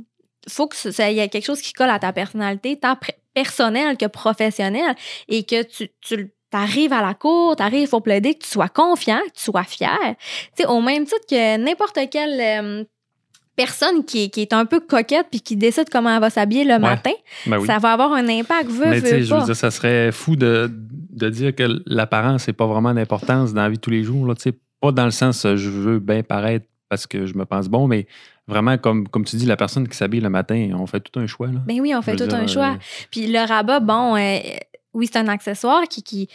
faut 0.48 0.68
que 0.68 0.76
ça- 0.76 1.12
y 1.12 1.20
ait 1.20 1.28
quelque 1.30 1.46
chose 1.46 1.62
qui 1.62 1.74
colle 1.74 1.90
à 1.90 2.00
ta 2.00 2.14
personnalité, 2.14 2.78
tant 2.78 2.96
personnelle 3.34 3.98
que 3.98 4.06
professionnelle, 4.06 4.96
et 5.28 5.44
que 5.44 5.64
tu, 5.64 5.90
tu 6.02 6.32
arrives 6.54 6.94
à 6.94 7.02
la 7.02 7.14
cour, 7.14 7.56
tu 7.58 7.64
arrives 7.64 7.90
pour 7.90 8.02
plaider, 8.02 8.36
que 8.36 8.44
tu 8.46 8.50
sois 8.50 8.70
confiant, 8.70 9.20
que 9.28 9.34
tu 9.38 9.44
sois 9.44 9.64
fier. 9.66 9.98
Tu 10.56 10.64
sais, 10.64 10.66
au 10.68 10.80
même 10.82 11.04
titre 11.06 11.26
que 11.30 11.58
n'importe 11.58 12.00
quelle 12.10 12.40
euh, 12.40 12.84
personne 13.56 14.04
qui 14.06 14.24
est, 14.26 14.30
qui 14.30 14.42
est 14.42 14.54
un 14.54 14.66
peu 14.66 14.80
coquette 14.80 15.28
puis 15.32 15.42
qui 15.42 15.56
décide 15.56 15.90
comment 15.90 16.14
elle 16.14 16.22
va 16.22 16.30
s'habiller 16.30 16.64
le 16.66 16.78
matin, 16.80 17.12
Ben 17.48 17.58
oui. 17.60 17.68
ça 17.68 17.78
va 17.80 17.94
avoir 17.94 18.12
un 18.14 18.28
impact, 18.28 18.70
veut, 18.70 18.86
Mais 18.88 18.96
tu 19.02 19.04
veut 19.04 19.10
sais, 19.10 19.24
je 19.24 19.30
pas. 19.30 19.40
veux 19.40 19.46
dire, 19.46 19.56
ça 19.56 19.72
serait 19.72 20.12
fou 20.12 20.36
de, 20.36 20.70
de 20.72 21.30
dire 21.30 21.56
que 21.56 21.82
l'apparence 21.86 22.48
n'est 22.48 22.54
pas 22.54 22.66
vraiment 22.68 22.94
d'importance 22.94 23.54
dans 23.54 23.62
la 23.62 23.70
vie 23.70 23.78
de 23.78 23.82
tous 23.82 23.90
les 23.92 24.04
jours. 24.04 24.26
Là, 24.28 24.34
pas 24.82 24.92
dans 24.92 25.06
le 25.06 25.12
sens 25.12 25.46
euh, 25.46 25.56
je 25.56 25.70
veux 25.70 26.00
bien 26.00 26.22
paraître 26.24 26.66
parce 26.90 27.08
que 27.08 27.26
je 27.26 27.36
me 27.38 27.46
pense 27.46 27.68
bon, 27.68 27.88
mais 27.88 28.06
vraiment, 28.48 28.78
comme, 28.78 29.08
comme 29.08 29.26
tu 29.26 29.36
dis, 29.38 29.46
la 29.46 29.58
personne 29.58 29.88
qui 29.88 29.98
s'habille 29.98 30.20
le 30.22 30.30
matin, 30.30 30.70
on 30.78 30.86
fait 30.86 31.00
tout 31.00 31.20
un 31.20 31.26
choix. 31.26 31.48
Là. 31.48 31.60
Ben 31.66 31.80
oui, 31.82 31.94
on 31.96 32.02
fait 32.02 32.16
tout 32.16 32.24
veux 32.24 32.30
dire, 32.30 32.38
un 32.38 32.48
choix. 32.48 32.72
euh, 32.74 33.08
Puis 33.10 33.26
le 33.28 33.40
rabat, 33.48 33.80
bon, 33.80 34.16
euh, 34.16 34.38
oui, 34.94 35.10
c'est 35.12 35.18
un 35.18 35.28
accessoire 35.28 35.84
qui, 35.90 36.04
qui, 36.04 36.28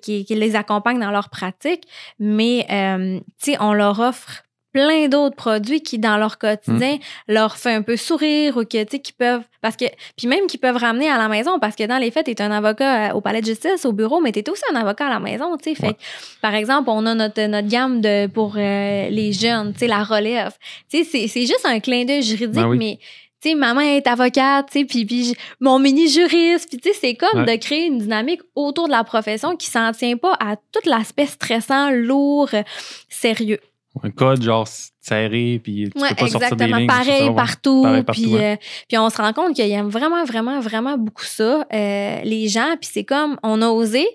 qui, 0.00 0.24
les 0.34 0.56
accompagne 0.56 0.98
dans 0.98 1.10
leur 1.12 1.28
pratique, 1.30 1.84
mais 2.18 2.66
euh, 2.70 3.20
on 3.60 3.72
leur 3.72 4.00
offre 4.00 4.42
plein 4.72 5.08
d'autres 5.08 5.36
produits 5.36 5.82
qui, 5.82 5.98
dans 5.98 6.16
leur 6.16 6.38
quotidien, 6.38 6.98
leur 7.28 7.56
fait 7.56 7.72
un 7.74 7.82
peu 7.82 7.96
sourire 7.96 8.56
ou 8.56 8.64
que, 8.64 8.82
tu 8.84 8.92
sais, 8.92 8.98
qui 9.00 9.12
peuvent, 9.12 9.42
parce 9.60 9.76
que, 9.76 9.84
puis 10.16 10.26
même 10.26 10.46
qui 10.46 10.56
peuvent 10.58 10.76
ramener 10.76 11.10
à 11.10 11.18
la 11.18 11.28
maison, 11.28 11.58
parce 11.58 11.76
que 11.76 11.84
dans 11.84 11.98
les 11.98 12.10
faits, 12.10 12.24
tu 12.26 12.32
es 12.32 12.42
un 12.42 12.50
avocat 12.50 13.10
euh, 13.10 13.14
au 13.14 13.20
palais 13.20 13.40
de 13.40 13.46
justice, 13.46 13.84
au 13.84 13.92
bureau, 13.92 14.20
mais 14.20 14.32
tu 14.32 14.40
es 14.40 14.48
aussi 14.50 14.62
un 14.72 14.76
avocat 14.76 15.06
à 15.06 15.10
la 15.10 15.20
maison, 15.20 15.56
tu 15.56 15.70
sais. 15.70 15.74
Fait 15.74 15.86
Ouais. 15.88 15.96
par 16.40 16.54
exemple, 16.54 16.88
on 16.90 17.04
a 17.06 17.14
notre, 17.14 17.42
notre 17.46 17.68
gamme 17.68 18.00
de, 18.00 18.26
pour 18.28 18.54
euh, 18.56 19.08
les 19.10 19.32
jeunes, 19.32 19.72
tu 19.74 19.80
sais, 19.80 19.86
la 19.88 20.02
relève. 20.04 20.52
Tu 20.90 20.98
sais, 20.98 21.04
c'est- 21.04 21.28
c'est 21.28 21.42
juste 21.46 21.64
un 21.66 21.78
clin 21.80 22.04
d'œil 22.04 22.22
juridique, 22.22 22.54
Ben 22.54 22.68
oui. 22.68 22.78
mais 22.78 22.98
tu 23.42 23.48
sais, 23.50 23.54
maman 23.56 23.80
est 23.80 24.06
avocate, 24.06 24.68
tu 24.70 24.78
sais, 24.78 24.84
puis, 24.84 25.04
puis 25.04 25.34
mon 25.60 25.78
mini 25.80 26.08
juriste, 26.08 26.68
puis 26.70 26.78
tu 26.78 26.90
sais, 26.90 26.98
c'est 27.00 27.14
comme 27.16 27.40
Ouais. 27.44 27.56
de 27.56 27.60
créer 27.60 27.86
une 27.86 27.98
dynamique 27.98 28.40
autour 28.54 28.86
de 28.86 28.92
la 28.92 29.02
profession 29.04 29.56
qui 29.56 29.66
s'en 29.66 29.90
tient 29.92 30.16
pas 30.16 30.34
à 30.40 30.54
tout 30.56 30.88
l'aspect 30.88 31.26
stressant, 31.26 31.90
lourd, 31.90 32.48
euh, 32.54 32.62
sérieux. 33.08 33.58
Un 34.02 34.10
code 34.10 34.42
genre 34.42 34.66
serré, 35.00 35.60
puis 35.62 35.90
tu 35.94 36.00
Ouais, 36.02 36.08
peux 36.10 36.14
pas 36.14 36.28
sortir 36.28 36.56
des 36.56 36.64
exactement. 36.64 36.76
lignes. 36.78 36.86
Pareil 36.86 37.26
ça, 37.26 37.32
partout. 37.32 37.82
Pareil 37.82 38.02
partout, 38.02 38.22
puis, 38.22 38.34
ouais. 38.34 38.52
euh, 38.52 38.56
puis 38.88 38.98
on 38.98 39.10
se 39.10 39.16
rend 39.16 39.32
compte 39.32 39.54
qu'ils 39.54 39.70
aiment 39.70 39.88
vraiment, 39.88 40.24
vraiment, 40.24 40.60
vraiment 40.60 40.96
beaucoup 40.96 41.24
ça, 41.24 41.66
euh, 41.72 42.20
les 42.22 42.48
gens. 42.48 42.76
Puis 42.80 42.90
c'est 42.92 43.04
comme, 43.04 43.36
on 43.42 43.60
a 43.62 43.68
osé. 43.68 44.06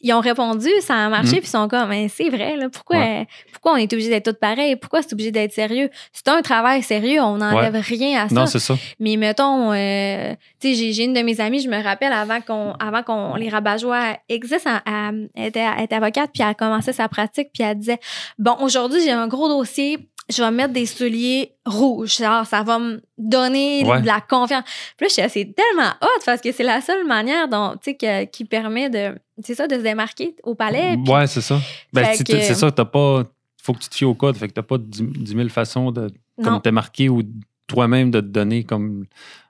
Ils 0.00 0.12
ont 0.12 0.20
répondu, 0.20 0.68
ça 0.80 0.94
a 1.06 1.08
marché, 1.08 1.28
Mm. 1.36 1.38
puis 1.40 1.46
ils 1.46 1.46
sont 1.46 1.68
comme, 1.68 1.88
mais 1.88 2.08
c'est 2.08 2.28
vrai, 2.28 2.56
là, 2.56 2.68
pourquoi, 2.68 2.96
Ouais. 2.98 3.26
pourquoi 3.52 3.72
on 3.72 3.76
est 3.76 3.92
obligé 3.92 4.08
d'être 4.10 4.30
tous 4.32 4.38
pareils? 4.38 4.76
Pourquoi 4.76 5.02
c'est 5.02 5.12
obligé 5.12 5.30
d'être 5.32 5.52
sérieux? 5.52 5.90
C'est 6.12 6.28
un 6.28 6.40
travail 6.42 6.82
sérieux, 6.82 7.20
on 7.20 7.38
n'enlève 7.38 7.74
rien 7.74 8.24
à 8.24 8.28
ça. 8.28 8.34
Non, 8.34 8.46
c'est 8.46 8.58
ça. 8.60 8.76
Mais 9.00 9.16
mettons, 9.16 9.72
euh, 9.72 10.34
tu 10.60 10.74
sais, 10.74 10.92
j'ai, 10.92 11.04
une 11.04 11.14
de 11.14 11.20
mes 11.22 11.40
amies, 11.40 11.60
je 11.60 11.68
me 11.68 11.82
rappelle 11.82 12.12
avant 12.12 12.40
qu'on, 12.40 12.72
avant 12.78 13.02
qu'on 13.02 13.34
les 13.34 13.48
rabat-joie 13.48 14.16
existent, 14.28 14.70
elle, 14.86 14.92
elle- 14.92 15.28
elle 15.34 15.46
était, 15.46 15.66
elle 15.78 15.84
était 15.84 15.94
avocate, 15.96 16.30
puis 16.32 16.42
elle 16.42 16.50
a 16.50 16.54
commencé 16.54 16.92
sa 16.92 17.08
pratique, 17.08 17.48
puis 17.52 17.62
elle 17.64 17.76
disait, 17.78 17.98
bon, 18.38 18.56
aujourd'hui 18.60 19.00
j'ai 19.02 19.10
un 19.12 19.26
gros 19.28 19.48
dossier, 19.48 19.98
je 20.30 20.42
vais 20.42 20.50
mettre 20.50 20.72
des 20.72 20.86
souliers 20.86 21.52
rouges, 21.64 22.18
genre 22.18 22.46
ça 22.46 22.62
va 22.62 22.78
me 22.78 23.00
donner 23.16 23.84
Ouais. 23.84 24.00
de 24.02 24.06
la 24.06 24.20
confiance. 24.20 24.64
Puis 24.96 25.06
là, 25.06 25.08
je 25.08 25.12
suis 25.14 25.30
c'est 25.30 25.54
tellement 25.54 25.90
hot 26.02 26.22
parce 26.26 26.40
que 26.40 26.52
c'est 26.52 26.62
la 26.64 26.80
seule 26.80 27.06
manière 27.06 27.48
dont, 27.48 27.74
tu 27.82 27.96
sais, 28.00 28.28
qui 28.30 28.44
permet 28.44 28.90
de, 28.90 29.18
c'est 29.42 29.54
ça, 29.54 29.66
de 29.66 29.76
se 29.76 29.80
démarquer 29.82 30.36
au 30.42 30.54
palais. 30.54 30.96
puis- 31.02 31.12
Ouais, 31.12 31.26
c'est 31.26 31.40
ça. 31.40 31.58
Ben, 31.92 32.06
c'est 32.14 32.24
que- 32.24 32.40
ça, 32.54 32.70
t'as 32.70 32.84
pas. 32.84 33.24
Faut 33.62 33.72
que 33.74 33.80
tu 33.80 33.88
te 33.88 33.94
fies 33.96 34.04
au 34.04 34.14
code, 34.14 34.36
fait 34.36 34.48
que 34.48 34.52
t'as 34.54 34.62
pas 34.62 34.78
10 34.78 35.02
10 35.02 35.32
000 35.34 35.48
façons 35.48 35.90
de 35.90 36.10
comme 36.42 36.60
te 36.62 36.68
marquer 36.70 37.08
ou 37.08 37.22
toi-même 37.66 38.10
de 38.10 38.20
te 38.20 38.26
donner 38.26 38.64
comme 38.64 39.04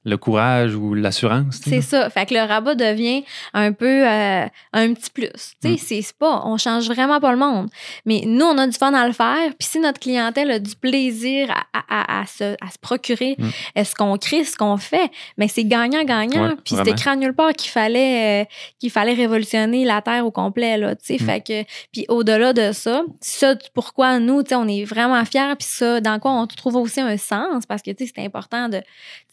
le 0.04 0.16
courage 0.16 0.74
ou 0.74 0.94
l'assurance. 0.94 1.60
C'est 1.64 1.80
ça. 1.82 2.08
Fait 2.10 2.26
que 2.26 2.34
le 2.34 2.40
rabat 2.40 2.74
devient 2.74 3.24
un 3.52 3.72
peu 3.72 4.06
euh, 4.08 4.46
un 4.72 4.94
petit 4.94 5.10
plus. 5.10 5.28
Tu 5.62 5.76
sais, 5.76 5.96
Mm. 5.96 6.02
c'est 6.04 6.16
pas, 6.18 6.42
on 6.46 6.56
change 6.56 6.86
vraiment 6.88 7.20
pas 7.20 7.32
le 7.32 7.38
monde. 7.38 7.68
Mais 8.06 8.22
nous, 8.26 8.44
on 8.46 8.56
a 8.58 8.66
du 8.66 8.76
fun 8.76 8.94
à 8.94 9.06
le 9.06 9.12
faire. 9.12 9.48
Puis 9.58 9.68
si 9.68 9.80
notre 9.80 10.00
clientèle 10.00 10.50
a 10.50 10.58
du 10.58 10.74
plaisir 10.76 11.50
à, 11.50 11.64
à- 11.72 12.18
à- 12.18 12.20
à 12.20 12.26
se, 12.26 12.54
à 12.64 12.70
se 12.70 12.78
procurer 12.80 13.34
Mm. 13.38 13.48
est-ce 13.74 13.94
qu'on 13.94 14.16
crée, 14.16 14.44
ce 14.44 14.56
qu'on 14.56 14.76
fait, 14.76 15.10
mais 15.36 15.48
c'est 15.48 15.64
gagnant-gagnant. 15.64 16.48
Ouais, 16.50 16.54
puis 16.64 16.74
c'était 16.76 16.90
écrit 16.92 17.16
nulle 17.16 17.34
part 17.34 17.52
qu'il 17.52 17.70
fallait, 17.70 18.42
euh, 18.42 18.44
qu'il 18.78 18.90
fallait 18.90 19.14
révolutionner 19.14 19.84
la 19.84 20.00
Terre 20.02 20.24
au 20.24 20.30
complet. 20.30 20.76
Là, 20.78 20.94
tu 20.96 21.04
sais. 21.16 21.22
Mm. 21.22 21.26
Fait 21.26 21.40
que, 21.40 21.64
puis 21.92 22.06
au-delà 22.08 22.52
de 22.52 22.72
ça, 22.72 23.02
ça, 23.20 23.54
pourquoi 23.74 24.18
nous, 24.18 24.42
tu 24.42 24.50
sais, 24.50 24.54
on 24.54 24.68
est 24.68 24.84
vraiment 24.84 25.22
fiers. 25.24 25.54
Puis 25.58 25.68
ça, 25.68 26.00
dans 26.00 26.18
quoi 26.18 26.32
on 26.32 26.46
trouve 26.46 26.76
aussi 26.76 27.00
un 27.00 27.16
sens, 27.16 27.66
parce 27.66 27.82
que 27.82 27.90
tu 27.90 28.06
sais, 28.06 28.12
c'est 28.14 28.24
important 28.24 28.68
de 28.68 28.80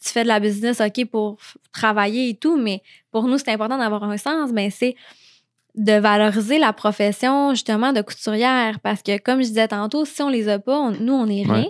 tu 0.06 0.12
fais 0.12 0.22
de 0.22 0.28
la 0.28 0.40
business, 0.40 0.80
OK, 0.80 1.04
pour 1.06 1.36
travailler 1.72 2.30
et 2.30 2.34
tout, 2.36 2.56
mais 2.56 2.82
pour 3.10 3.24
nous, 3.28 3.38
c'est 3.38 3.50
important 3.50 3.78
d'avoir 3.78 4.04
un 4.04 4.16
sens, 4.16 4.50
mais 4.52 4.70
c'est 4.70 4.94
de 5.74 5.92
valoriser 5.92 6.58
la 6.58 6.72
profession, 6.72 7.50
justement, 7.50 7.92
de 7.92 8.00
couturière. 8.00 8.80
Parce 8.80 9.02
que, 9.02 9.18
comme 9.18 9.42
je 9.42 9.48
disais 9.48 9.68
tantôt, 9.68 10.06
si 10.06 10.22
on 10.22 10.30
les 10.30 10.48
a 10.48 10.58
pas, 10.58 10.78
on- 10.78 10.90
nous, 10.92 11.12
on 11.12 11.26
n'est 11.26 11.42
rien. 11.42 11.64
Ouais. 11.64 11.68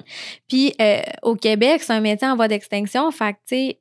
Puis, 0.48 0.74
euh, 0.80 1.00
au 1.22 1.34
Québec, 1.34 1.82
c'est 1.82 1.92
un 1.92 2.00
métier 2.00 2.28
en 2.28 2.36
voie 2.36 2.46
d'extinction. 2.46 3.10
Fait 3.10 3.32
que, 3.32 3.38
tu 3.48 3.56
sais, 3.56 3.80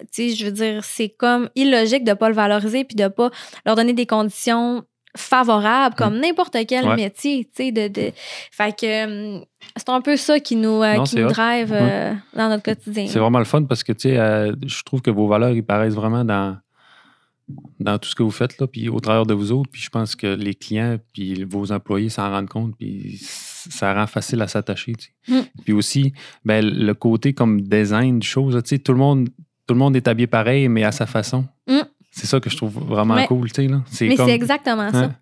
tu 0.00 0.06
sais, 0.12 0.36
je 0.36 0.44
veux 0.46 0.52
dire, 0.52 0.84
c'est 0.84 1.08
comme 1.08 1.50
illogique 1.56 2.04
de 2.04 2.12
pas 2.12 2.28
le 2.28 2.36
valoriser 2.36 2.84
puis 2.84 2.94
de 2.94 3.08
pas 3.08 3.30
leur 3.66 3.74
donner 3.74 3.94
des 3.94 4.06
conditions 4.06 4.84
favorables 5.16 5.94
comme 5.96 6.18
n'importe 6.20 6.56
quel 6.66 6.84
Mm. 6.84 6.88
Ouais. 6.88 6.96
métier, 6.96 7.44
tu 7.44 7.64
sais, 7.64 7.72
de, 7.72 7.88
de... 7.88 8.12
Fait 8.52 8.76
que 8.78 9.36
hum, 9.36 9.44
c'est 9.76 9.88
un 9.88 10.00
peu 10.00 10.16
ça 10.16 10.38
qui 10.38 10.56
nous, 10.56 10.82
euh, 10.82 10.96
Non, 10.96 11.04
qui 11.04 11.16
nous 11.16 11.28
drive 11.28 11.72
euh, 11.72 12.14
dans 12.34 12.48
notre 12.48 12.62
quotidien. 12.62 13.06
C'est 13.08 13.18
vraiment 13.18 13.38
le 13.38 13.44
fun 13.44 13.64
parce 13.64 13.82
que, 13.82 13.92
tu 13.92 14.10
sais, 14.10 14.18
euh, 14.18 14.54
je 14.66 14.82
trouve 14.82 15.02
que 15.02 15.10
vos 15.10 15.26
valeurs, 15.26 15.50
ils 15.50 15.64
paraissent 15.64 15.94
vraiment 15.94 16.24
dans, 16.24 16.56
dans 17.80 17.98
tout 17.98 18.08
ce 18.08 18.14
que 18.14 18.22
vous 18.22 18.30
faites, 18.30 18.58
là, 18.60 18.66
puis 18.66 18.88
au 18.88 19.00
travers 19.00 19.24
de 19.26 19.34
vous 19.34 19.52
autres. 19.52 19.70
Puis 19.70 19.82
je 19.82 19.90
pense 19.90 20.14
que 20.14 20.26
les 20.26 20.54
clients, 20.54 20.98
puis 21.12 21.44
vos 21.44 21.72
employés 21.72 22.08
s'en 22.10 22.30
rendent 22.30 22.48
compte, 22.48 22.76
puis 22.78 23.18
ça 23.20 23.94
rend 23.94 24.06
facile 24.06 24.40
à 24.42 24.48
s'attacher. 24.48 24.92
Mm. 25.26 25.40
Puis 25.64 25.72
aussi, 25.72 26.12
ben, 26.44 26.64
le 26.64 26.94
côté 26.94 27.32
comme 27.32 27.62
design 27.62 28.18
de 28.18 28.24
choses, 28.24 28.54
tu 28.62 28.68
sais, 28.68 28.78
tout 28.78 28.92
le 28.92 28.98
monde, 28.98 29.28
tout 29.66 29.74
le 29.74 29.80
monde 29.80 29.96
est 29.96 30.06
habillé 30.08 30.26
pareil, 30.26 30.68
mais 30.68 30.84
à 30.84 30.92
sa 30.92 31.06
façon. 31.06 31.46
C'est 32.10 32.26
ça 32.26 32.40
que 32.40 32.50
je 32.50 32.56
trouve 32.56 32.72
vraiment 32.78 33.14
Ouais. 33.14 33.26
cool, 33.26 33.50
tu 33.52 33.62
sais. 33.90 34.08
Mais 34.08 34.16
comme- 34.16 34.26
c'est 34.26 34.34
exactement 34.34 34.90
ça. 34.90 34.98
Hein? 34.98 35.14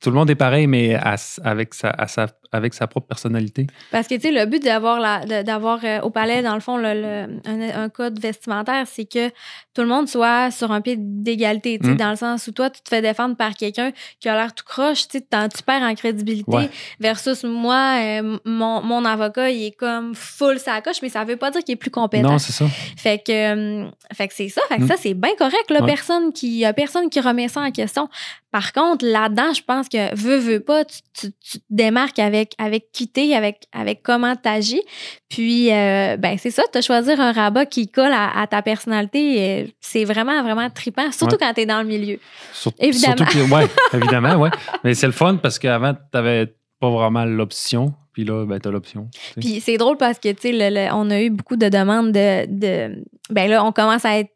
Tout 0.00 0.10
le 0.10 0.16
monde 0.16 0.30
est 0.30 0.34
pareil, 0.34 0.66
mais 0.66 0.94
à 0.94 1.16
avec, 1.44 1.74
sa, 1.74 1.90
à 1.90 2.06
sa- 2.08 2.26
avec 2.52 2.72
sa 2.74 2.86
propre 2.86 3.06
personnalité. 3.08 3.66
Parce 3.90 4.06
que, 4.06 4.14
tu 4.14 4.20
sais, 4.22 4.30
le 4.30 4.46
but 4.46 4.62
d'avoir 4.62 5.24
d'avoir 5.26 5.80
euh, 5.84 6.00
au 6.02 6.10
palais, 6.10 6.40
dans 6.42 6.54
le 6.54 6.60
fond, 6.60 6.76
le, 6.76 6.92
le- 6.94 7.40
un, 7.46 7.82
un 7.84 7.88
code 7.88 8.18
vestimentaire, 8.20 8.86
c'est 8.86 9.04
que 9.06 9.28
tout 9.28 9.82
le 9.82 9.86
monde 9.86 10.08
soit 10.08 10.50
sur 10.52 10.70
un 10.70 10.80
pied 10.80 10.96
d'égalité, 10.98 11.78
tu 11.80 11.86
sais, 11.86 11.94
Mm. 11.94 11.96
dans 11.96 12.10
le 12.10 12.16
sens 12.16 12.46
où 12.46 12.52
toi, 12.52 12.70
tu 12.70 12.80
te 12.80 12.88
fais 12.88 13.02
défendre 13.02 13.36
par 13.36 13.54
quelqu'un 13.54 13.90
qui 14.20 14.28
a 14.28 14.34
l'air 14.36 14.54
tout 14.54 14.64
croche, 14.64 15.08
tu 15.08 15.20
tu 15.20 15.62
perds 15.66 15.82
en 15.82 15.94
crédibilité, 15.94 16.50
Ouais. 16.50 16.70
versus 17.00 17.42
moi, 17.44 17.98
euh, 18.00 18.38
mon, 18.44 18.82
mon 18.82 19.04
avocat, 19.04 19.50
il 19.50 19.66
est 19.66 19.76
comme 19.76 20.14
full 20.14 20.58
sa 20.58 20.80
coche, 20.80 21.02
mais 21.02 21.08
ça 21.08 21.24
veut 21.24 21.36
pas 21.36 21.50
dire 21.50 21.62
qu'il 21.64 21.72
est 21.74 21.76
plus 21.76 21.90
compétent. 21.90 22.30
Non, 22.30 22.38
c'est 22.38 22.52
ça. 22.52 22.66
Fait 22.96 23.18
que, 23.24 23.32
euh, 23.32 23.88
fait 24.12 24.28
que 24.28 24.34
c'est 24.34 24.48
ça. 24.48 24.62
Fait 24.68 24.76
que 24.78 24.82
Mm. 24.84 24.88
ça, 24.88 24.94
c'est 24.96 25.14
bien 25.14 25.34
correct. 25.38 25.70
Là, 25.70 25.80
Ouais. 25.80 25.86
personne 25.86 26.32
qui, 26.32 26.64
personne 26.76 27.08
qui 27.10 27.20
remet 27.20 27.48
ça 27.48 27.60
en 27.62 27.70
question. 27.72 28.08
Par 28.52 28.72
contre, 28.72 29.04
là-dedans, 29.04 29.43
je 29.52 29.62
pense 29.62 29.88
que 29.88 30.14
veux, 30.16 30.38
veux 30.38 30.60
pas, 30.60 30.84
tu, 30.84 30.98
tu- 31.12 31.32
tu 31.40 31.58
te 31.58 31.64
démarques 31.70 32.18
avec, 32.18 32.54
avec 32.58 32.90
qui 32.92 33.08
t'es, 33.08 33.34
avec, 33.34 33.66
avec 33.72 34.02
comment 34.02 34.34
t'agis. 34.36 34.82
Puis, 35.28 35.72
euh, 35.72 36.16
ben, 36.16 36.36
c'est 36.38 36.50
ça, 36.50 36.62
de 36.72 36.80
choisir 36.80 37.20
un 37.20 37.32
rabat 37.32 37.66
qui 37.66 37.88
colle 37.88 38.12
à, 38.12 38.40
à 38.40 38.46
ta 38.46 38.62
personnalité. 38.62 39.74
C'est 39.80 40.04
vraiment, 40.04 40.42
vraiment 40.42 40.70
trippant, 40.70 41.10
surtout 41.12 41.34
Ouais. 41.34 41.38
quand 41.40 41.54
t'es 41.54 41.66
dans 41.66 41.82
le 41.82 41.88
milieu. 41.88 42.18
Sur- 42.52 42.72
Évidemment. 42.78 43.26
Ouais, 43.56 43.66
évidemment, 43.92 44.34
ouais. 44.36 44.50
Mais 44.84 44.94
c'est 44.94 45.06
le 45.06 45.12
fun 45.12 45.36
parce 45.36 45.58
qu'avant, 45.58 45.94
tu 45.94 46.00
n'avais 46.14 46.54
pas 46.80 46.90
vraiment 46.90 47.24
l'option. 47.24 47.92
Puis 48.12 48.24
là, 48.24 48.46
ben, 48.46 48.60
tu 48.60 48.68
as 48.68 48.70
l'option. 48.70 49.08
Puis 49.40 49.60
c'est 49.60 49.76
drôle 49.76 49.96
parce 49.96 50.20
que, 50.20 50.28
tu 50.30 50.52
sais, 50.56 50.88
on 50.92 51.10
a 51.10 51.20
eu 51.20 51.30
beaucoup 51.30 51.56
de 51.56 51.68
demandes 51.68 52.12
de, 52.12 52.46
de. 52.46 53.02
Ben 53.30 53.50
là, 53.50 53.64
on 53.64 53.72
commence 53.72 54.04
à 54.04 54.18
être 54.20 54.30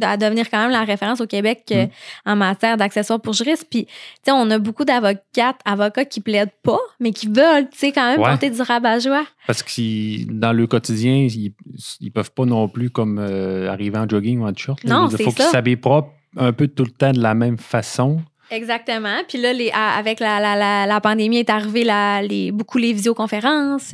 à 0.00 0.16
devenir 0.16 0.48
quand 0.50 0.58
même 0.62 0.70
la 0.70 0.84
référence 0.84 1.20
au 1.20 1.26
Québec 1.26 1.64
euh, 1.72 1.84
Mm. 1.86 1.88
en 2.30 2.36
matière 2.36 2.76
d'accessoires 2.76 3.20
pour 3.20 3.34
juristes. 3.34 3.66
Puis, 3.70 3.84
tu 3.86 3.92
sais, 4.24 4.30
on 4.32 4.48
a 4.50 4.58
beaucoup 4.58 4.84
d'avocates, 4.84 5.60
avocats 5.64 6.04
qui 6.04 6.20
plaident 6.20 6.50
pas, 6.62 6.78
mais 7.00 7.12
qui 7.12 7.26
veulent, 7.26 7.68
tu 7.70 7.78
sais, 7.78 7.92
quand 7.92 8.08
même 8.10 8.20
Ouais. 8.20 8.28
porter 8.30 8.50
du 8.50 8.62
rabat-joie. 8.62 9.24
Parce 9.46 9.62
que 9.62 10.30
dans 10.32 10.52
le 10.52 10.66
quotidien, 10.66 11.26
ils, 11.28 11.52
ils 12.00 12.10
peuvent 12.10 12.32
pas 12.32 12.44
non 12.44 12.68
plus 12.68 12.90
comme 12.90 13.18
euh, 13.18 13.70
arriver 13.70 13.98
en 13.98 14.08
jogging 14.08 14.40
ou 14.40 14.46
en 14.46 14.52
t-shirt. 14.52 14.82
Non, 14.84 15.08
c'est 15.10 15.22
faut 15.24 15.30
qu'ils 15.32 15.44
s'habillent 15.46 15.76
propre 15.76 16.10
un 16.36 16.52
peu 16.52 16.68
tout 16.68 16.84
le 16.84 16.90
temps 16.90 17.12
de 17.12 17.20
la 17.20 17.34
même 17.34 17.58
façon. 17.58 18.22
Exactement. 18.52 19.16
Puis 19.28 19.38
là, 19.38 19.52
les, 19.52 19.70
avec 19.72 20.20
la, 20.20 20.38
la, 20.40 20.54
la, 20.56 20.86
la 20.86 21.00
pandémie 21.00 21.38
est 21.38 21.50
arrivée 21.50 21.84
les, 22.28 22.52
beaucoup 22.52 22.78
les 22.78 22.92
visioconférences, 22.92 23.92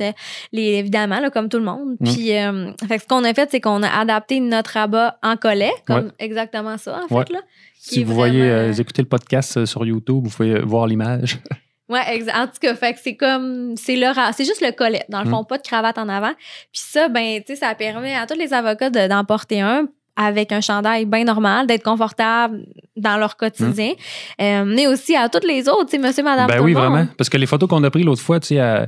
les, 0.51 0.61
évidemment, 0.63 1.19
là, 1.19 1.29
comme 1.29 1.49
tout 1.49 1.57
le 1.57 1.63
monde. 1.63 1.95
Mm. 1.99 2.05
Puis, 2.13 2.35
euh, 2.37 2.71
fait 2.87 2.99
ce 2.99 3.07
qu'on 3.07 3.23
a 3.23 3.33
fait, 3.33 3.49
c'est 3.51 3.61
qu'on 3.61 3.81
a 3.83 3.89
adapté 3.89 4.39
notre 4.39 4.71
rabat 4.71 5.17
en 5.23 5.35
collet, 5.37 5.71
comme 5.87 6.05
Ouais. 6.07 6.11
exactement 6.19 6.77
ça, 6.77 7.01
en 7.03 7.07
fait. 7.07 7.31
Là, 7.31 7.39
Si 7.77 8.03
vous 8.03 8.13
voyez, 8.13 8.41
euh, 8.43 8.73
écoutez 8.73 9.01
le 9.01 9.07
podcast 9.07 9.57
euh, 9.57 9.65
sur 9.65 9.85
YouTube, 9.85 10.25
vous 10.25 10.29
pouvez 10.29 10.59
voir 10.59 10.85
l'image. 10.87 11.39
Ouais, 11.91 12.23
en 12.35 12.45
tout 12.45 12.59
cas, 12.61 12.75
fait 12.75 12.93
que 12.93 12.99
c'est 13.03 13.15
comme 13.15 13.75
c'est 13.75 13.95
le 13.95 14.05
c'est 14.33 14.45
juste 14.45 14.61
le 14.61 14.71
collet 14.73 15.03
dans 15.09 15.23
le 15.23 15.27
Mm. 15.27 15.31
fond, 15.31 15.43
pas 15.43 15.57
de 15.57 15.63
cravate 15.63 15.97
en 15.97 16.07
avant. 16.07 16.33
Puis 16.71 16.83
ça 16.85 17.07
ben 17.09 17.39
tu 17.39 17.45
sais 17.47 17.55
ça 17.55 17.73
permet 17.73 18.13
à 18.13 18.27
tous 18.27 18.37
les 18.37 18.53
avocats 18.53 18.91
de- 18.91 19.07
d'en 19.07 19.25
porter 19.25 19.61
un 19.61 19.87
avec 20.21 20.51
un 20.51 20.59
chandail 20.59 21.05
bien 21.05 21.23
normal, 21.23 21.65
d'être 21.65 21.83
confortable 21.83 22.65
dans 22.97 23.17
leur 23.17 23.37
quotidien, 23.37 23.93
Euh, 24.41 24.65
mais 24.65 24.85
aussi 24.85 25.15
à 25.15 25.29
tous 25.29 25.47
les 25.47 25.69
autres, 25.69 25.89
tu 25.89 25.97
monsieur 25.99 26.23
madame 26.23 26.47
ben 26.47 26.57
tout 26.57 26.63
oui, 26.65 26.73
le 26.73 26.79
monde. 26.79 26.89
vraiment. 26.91 27.07
Parce 27.17 27.29
que 27.29 27.37
les 27.37 27.45
photos 27.45 27.69
qu'on 27.69 27.83
a 27.85 27.89
prises 27.89 28.05
l'autre 28.05 28.21
fois, 28.21 28.39
tu 28.41 28.47
sais, 28.47 28.87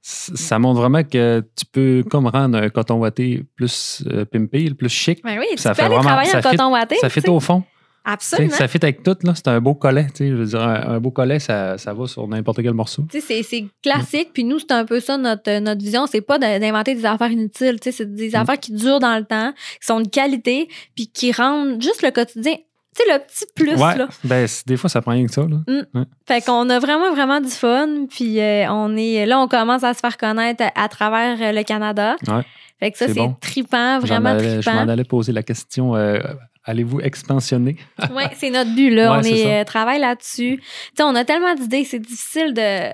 ça 0.00 0.58
montre 0.60 0.80
vraiment 0.80 1.02
que 1.02 1.44
tu 1.56 1.64
peux 1.66 2.04
comme 2.08 2.28
rendre 2.28 2.58
un 2.58 2.68
coton 2.70 2.94
ouaté 3.00 3.42
plus 3.56 4.04
euh, 4.06 4.24
pimpé, 4.24 4.72
plus 4.72 4.88
chic. 4.88 5.20
Ben 5.24 5.38
oui, 5.40 5.46
tu 5.50 5.58
Ça 5.58 5.70
peux 5.70 5.74
fait 5.76 5.82
aller 5.82 5.94
vraiment- 5.96 6.08
travailler 6.10 6.30
ça 6.30 6.40
coton 6.42 6.70
watté. 6.72 6.96
ça 7.00 7.08
fait 7.10 7.28
au 7.28 7.40
fond. 7.40 7.64
Absolument. 8.04 8.54
Ça 8.54 8.68
fit 8.68 8.78
avec 8.82 9.02
tout, 9.02 9.16
là. 9.22 9.34
C'est 9.34 9.48
un 9.48 9.60
beau 9.60 9.74
collet. 9.74 10.06
tu 10.06 10.16
sais. 10.24 10.28
Je 10.28 10.34
veux 10.34 10.46
dire, 10.46 10.62
un, 10.62 10.94
un 10.94 11.00
beau 11.00 11.10
collet, 11.10 11.38
ça, 11.38 11.76
ça 11.78 11.92
va 11.92 12.06
sur 12.06 12.26
n'importe 12.26 12.62
quel 12.62 12.72
morceau. 12.74 13.04
C'est- 13.10 13.42
c'est 13.42 13.66
classique, 13.82 14.30
puis 14.32 14.44
nous, 14.44 14.58
c'est 14.58 14.72
un 14.72 14.84
peu 14.84 15.00
ça 15.00 15.18
notre, 15.18 15.58
notre 15.60 15.82
vision. 15.82 16.06
C'est 16.06 16.20
pas 16.22 16.38
d'inventer 16.38 16.94
des 16.94 17.04
affaires 17.04 17.30
inutiles, 17.30 17.78
c'est 17.82 18.14
des 18.14 18.30
Mm. 18.30 18.34
affaires 18.36 18.58
qui 18.60 18.72
durent 18.72 19.00
dans 19.00 19.16
le 19.18 19.24
temps, 19.24 19.52
qui 19.80 19.86
sont 19.86 20.00
de 20.00 20.08
qualité, 20.08 20.68
puis 20.94 21.08
qui 21.08 21.32
rendent 21.32 21.82
juste 21.82 22.02
le 22.02 22.10
quotidien, 22.10 22.54
tu 22.54 23.04
sais, 23.04 23.12
le 23.12 23.18
petit 23.18 23.44
plus, 23.54 23.74
ouais, 23.74 23.96
là. 23.96 24.08
ben, 24.24 24.46
c'est- 24.46 24.66
des 24.66 24.76
fois, 24.76 24.88
ça 24.88 25.02
prend 25.02 25.12
rien 25.12 25.26
que 25.26 25.32
ça. 25.32 25.42
Là. 25.42 26.04
Fait 26.26 26.40
qu'on 26.44 26.68
a 26.70 26.78
vraiment, 26.78 27.12
vraiment 27.12 27.40
du 27.40 27.50
fun. 27.50 28.06
Puis 28.10 28.40
euh, 28.40 28.66
on 28.72 28.96
est 28.96 29.26
là, 29.26 29.38
on 29.38 29.48
commence 29.48 29.84
à 29.84 29.92
se 29.94 30.00
faire 30.00 30.16
connaître 30.16 30.64
à, 30.74 30.84
à 30.84 30.88
travers 30.88 31.36
euh, 31.40 31.52
le 31.52 31.62
Canada. 31.62 32.16
Ouais. 32.26 32.42
Fait 32.80 32.90
que 32.92 32.98
ça, 32.98 33.06
C'est 33.06 33.14
c'est 33.14 33.18
bon. 33.20 33.34
trippant, 33.40 34.00
J'en 34.00 34.06
vraiment 34.06 34.30
allais- 34.30 34.62
je 34.62 34.70
m'en 34.70 34.88
allais 34.88 35.04
poser 35.04 35.32
la 35.32 35.42
question 35.42 35.94
euh, 35.96 36.18
allez-vous 36.64 37.00
expansionner? 37.00 37.76
Ouais, 38.12 38.28
c'est 38.36 38.50
notre 38.50 38.74
but, 38.74 38.90
là. 38.90 39.12
Ouais, 39.12 39.18
on 39.20 39.22
est, 39.22 39.60
euh, 39.60 39.64
travaille 39.64 40.00
là-dessus. 40.00 40.60
Tu 40.96 41.02
on 41.02 41.14
a 41.14 41.24
tellement 41.24 41.54
d'idées, 41.54 41.84
c'est 41.84 41.98
difficile 41.98 42.52
de 42.54 42.92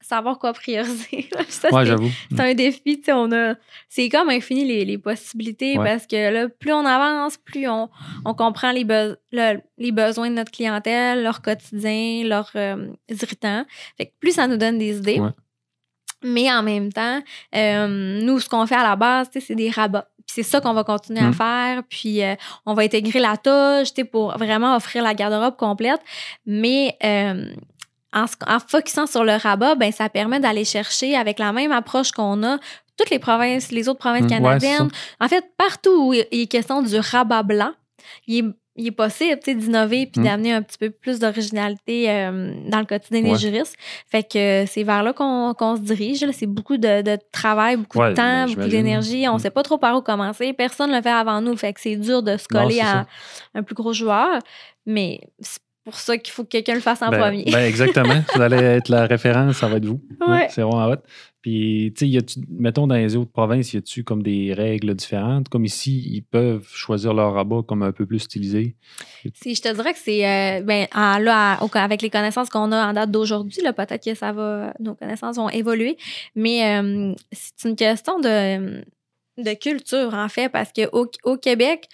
savoir 0.00 0.38
quoi 0.38 0.52
prioriser. 0.54 1.28
Ça, 1.48 1.68
Ouais, 1.70 1.82
c'est- 1.82 1.86
j'avoue. 1.90 2.08
c'est 2.30 2.40
un 2.40 2.54
défi, 2.54 3.00
tu 3.00 3.12
on 3.12 3.30
a 3.32 3.54
c'est 3.90 4.08
comme 4.08 4.30
infini 4.30 4.64
les, 4.64 4.84
les 4.86 4.96
possibilités 4.96 5.76
Ouais. 5.76 5.84
parce 5.84 6.06
que 6.06 6.30
là 6.32 6.48
plus 6.48 6.72
on 6.72 6.86
avance, 6.86 7.36
plus 7.36 7.68
on, 7.68 7.90
on 8.24 8.32
comprend 8.34 8.72
les, 8.72 8.84
be- 8.84 9.16
le- 9.32 9.60
les 9.76 9.92
besoins 9.92 10.30
de 10.30 10.36
notre 10.36 10.50
clientèle, 10.50 11.22
leur 11.22 11.42
quotidien, 11.42 12.22
leurs 12.24 12.50
euh, 12.56 12.86
irritants. 13.10 13.66
Fait 13.98 14.06
que 14.06 14.12
plus 14.18 14.32
ça 14.36 14.46
nous 14.46 14.56
donne 14.56 14.78
des 14.78 14.96
idées. 14.96 15.20
Mais 16.24 16.50
en 16.50 16.62
même 16.64 16.92
temps, 16.92 17.22
euh, 17.54 18.20
nous, 18.22 18.40
ce 18.40 18.48
qu'on 18.48 18.66
fait 18.66 18.74
à 18.74 18.82
la 18.82 18.96
base, 18.96 19.28
c'est 19.38 19.54
des 19.54 19.70
rabats. 19.70 20.08
C'est 20.30 20.42
ça 20.42 20.60
qu'on 20.60 20.74
va 20.74 20.84
continuer 20.84 21.20
à 21.20 21.30
Mm. 21.30 21.34
faire. 21.34 21.82
Puis 21.88 22.22
euh, 22.22 22.34
on 22.66 22.74
va 22.74 22.82
intégrer 22.82 23.18
la 23.18 23.36
toge, 23.36 23.88
tu 23.94 24.02
sais, 24.02 24.04
pour 24.04 24.36
vraiment 24.38 24.76
offrir 24.76 25.02
la 25.02 25.14
garde-robe 25.14 25.56
complète. 25.56 26.00
Mais 26.46 26.96
euh, 27.02 27.46
en, 28.12 28.24
en 28.46 28.58
focusant 28.60 29.06
sur 29.06 29.24
le 29.24 29.32
rabat, 29.36 29.74
ben 29.74 29.90
ça 29.90 30.08
permet 30.08 30.38
d'aller 30.40 30.64
chercher 30.64 31.16
avec 31.16 31.38
la 31.38 31.52
même 31.52 31.72
approche 31.72 32.12
qu'on 32.12 32.42
a 32.44 32.58
toutes 32.96 33.10
les 33.10 33.18
provinces, 33.18 33.70
les 33.70 33.88
autres 33.88 34.00
provinces 34.00 34.22
Mm, 34.22 34.24
ouais, 34.26 34.30
canadiennes. 34.40 34.90
en 35.20 35.28
fait, 35.28 35.44
partout 35.56 36.08
où 36.08 36.12
il 36.14 36.26
est 36.32 36.46
question 36.46 36.82
du 36.82 36.98
rabat 36.98 37.42
blanc, 37.42 37.72
il 38.26 38.44
est, 38.44 38.48
il 38.78 38.86
est 38.86 38.90
possible 38.92 39.38
d'innover 39.44 40.06
puis 40.06 40.20
Mm. 40.20 40.24
d'amener 40.24 40.52
un 40.52 40.62
petit 40.62 40.78
peu 40.78 40.88
plus 40.90 41.18
d'originalité 41.18 42.10
euh, 42.10 42.54
dans 42.70 42.78
le 42.78 42.84
quotidien 42.86 43.22
des 43.22 43.36
juristes. 43.36 43.74
Fait 44.06 44.22
que 44.22 44.38
euh, 44.62 44.66
c'est 44.66 44.84
vers 44.84 45.02
là 45.02 45.12
qu'on 45.12 45.52
qu'on 45.54 45.76
se 45.76 45.82
dirige. 45.82 46.22
là. 46.24 46.32
C'est 46.32 46.46
beaucoup 46.46 46.76
de, 46.78 47.02
de 47.02 47.18
travail, 47.32 47.76
beaucoup 47.76 47.98
Ouais, 47.98 48.10
de 48.10 48.14
temps, 48.14 48.22
ben, 48.22 48.40
beaucoup 48.46 48.60
j'imagine. 48.62 48.70
d'énergie. 48.82 49.28
On 49.28 49.34
Mm. 49.34 49.38
sait 49.40 49.50
pas 49.50 49.62
trop 49.62 49.78
par 49.78 49.96
où 49.96 50.00
commencer. 50.00 50.52
Personne 50.52 50.90
ne 50.90 50.96
le 50.96 51.02
fait 51.02 51.10
avant 51.10 51.40
nous. 51.40 51.56
Fait 51.56 51.72
que 51.72 51.80
c'est 51.80 51.96
dur 51.96 52.22
de 52.22 52.36
se 52.36 52.46
coller 52.48 52.80
à 52.80 52.84
ça. 52.84 53.06
un 53.54 53.62
plus 53.62 53.74
gros 53.74 53.92
joueur. 53.92 54.38
Mais 54.86 55.20
c'est 55.40 55.58
pour 55.90 55.98
ça 55.98 56.16
qu'il 56.18 56.32
faut 56.32 56.44
que 56.44 56.48
quelqu'un 56.50 56.74
le 56.74 56.80
fasse 56.80 57.02
en 57.02 57.10
Ben- 57.10 57.20
premier. 57.20 57.44
ben, 57.50 57.60
exactement. 57.66 58.22
Vous 58.34 58.40
allez 58.40 58.56
être 58.56 58.88
la 58.88 59.06
référence, 59.06 59.56
ça 59.56 59.68
va 59.68 59.76
être 59.76 59.84
vous. 59.86 60.00
Ouais. 60.26 60.46
c'est 60.50 60.62
vraiment 60.62 60.86
hot. 60.86 60.96
Puis, 61.40 61.94
tu 61.96 62.10
sais, 62.12 62.18
mettons 62.50 62.86
dans 62.88 62.96
les 62.96 63.14
autres 63.14 63.30
provinces, 63.30 63.72
y 63.72 63.76
a-tu 63.76 64.02
comme 64.02 64.22
des 64.24 64.52
règles 64.52 64.94
différentes? 64.94 65.48
Comme 65.48 65.64
ici, 65.64 66.02
ils 66.10 66.22
peuvent 66.22 66.66
choisir 66.68 67.14
leur 67.14 67.32
rabat 67.34 67.62
comme 67.66 67.82
un 67.84 67.92
peu 67.92 68.06
plus 68.06 68.18
stylisé. 68.18 68.74
Si 69.34 69.54
je 69.54 69.62
te 69.62 69.72
dirais 69.72 69.92
que 69.92 70.00
c'est 70.02 70.26
euh, 70.26 70.62
ben 70.62 70.86
en- 70.94 71.18
là 71.18 71.58
avec 71.74 72.02
les 72.02 72.10
connaissances 72.10 72.48
qu'on 72.50 72.72
a 72.72 72.88
en 72.88 72.92
date 72.92 73.10
d'aujourd'hui 73.12 73.62
là 73.62 73.72
peut-être 73.72 74.04
que 74.04 74.14
ça 74.14 74.32
va 74.32 74.74
nos 74.80 74.94
connaissances 74.94 75.36
vont 75.36 75.48
évoluer 75.48 75.96
mais 76.34 76.78
euh, 76.80 77.14
c'est 77.32 77.68
une 77.68 77.76
question 77.76 78.18
de 78.20 78.82
de 79.38 79.54
culture 79.54 80.14
en 80.14 80.28
fait 80.28 80.48
parce 80.48 80.72
que 80.72 80.88
au, 80.92 81.06
au 81.24 81.36
Québec 81.36 81.88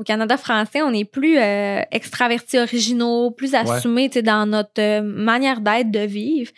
au 0.00 0.02
Canada 0.02 0.38
français, 0.38 0.80
on 0.80 0.94
est 0.94 1.04
plus 1.04 1.38
euh, 1.38 1.82
extravertis 1.90 2.58
originaux, 2.58 3.30
plus 3.30 3.54
assumés 3.54 4.08
dans 4.08 4.46
notre 4.46 4.80
euh, 4.80 5.02
manière 5.02 5.60
d'être, 5.60 5.90
de 5.90 6.00
vivre. 6.00 6.50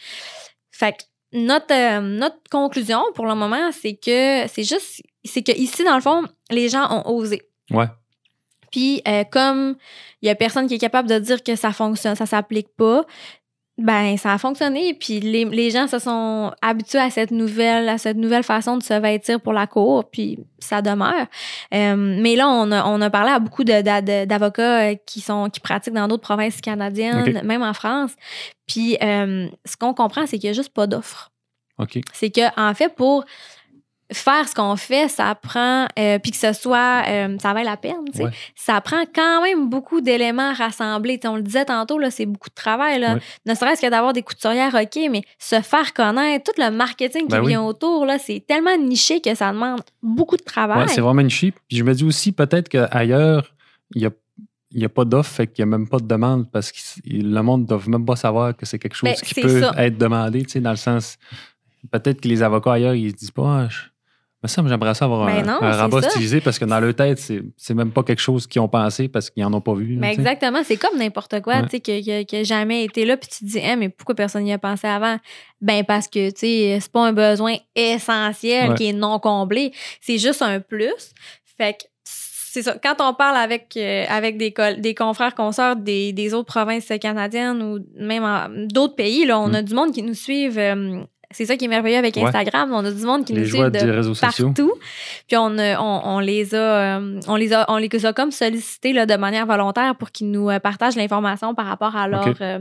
Fait 0.70 0.92
que 0.92 1.02
notre, 1.32 1.74
euh, 1.74 2.00
notre 2.00 2.38
conclusion 2.50 3.02
pour 3.16 3.26
le 3.26 3.34
moment, 3.34 3.72
c'est 3.72 3.94
que 3.94 4.46
c'est 4.46 4.62
juste, 4.62 5.02
c'est 5.24 5.42
que 5.42 5.50
ici, 5.58 5.82
dans 5.82 5.96
le 5.96 6.00
fond, 6.00 6.22
les 6.50 6.68
gens 6.68 6.86
ont 6.88 7.16
osé. 7.16 7.42
Ouais. 7.72 7.86
Puis 8.70 9.02
euh, 9.08 9.24
comme 9.24 9.76
il 10.22 10.28
y 10.28 10.30
a 10.30 10.36
personne 10.36 10.68
qui 10.68 10.74
est 10.74 10.78
capable 10.78 11.08
de 11.08 11.18
dire 11.18 11.42
que 11.42 11.56
ça 11.56 11.72
fonctionne, 11.72 12.14
ça 12.14 12.26
s'applique 12.26 12.68
pas, 12.76 13.04
ben 13.78 14.16
ça 14.16 14.32
a 14.32 14.38
fonctionné. 14.38 14.94
Puis 14.94 15.20
les, 15.20 15.44
les 15.44 15.70
gens 15.70 15.86
se 15.86 15.98
sont 15.98 16.52
habitués 16.60 16.98
à 16.98 17.10
cette 17.10 17.30
nouvelle, 17.30 17.88
à 17.88 17.98
cette 17.98 18.16
nouvelle 18.16 18.42
façon 18.42 18.76
de 18.76 18.82
se 18.82 18.94
vêtir 18.94 19.40
pour 19.40 19.52
la 19.52 19.66
cour, 19.66 20.04
puis 20.10 20.38
ça 20.58 20.82
demeure. 20.82 21.26
Euh, 21.74 21.96
mais 21.96 22.36
là, 22.36 22.48
on 22.48 22.70
a, 22.70 22.84
on 22.86 23.00
a 23.00 23.10
parlé 23.10 23.30
à 23.30 23.38
beaucoup 23.38 23.64
d'avocats 23.64 24.90
euh, 24.90 24.94
qui 25.06 25.20
sont 25.20 25.48
qui 25.48 25.60
pratiquent 25.60 25.94
dans 25.94 26.08
d'autres 26.08 26.22
provinces 26.22 26.60
canadiennes, 26.60 27.40
même 27.44 27.62
en 27.62 27.72
France. 27.72 28.12
Puis 28.66 28.96
euh, 29.02 29.48
ce 29.64 29.76
qu'on 29.76 29.94
comprend, 29.94 30.26
c'est 30.26 30.38
qu'il 30.38 30.50
n'y 30.50 30.54
a 30.54 30.56
juste 30.56 30.72
pas 30.72 30.86
d'offre 30.86 31.30
OK. 31.78 31.98
c'est 32.12 32.30
que 32.30 32.60
en 32.60 32.74
fait 32.74 32.94
pour 32.94 33.24
faire 34.12 34.48
ce 34.48 34.54
qu'on 34.54 34.76
fait 34.76 35.08
ça 35.08 35.34
prend 35.34 35.86
euh, 35.98 36.18
puis 36.18 36.30
que 36.32 36.36
ce 36.36 36.52
soit 36.52 37.02
euh, 37.08 37.36
ça 37.40 37.52
vaut 37.54 37.62
la 37.62 37.76
peine 37.76 37.94
tu 38.12 38.18
sais 38.18 38.24
Ouais. 38.24 38.30
ça 38.54 38.80
prend 38.80 39.04
quand 39.14 39.42
même 39.42 39.68
beaucoup 39.68 40.00
d'éléments 40.00 40.52
rassemblés 40.52 41.18
on 41.24 41.36
le 41.36 41.42
disait 41.42 41.64
tantôt 41.64 41.98
là 41.98 42.10
c'est 42.10 42.26
beaucoup 42.26 42.48
de 42.50 42.54
travail 42.54 43.00
là 43.00 43.14
Ouais. 43.14 43.20
ne 43.46 43.54
serait-ce 43.54 43.80
que 43.82 43.90
d'avoir 43.90 44.12
des 44.12 44.22
couturières 44.22 44.74
ok 44.74 44.98
mais 45.10 45.22
se 45.38 45.60
faire 45.60 45.92
connaître 45.94 46.50
tout 46.52 46.60
le 46.60 46.70
marketing 46.70 47.22
qui 47.22 47.28
Ben 47.28 47.40
oui. 47.40 47.48
vient 47.48 47.62
autour 47.62 48.06
là 48.06 48.18
c'est 48.18 48.44
tellement 48.46 48.76
niché 48.78 49.20
que 49.20 49.34
ça 49.34 49.52
demande 49.52 49.80
beaucoup 50.02 50.36
de 50.36 50.42
travail 50.44 50.82
Ouais, 50.82 50.88
c'est 50.88 51.00
vraiment 51.00 51.28
chip. 51.28 51.56
Puis 51.68 51.76
je 51.78 51.84
me 51.84 51.92
dis 51.94 52.04
aussi 52.04 52.32
peut-être 52.32 52.68
qu'ailleurs, 52.68 53.52
il 53.94 54.00
n'y 54.00 54.06
a, 54.06 54.10
il 54.70 54.80
y 54.80 54.84
a 54.84 54.88
pas 54.88 55.04
d'offre, 55.04 55.30
fait 55.30 55.46
qu'il 55.46 55.64
n'y 55.64 55.72
a 55.72 55.76
même 55.78 55.88
pas 55.88 55.98
de 55.98 56.06
demande 56.06 56.50
parce 56.50 56.72
que 56.72 56.78
le 57.06 57.40
monde 57.42 57.62
ne 57.62 57.66
doit 57.66 57.80
même 57.86 58.04
pas 58.06 58.16
savoir 58.16 58.56
que 58.56 58.64
c'est 58.66 58.78
quelque 58.78 58.94
chose 58.96 59.10
Ben, 59.10 59.16
qui 59.16 59.34
c'est 59.34 59.40
peut 59.42 59.60
ça. 59.60 59.72
être 59.76 59.98
demandé, 59.98 60.42
tu 60.44 60.50
sais, 60.50 60.60
dans 60.60 60.70
le 60.70 60.76
sens. 60.76 61.18
Peut-être 61.90 62.20
que 62.20 62.28
les 62.28 62.42
avocats 62.42 62.72
ailleurs, 62.72 62.94
ils 62.94 63.10
se 63.10 63.16
disent 63.16 63.30
pas. 63.30 63.64
Ah, 63.64 63.68
je- 63.68 63.80
me 64.42 64.48
semble 64.48 64.68
que 64.68 64.74
j'aimerais 64.74 64.94
ça 64.94 65.04
avoir 65.04 65.26
Ben 65.26 65.48
un, 65.48 65.52
non, 65.52 65.62
un 65.62 65.72
rabat 65.72 66.02
ça. 66.02 66.10
stylisé 66.10 66.40
parce 66.40 66.58
que 66.58 66.64
dans 66.64 66.80
leur 66.80 66.94
tête, 66.94 67.18
c'est 67.56 67.74
même 67.74 67.90
pas 67.92 68.02
quelque 68.02 68.20
chose 68.20 68.46
qu'ils 68.46 68.60
ont 68.60 68.68
pensé 68.68 69.08
parce 69.08 69.30
qu'ils 69.30 69.42
n'en 69.44 69.52
ont 69.54 69.60
pas 69.60 69.74
vu. 69.74 69.96
Mais 69.96 70.08
sais. 70.14 70.20
exactement, 70.20 70.62
c'est 70.64 70.76
comme 70.76 70.98
n'importe 70.98 71.40
quoi, 71.42 71.56
Ouais. 71.56 71.62
tu 71.64 71.68
sais, 71.70 71.80
que, 71.80 72.04
que, 72.24 72.30
que 72.38 72.44
jamais 72.44 72.84
été 72.84 73.04
là, 73.04 73.16
puis 73.16 73.28
tu 73.28 73.44
te 73.44 73.50
dis, 73.50 73.60
Hein, 73.62 73.76
mais 73.76 73.88
pourquoi 73.88 74.14
personne 74.14 74.42
n'y 74.44 74.52
a 74.52 74.58
pensé 74.58 74.86
avant? 74.88 75.16
Ben, 75.60 75.84
parce 75.84 76.08
que, 76.08 76.30
tu 76.30 76.38
sais, 76.40 76.78
c'est 76.80 76.90
pas 76.92 77.06
un 77.06 77.12
besoin 77.12 77.54
essentiel 77.74 78.70
Ouais. 78.70 78.74
qui 78.74 78.86
est 78.88 78.92
non 78.92 79.18
comblé, 79.18 79.72
c'est 80.00 80.18
juste 80.18 80.42
un 80.42 80.60
plus. 80.60 81.12
Fait 81.56 81.74
que, 81.74 81.84
c'est 82.04 82.62
ça. 82.62 82.76
Quand 82.82 82.96
on 83.00 83.14
parle 83.14 83.36
avec, 83.38 83.74
euh, 83.78 84.04
avec 84.10 84.36
des, 84.36 84.52
col- 84.52 84.80
des 84.80 84.94
confrères, 84.94 85.34
consorts 85.34 85.76
des, 85.76 86.12
des 86.12 86.34
autres 86.34 86.52
provinces 86.52 86.92
canadiennes 87.00 87.62
ou 87.62 87.78
même 87.96 88.66
d'autres 88.68 88.94
pays, 88.94 89.24
là, 89.24 89.38
on 89.40 89.48
Mm. 89.48 89.54
a 89.54 89.62
du 89.62 89.74
monde 89.74 89.92
qui 89.92 90.02
nous 90.02 90.14
suivent. 90.14 90.58
euh, 90.58 91.02
c'est 91.32 91.46
ça 91.46 91.56
qui 91.56 91.64
est 91.64 91.68
merveilleux 91.68 91.98
avec 91.98 92.16
Ouais. 92.16 92.24
Instagram. 92.24 92.70
On 92.72 92.84
a 92.84 92.90
du 92.90 93.02
monde 93.04 93.24
qui 93.24 93.32
les 93.32 93.42
nous 93.42 93.70
des 93.70 93.80
de 93.82 93.90
réseaux 93.90 94.14
sociaux. 94.14 94.46
partout. 94.46 94.72
Puis 95.28 95.36
on, 95.36 95.58
a- 95.58 95.78
on, 95.80 96.02
on 96.16 96.18
les 96.20 96.54
a, 96.54 96.98
euh, 96.98 97.20
on 97.28 97.36
les 97.36 97.52
a, 97.52 97.64
on 97.68 97.76
les 97.76 98.06
a 98.06 98.12
comme 98.12 98.30
sollicités 98.30 98.92
là, 98.92 99.06
de 99.06 99.14
manière 99.16 99.46
volontaire 99.46 99.96
pour 99.96 100.10
qu'ils 100.10 100.30
nous 100.30 100.50
euh, 100.50 100.58
partagent 100.58 100.96
l'information 100.96 101.54
par 101.54 101.66
rapport 101.66 101.96
à 101.96 102.08
leur 102.08 102.34
euh, 102.40 102.58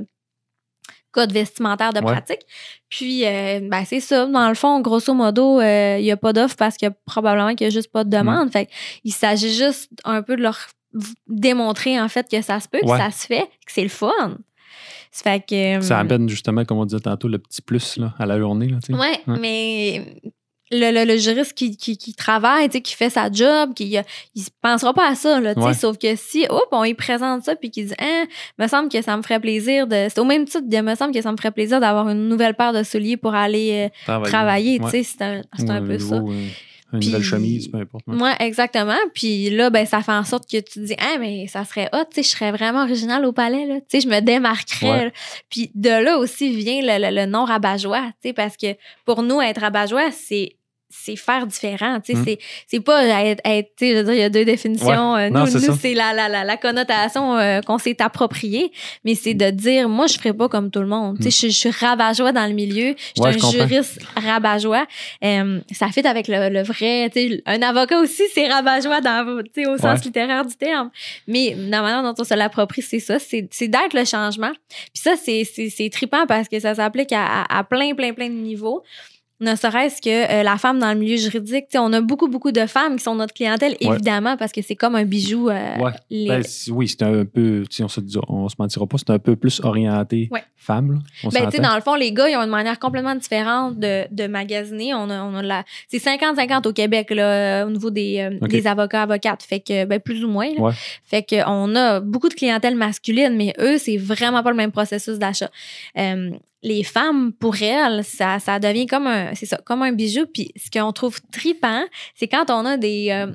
code 1.11 1.32
vestimentaire 1.34 1.91
de 1.93 1.99
Ouais. 1.99 2.05
pratique. 2.13 2.41
Puis, 2.89 3.26
euh, 3.26 3.59
ben, 3.63 3.84
c'est 3.86 3.99
ça. 3.99 4.26
Dans 4.26 4.47
le 4.47 4.55
fond, 4.55 4.80
grosso 4.80 5.13
modo, 5.13 5.59
euh, 5.59 5.97
il 5.99 6.03
n'y 6.03 6.11
a 6.11 6.17
pas 6.17 6.32
d'offre 6.34 6.55
parce 6.55 6.78
a 6.89 6.91
probablement 7.05 7.53
qu'il 7.55 7.67
n'y 7.67 7.74
a 7.74 7.76
juste 7.76 7.91
pas 7.91 8.03
de 8.05 8.09
demande. 8.09 8.49
Fait 8.51 8.69
il 9.03 9.11
s'agit 9.13 9.53
juste 9.53 9.89
un 10.05 10.22
peu 10.22 10.36
de 10.38 10.41
leur 10.41 10.57
démontrer 11.28 11.99
en 11.99 12.07
fait 12.09 12.30
que 12.30 12.41
ça 12.41 12.59
se 12.59 12.67
peut, 12.67 12.80
Ouais. 12.84 12.97
que 12.97 13.03
ça 13.03 13.11
se 13.11 13.26
fait, 13.28 13.43
que 13.65 13.72
c'est 13.72 13.84
le 13.84 13.89
fun. 13.89 14.38
Ça 15.12 15.24
fait 15.32 15.41
que. 15.41 15.82
Ça 15.86 15.97
euh, 15.97 16.01
amène 16.01 16.30
justement, 16.30 16.64
comme 16.66 16.78
on 16.78 16.86
disait 16.86 17.01
tantôt, 17.01 17.28
le 17.28 17.38
petit 17.38 17.62
plus 17.62 17.97
là, 17.97 18.14
à 18.18 18.26
la 18.26 18.39
journée. 18.39 18.74
Sais. 18.86 18.93
Ouais, 18.93 19.20
mais 19.28 20.22
le, 20.72 20.89
le, 20.93 21.05
le 21.05 21.18
juriste 21.18 21.53
qui, 21.53 21.76
qui, 21.76 21.97
qui 21.97 22.14
travaille, 22.14 22.70
qui 22.70 22.95
fait 22.95 23.09
sa 23.09 23.30
job, 23.30 23.74
qui 23.74 23.97
euh, 23.97 24.03
il 24.36 24.43
pensera 24.62 24.93
pas 24.93 25.09
à 25.09 25.16
ça, 25.16 25.41
là, 25.41 25.53
Ouais. 25.57 25.74
sauf 25.74 25.97
que 25.97 26.16
si, 26.16 26.45
hop, 26.49 26.68
on 26.72 26.84
lui 26.86 26.93
présente 26.93 27.43
ça, 27.43 27.57
puis 27.57 27.70
qu'il 27.72 27.88
dit, 27.88 27.93
hein, 27.99 28.24
me 28.57 28.68
semble 28.68 28.88
que 28.88 29.01
ça 29.01 29.18
me 29.18 29.22
ferait 29.22 29.41
plaisir 29.41 29.86
de. 29.86 30.07
C'est 30.09 30.20
au 30.20 30.24
même 30.24 30.45
titre 30.45 30.64
de, 30.70 30.78
me 30.82 30.95
semble 30.95 31.14
que 31.14 31.22
ça 31.22 31.30
me 31.32 31.36
ferait 31.36 31.51
plaisir 31.51 31.82
d'avoir 31.82 32.07
une 32.07 32.30
nouvelle 32.30 32.53
paire 32.53 32.72
de 32.72 32.84
souliers 32.84 33.18
pour 33.18 33.36
aller 33.36 33.89
euh, 34.07 34.24
travailler, 34.24 34.80
Ouais. 34.80 35.03
c'est 35.03 35.22
un, 35.22 35.41
un 35.68 35.82
peu 35.82 35.99
ça. 35.99 36.24
Une 36.93 36.99
Puis- 36.99 37.07
nouvelle 37.09 37.23
chemise, 37.23 37.67
peu 37.69 37.77
importe. 37.77 38.05
ouais. 38.07 38.15
Ouais, 38.21 38.35
exactement. 38.39 38.97
Puis 39.13 39.49
là, 39.49 39.69
ben, 39.69 39.85
ça 39.85 40.01
fait 40.01 40.11
en 40.11 40.23
sorte 40.23 40.49
que 40.49 40.57
tu 40.57 40.63
te 40.73 40.79
dis, 40.79 40.95
ah, 40.99 41.17
mais 41.19 41.47
ça 41.47 41.63
serait 41.65 41.89
hot, 41.93 42.03
tu 42.13 42.15
sais, 42.15 42.23
je 42.23 42.27
serais 42.29 42.51
vraiment 42.51 42.83
original 42.83 43.25
au 43.25 43.31
palais, 43.31 43.65
là. 43.65 43.75
Tu 43.81 43.85
sais, 43.87 44.01
je 44.01 44.07
me 44.07 44.19
démarquerais. 44.19 45.05
Ouais. 45.05 45.13
Puis 45.49 45.71
de 45.75 45.89
là 45.89 46.17
aussi 46.17 46.55
vient 46.55 46.81
le, 46.81 47.09
le, 47.09 47.15
le 47.15 47.25
nom 47.25 47.45
rabat-joie, 47.45 48.11
tu 48.21 48.29
sais, 48.29 48.33
parce 48.33 48.57
que 48.57 48.75
pour 49.05 49.23
nous, 49.23 49.39
être 49.41 49.61
rabat-joie, 49.61 50.11
c'est 50.11 50.55
c'est 50.91 51.15
faire 51.15 51.47
différent, 51.47 51.99
tu 51.99 52.13
sais, 52.13 52.17
Mm. 52.19 52.23
c'est 52.25 52.39
c'est 52.67 52.79
pas 52.81 53.03
être, 53.25 53.41
être 53.45 53.69
tu 53.77 53.85
sais, 53.85 53.91
je 53.93 53.97
veux 53.97 54.03
dire, 54.03 54.13
il 54.13 54.19
y 54.19 54.23
a 54.23 54.29
deux 54.29 54.45
définitions. 54.45 55.15
Euh, 55.15 55.29
Non, 55.29 55.41
nous, 55.41 55.47
c'est 55.47 55.67
nous 55.67 55.75
c'est 55.81 55.93
la, 55.93 56.13
la, 56.13 56.29
la, 56.29 56.43
la 56.43 56.57
connotation 56.57 57.37
euh, 57.37 57.61
qu'on 57.61 57.77
s'est 57.77 58.01
appropriée, 58.01 58.71
mais 59.05 59.15
c'est 59.15 59.33
de 59.33 59.49
dire, 59.49 59.87
moi, 59.89 60.07
je 60.07 60.17
ferais 60.17 60.33
pas 60.33 60.49
comme 60.49 60.69
tout 60.71 60.81
le 60.81 60.87
monde. 60.87 61.17
Tu 61.19 61.31
sais, 61.31 61.47
je, 61.47 61.51
je 61.53 61.57
suis 61.57 61.69
rabat-joie 61.71 62.31
dans 62.31 62.45
le 62.47 62.53
milieu, 62.53 62.95
je 62.97 63.11
suis. 63.13 63.21
Ouais, 63.21 63.29
un 63.29 63.31
je 63.31 63.57
juriste 63.57 63.99
rabat-joie. 64.15 64.85
Euh, 65.23 65.59
ça 65.71 65.87
fit 65.89 66.05
avec 66.05 66.27
le, 66.27 66.49
le 66.49 66.63
vrai, 66.63 67.09
tu 67.13 67.29
sais, 67.29 67.43
un 67.45 67.61
avocat 67.61 67.99
aussi, 67.99 68.23
c'est 68.33 68.47
rabat-joie 68.47 69.01
dans, 69.01 69.41
tu 69.53 69.63
sais, 69.63 69.67
au 69.69 69.77
sens 69.77 69.99
Ouais. 69.99 70.05
littéraire 70.05 70.45
du 70.45 70.55
terme. 70.55 70.89
Mais 71.27 71.55
la 71.57 71.81
manière 71.81 72.03
dont 72.03 72.13
on 72.19 72.23
se 72.23 72.33
l'approprie, 72.33 72.81
c'est 72.81 72.99
ça, 72.99 73.19
c'est 73.19 73.47
c'est 73.51 73.67
d'être 73.67 73.93
le 73.93 74.05
changement. 74.05 74.51
Puis 74.69 75.01
ça, 75.01 75.15
c'est- 75.15 75.43
c'est 75.43 75.69
c'est 75.69 75.89
trippant 75.89 76.25
parce 76.27 76.47
que 76.47 76.59
ça 76.59 76.75
s'applique 76.75 77.11
à, 77.13 77.25
à, 77.43 77.59
à 77.59 77.63
plein, 77.63 77.93
plein, 77.95 78.13
plein 78.13 78.27
de 78.29 78.33
niveaux. 78.35 78.83
Ne 79.41 79.55
serait-ce 79.55 79.99
que 80.01 80.09
euh, 80.31 80.43
la 80.43 80.57
femme 80.57 80.77
dans 80.77 80.93
le 80.93 80.99
milieu 80.99 81.17
juridique. 81.17 81.65
On 81.75 81.91
a 81.93 81.99
beaucoup, 82.01 82.27
beaucoup 82.27 82.51
de 82.51 82.67
femmes 82.67 82.97
qui 82.97 83.03
sont 83.03 83.15
notre 83.15 83.33
clientèle, 83.33 83.75
Ouais. 83.81 83.93
évidemment, 83.95 84.37
parce 84.37 84.51
que 84.51 84.61
c'est 84.61 84.75
comme 84.75 84.93
un 84.95 85.03
bijou. 85.03 85.49
euh, 85.49 85.77
Ouais. 85.79 85.91
les- 86.11 86.27
Ben, 86.27 86.43
oui, 86.69 86.87
c'est 86.87 87.01
un 87.01 87.25
peu, 87.25 87.63
on 87.81 87.87
se, 87.87 87.99
on 88.29 88.47
se 88.49 88.55
mentira 88.59 88.85
pas, 88.85 88.97
c'est 88.99 89.09
un 89.09 89.17
peu 89.17 89.35
plus 89.35 89.59
orienté 89.63 90.29
Ouais. 90.31 90.43
femme. 90.55 90.91
Là. 91.23 91.29
Ben, 91.33 91.49
dans 91.61 91.73
le 91.75 91.81
fond, 91.81 91.95
les 91.95 92.11
gars, 92.13 92.29
ils 92.29 92.35
ont 92.35 92.41
une 92.43 92.49
manière 92.51 92.77
complètement 92.77 93.15
différente 93.15 93.79
de, 93.79 94.03
de 94.11 94.27
magasiner. 94.27 94.93
On 94.93 95.09
a, 95.09 95.23
on 95.23 95.33
a 95.35 95.41
la, 95.41 95.63
c'est 95.87 95.97
50-50 95.97 96.67
au 96.67 96.73
Québec, 96.73 97.09
là, 97.09 97.65
au 97.65 97.71
niveau 97.71 97.89
des, 97.89 98.19
euh, 98.19 98.47
des 98.47 98.67
avocats, 98.67 99.01
avocates. 99.01 99.41
Fait 99.41 99.59
que, 99.59 99.85
ben, 99.85 99.99
plus 99.99 100.23
ou 100.23 100.27
moins, 100.29 100.53
là. 100.53 100.71
Fait 101.03 101.23
que, 101.23 101.37
on 101.47 101.75
a 101.75 101.99
beaucoup 101.99 102.29
de 102.29 102.35
clientèle 102.35 102.75
masculine, 102.75 103.35
mais 103.35 103.55
eux, 103.59 103.79
c'est 103.79 103.97
vraiment 103.97 104.43
pas 104.43 104.51
le 104.51 104.57
même 104.57 104.71
processus 104.71 105.17
d'achat. 105.17 105.49
Les 106.64 106.84
femmes, 106.84 107.34
pour 107.34 107.62
elles, 107.62 108.03
ça, 108.03 108.39
ça 108.39 108.59
devient 108.59 108.86
comme 108.86 109.07
un, 109.07 109.34
c'est 109.36 109.45
ça, 109.47 109.57
comme 109.66 109.82
un 109.82 109.91
bijou. 109.93 110.26
Puis, 110.32 110.51
ce 110.55 110.70
qu'on 110.70 110.91
trouve 110.91 111.20
tripant, 111.32 111.84
c'est 112.16 112.28
quand 112.28 112.49
on 112.49 112.66
a 112.66 112.78
des, 112.78 113.07
euh, 113.09 113.32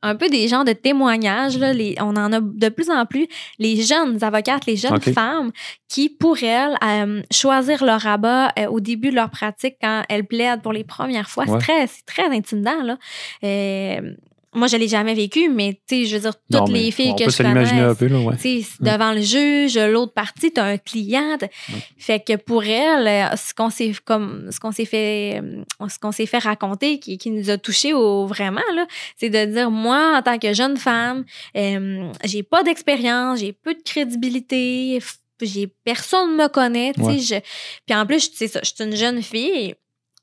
un 0.00 0.14
peu 0.14 0.28
des 0.28 0.46
genres 0.46 0.64
de 0.64 0.72
témoignages, 0.72 1.58
là, 1.58 1.72
les, 1.72 1.96
on 2.00 2.16
en 2.16 2.32
a 2.32 2.40
de 2.40 2.68
plus 2.68 2.88
en 2.88 3.04
plus, 3.04 3.26
les 3.58 3.82
jeunes 3.82 4.22
avocates, 4.22 4.64
les 4.66 4.76
jeunes 4.76 5.00
femmes 5.12 5.50
qui, 5.88 6.08
pour 6.08 6.40
elles, 6.42 6.76
euh, 6.84 7.20
choisir 7.32 7.84
leur 7.84 8.00
rabat 8.02 8.52
euh, 8.58 8.66
au 8.66 8.78
début 8.78 9.10
de 9.10 9.16
leur 9.16 9.30
pratique 9.30 9.74
quand 9.82 10.04
elles 10.08 10.24
plaident 10.24 10.62
pour 10.62 10.72
les 10.72 10.84
premières 10.84 11.28
fois, 11.28 11.46
Ouais. 11.48 11.58
c'est 11.58 11.66
très, 11.66 11.86
c'est 11.88 12.06
très 12.06 12.28
intimidant. 12.36 12.80
Là. 12.84 12.96
Euh, 14.54 14.58
moi, 14.58 14.66
je 14.68 14.76
l'ai 14.76 14.88
jamais 14.88 15.14
vécu, 15.14 15.48
mais 15.48 15.80
tu 15.88 15.96
sais, 15.96 16.04
je 16.06 16.16
veux 16.16 16.22
dire, 16.22 16.34
toutes 16.50 16.68
les 16.70 16.90
filles 16.90 17.14
que 17.16 17.30
je 17.30 17.36
connais, 17.36 17.80
un 17.80 17.94
peu, 17.94 18.06
là, 18.06 18.18
ouais. 18.20 18.36
devant 18.80 19.12
le 19.12 19.20
juge, 19.20 19.78
l'autre 19.78 20.12
partie, 20.12 20.52
tu 20.52 20.60
as 20.60 20.64
un 20.64 20.78
client. 20.78 21.36
Fait 21.96 22.20
que 22.20 22.36
pour 22.36 22.64
elle, 22.64 23.36
ce 23.36 23.54
qu'on 23.54 23.70
s'est 23.70 23.92
comme 24.04 24.50
ce 24.50 24.60
qu'on 24.60 24.72
s'est 24.72 24.84
fait 24.84 25.42
ce 25.88 25.98
qu'on 25.98 26.12
s'est 26.12 26.26
fait 26.26 26.38
raconter 26.38 26.98
qui, 26.98 27.18
qui, 27.18 27.30
nous 27.30 27.50
a 27.50 27.58
touché 27.58 27.92
au 27.92 28.26
vraiment 28.26 28.60
là, 28.74 28.86
c'est 29.16 29.30
de 29.30 29.44
dire 29.44 29.70
moi 29.70 30.18
en 30.18 30.22
tant 30.22 30.38
que 30.38 30.52
jeune 30.52 30.76
femme, 30.76 31.24
euh, 31.56 32.10
j'ai 32.24 32.42
pas 32.42 32.62
d'expérience, 32.62 33.40
j'ai 33.40 33.52
peu 33.52 33.74
de 33.74 33.82
crédibilité, 33.82 35.00
j'ai 35.40 35.66
personne 35.84 36.36
me 36.36 36.48
connaît, 36.48 36.92
tu 36.92 37.20
sais, 37.20 37.42
puis 37.86 37.96
en 37.96 38.06
plus, 38.06 38.30
c'est 38.34 38.48
ça, 38.48 38.60
je 38.62 38.72
suis 38.74 38.84
une 38.84 38.96
jeune 38.96 39.22
fille, 39.22 39.74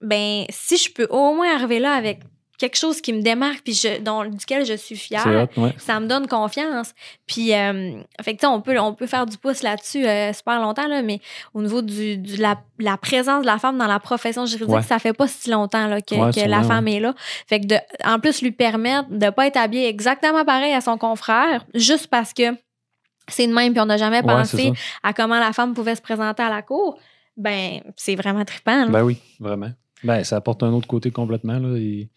ben 0.01 0.45
si 0.49 0.77
je 0.77 0.91
peux 0.91 1.07
au 1.09 1.33
moins 1.33 1.55
arriver 1.55 1.79
là 1.79 1.93
avec 1.93 2.19
quelque 2.57 2.77
chose 2.77 3.01
qui 3.01 3.13
me 3.13 3.21
démarque 3.21 3.61
puis 3.63 3.73
je, 3.73 4.01
dont, 4.01 4.25
duquel 4.25 4.65
je 4.65 4.73
suis 4.73 4.95
fière, 4.95 5.47
ça 5.77 5.99
me 5.99 6.07
donne 6.07 6.27
confiance. 6.27 6.93
Puis, 7.25 7.53
euh, 7.53 7.99
fait 8.21 8.43
on 8.45 8.61
peut, 8.61 8.79
on 8.79 8.93
peut 8.93 9.07
faire 9.07 9.25
du 9.25 9.37
pouce 9.37 9.63
là-dessus 9.63 10.05
euh, 10.05 10.33
super 10.33 10.61
longtemps, 10.61 10.87
là, 10.87 11.01
mais 11.01 11.19
au 11.53 11.61
niveau 11.61 11.81
du, 11.81 12.17
de 12.17 12.41
la, 12.41 12.57
la, 12.79 12.97
présence 12.97 13.41
de 13.41 13.47
la 13.47 13.57
femme 13.57 13.77
dans 13.77 13.87
la 13.87 13.99
profession 13.99 14.45
juridique, 14.45 14.83
ça 14.83 14.99
fait 14.99 15.13
pas 15.13 15.27
si 15.27 15.49
longtemps 15.49 15.87
là, 15.87 16.01
que, 16.01 16.15
que 16.33 16.47
la 16.47 16.63
femme 16.63 16.87
est 16.87 16.99
là. 16.99 17.13
Fait 17.47 17.59
que 17.59 17.67
de, 17.67 17.75
en 18.03 18.19
plus, 18.19 18.41
lui 18.41 18.51
permettre 18.51 19.09
de 19.09 19.29
pas 19.29 19.47
être 19.47 19.57
habillée 19.57 19.87
exactement 19.87 20.45
pareil 20.45 20.73
à 20.73 20.81
son 20.81 20.97
confrère, 20.97 21.65
juste 21.73 22.07
parce 22.07 22.33
que 22.33 22.43
c'est 23.27 23.47
de 23.47 23.53
même 23.53 23.73
puis 23.73 23.81
on 23.81 23.85
n'a 23.85 23.97
jamais 23.97 24.21
pensé 24.21 24.71
à 25.03 25.13
comment 25.13 25.39
la 25.39 25.53
femme 25.53 25.73
pouvait 25.73 25.95
se 25.95 26.01
présenter 26.01 26.43
à 26.43 26.49
la 26.49 26.61
cour, 26.61 26.99
ben, 27.37 27.81
c'est 27.95 28.15
vraiment 28.15 28.45
trippant. 28.45 28.87
Ben 28.87 29.03
oui, 29.03 29.17
vraiment. 29.39 29.71
Ben, 30.03 30.23
ça 30.23 30.37
apporte 30.37 30.63
un 30.63 30.71
autre 30.71 30.87
côté 30.87 31.11
complètement. 31.11 31.57
Là, 31.59 31.77
et 31.77 32.09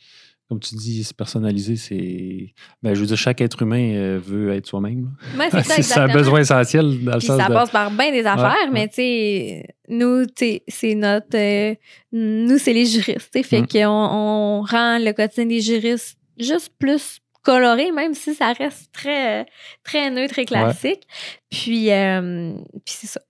comme 0.48 0.60
tu 0.60 0.74
dis, 0.76 1.04
c'est 1.04 1.16
personnalisé, 1.16 1.76
c'est. 1.76 2.54
Ben, 2.82 2.94
je 2.94 3.00
veux 3.00 3.06
dire, 3.06 3.18
chaque 3.18 3.40
être 3.42 3.60
humain 3.60 3.92
euh, 3.94 4.18
veut 4.22 4.54
être 4.54 4.66
soi-même. 4.66 5.14
c'est 5.62 5.96
un 5.98 6.08
besoin 6.08 6.40
essentiel 6.40 7.04
dans 7.04 7.14
le 7.14 7.20
ça 7.20 7.48
passe 7.48 7.70
par 7.70 7.90
bien 7.90 8.10
des 8.10 8.24
affaires, 8.24 8.70
mais 8.72 8.88
tu 8.88 8.94
sais, 8.94 9.66
nous, 9.88 10.24
c'est 10.36 10.94
notre. 10.94 11.36
Euh, 11.36 11.74
nous, 12.12 12.56
c'est 12.56 12.72
les 12.72 12.86
juristes. 12.86 13.38
Fait 13.44 13.60
mm. 13.60 13.66
qu'on 13.66 13.88
on 13.88 14.62
rend 14.62 14.98
le 14.98 15.12
quotidien 15.12 15.44
des 15.44 15.60
juristes 15.60 16.18
juste 16.38 16.72
plus 16.78 17.20
coloré, 17.42 17.92
même 17.92 18.14
si 18.14 18.34
ça 18.34 18.52
reste 18.52 18.92
très, 18.92 19.46
très 19.82 20.10
neutre 20.10 20.38
et 20.38 20.46
classique. 20.46 21.06
Puis, 21.50 21.90
euh, 21.90 22.54
puis 22.84 22.94
c'est 22.98 23.06
ça. 23.06 23.20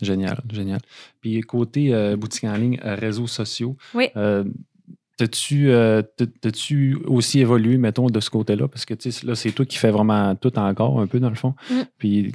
Génial, 0.00 0.38
génial. 0.52 0.80
Puis 1.20 1.40
côté 1.40 1.92
euh, 1.92 2.16
boutique 2.16 2.44
en 2.44 2.54
ligne, 2.54 2.78
réseaux 2.82 3.26
sociaux, 3.26 3.76
oui. 3.94 4.08
Euh, 4.16 4.44
T'as-tu 5.18 5.70
euh, 5.72 6.02
aussi 7.08 7.40
évolué, 7.40 7.76
mettons, 7.76 8.06
de 8.06 8.20
ce 8.20 8.30
côté-là? 8.30 8.68
Parce 8.68 8.84
que 8.84 8.94
là, 9.26 9.34
c'est 9.34 9.50
toi 9.50 9.66
qui 9.66 9.76
fais 9.76 9.90
vraiment 9.90 10.36
tout 10.36 10.56
encore, 10.56 11.00
un 11.00 11.08
peu, 11.08 11.18
dans 11.18 11.28
le 11.28 11.34
fond. 11.34 11.56
Mm. 11.68 11.74
Puis 11.98 12.34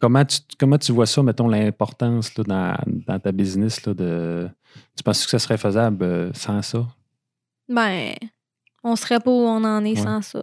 comment 0.00 0.24
tu, 0.24 0.40
comment 0.58 0.76
tu 0.76 0.90
vois 0.90 1.06
ça, 1.06 1.22
mettons, 1.22 1.46
l'importance 1.46 2.34
dans, 2.34 2.76
dans, 3.06 3.20
ta 3.20 3.30
business? 3.30 3.86
Là, 3.86 3.94
de, 3.94 4.48
tu 4.96 5.04
penses 5.04 5.24
que 5.24 5.30
ça 5.30 5.38
serait 5.38 5.56
faisable 5.56 6.32
sans 6.34 6.62
ça? 6.62 6.84
Ben, 7.68 8.14
on 8.82 8.96
serait 8.96 9.20
pas 9.20 9.30
où 9.30 9.44
on 9.44 9.62
en 9.62 9.84
est 9.84 9.94
sans 9.94 10.20
ça. 10.20 10.42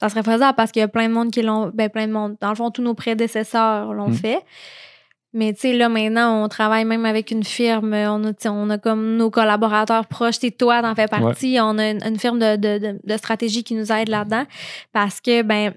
Ça 0.00 0.10
serait 0.10 0.22
faisable 0.22 0.54
parce 0.56 0.72
qu'il 0.72 0.80
y 0.80 0.84
a 0.84 0.88
plein 0.88 1.08
de 1.08 1.14
monde 1.14 1.30
qui 1.30 1.40
l'ont. 1.40 1.70
Ben, 1.72 1.88
plein 1.88 2.06
de 2.06 2.12
monde. 2.12 2.36
Dans 2.38 2.50
le 2.50 2.54
fond, 2.54 2.70
tous 2.70 2.82
nos 2.82 2.94
prédécesseurs 2.94 3.94
l'ont 3.94 4.10
mm. 4.10 4.14
fait. 4.14 4.44
Mais 5.34 5.52
tu 5.52 5.60
sais, 5.60 5.72
là, 5.72 5.88
maintenant, 5.88 6.44
on 6.44 6.48
travaille 6.48 6.84
même 6.84 7.04
avec 7.04 7.32
une 7.32 7.42
firme. 7.42 7.92
On 7.92 8.24
a, 8.24 8.48
on 8.48 8.70
a 8.70 8.78
comme 8.78 9.16
nos 9.16 9.30
collaborateurs 9.30 10.06
proches. 10.06 10.38
Tu 10.38 10.52
toi, 10.52 10.80
t'en 10.80 10.94
fais 10.94 11.08
partie. 11.08 11.58
On 11.60 11.76
a 11.76 11.90
une, 11.90 12.18
firme 12.18 12.38
de, 12.38 12.54
de, 12.56 12.98
de, 13.02 13.16
stratégie 13.16 13.64
qui 13.64 13.74
nous 13.74 13.90
aide 13.90 14.08
là-dedans. 14.08 14.44
Parce 14.92 15.20
que, 15.20 15.42
ben, 15.42 15.74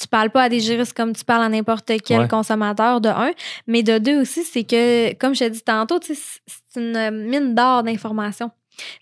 tu 0.00 0.06
parles 0.06 0.30
pas 0.30 0.44
à 0.44 0.48
des 0.48 0.60
juristes 0.60 0.96
comme 0.96 1.12
tu 1.12 1.24
parles 1.24 1.42
à 1.42 1.48
n'importe 1.48 1.90
quel 2.04 2.28
consommateur, 2.28 3.00
de 3.00 3.08
un. 3.08 3.32
Mais 3.66 3.82
de 3.82 3.98
deux 3.98 4.20
aussi, 4.20 4.44
c'est 4.44 4.62
que, 4.62 5.12
comme 5.14 5.34
je 5.34 5.40
t'ai 5.40 5.50
dit 5.50 5.62
tantôt, 5.62 5.98
c'est 6.00 6.80
une 6.80 7.10
mine 7.10 7.56
d'or 7.56 7.82
d'informations. 7.82 8.52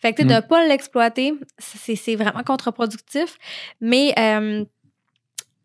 Fait 0.00 0.12
que, 0.12 0.22
tu 0.22 0.28
sais, 0.28 0.34
de 0.34 0.40
mm. 0.40 0.48
pas 0.48 0.66
l'exploiter, 0.66 1.34
c'est 1.58 2.16
vraiment 2.16 2.42
contre-productif. 2.42 3.36
Mais, 3.82 4.14
euh, 4.18 4.64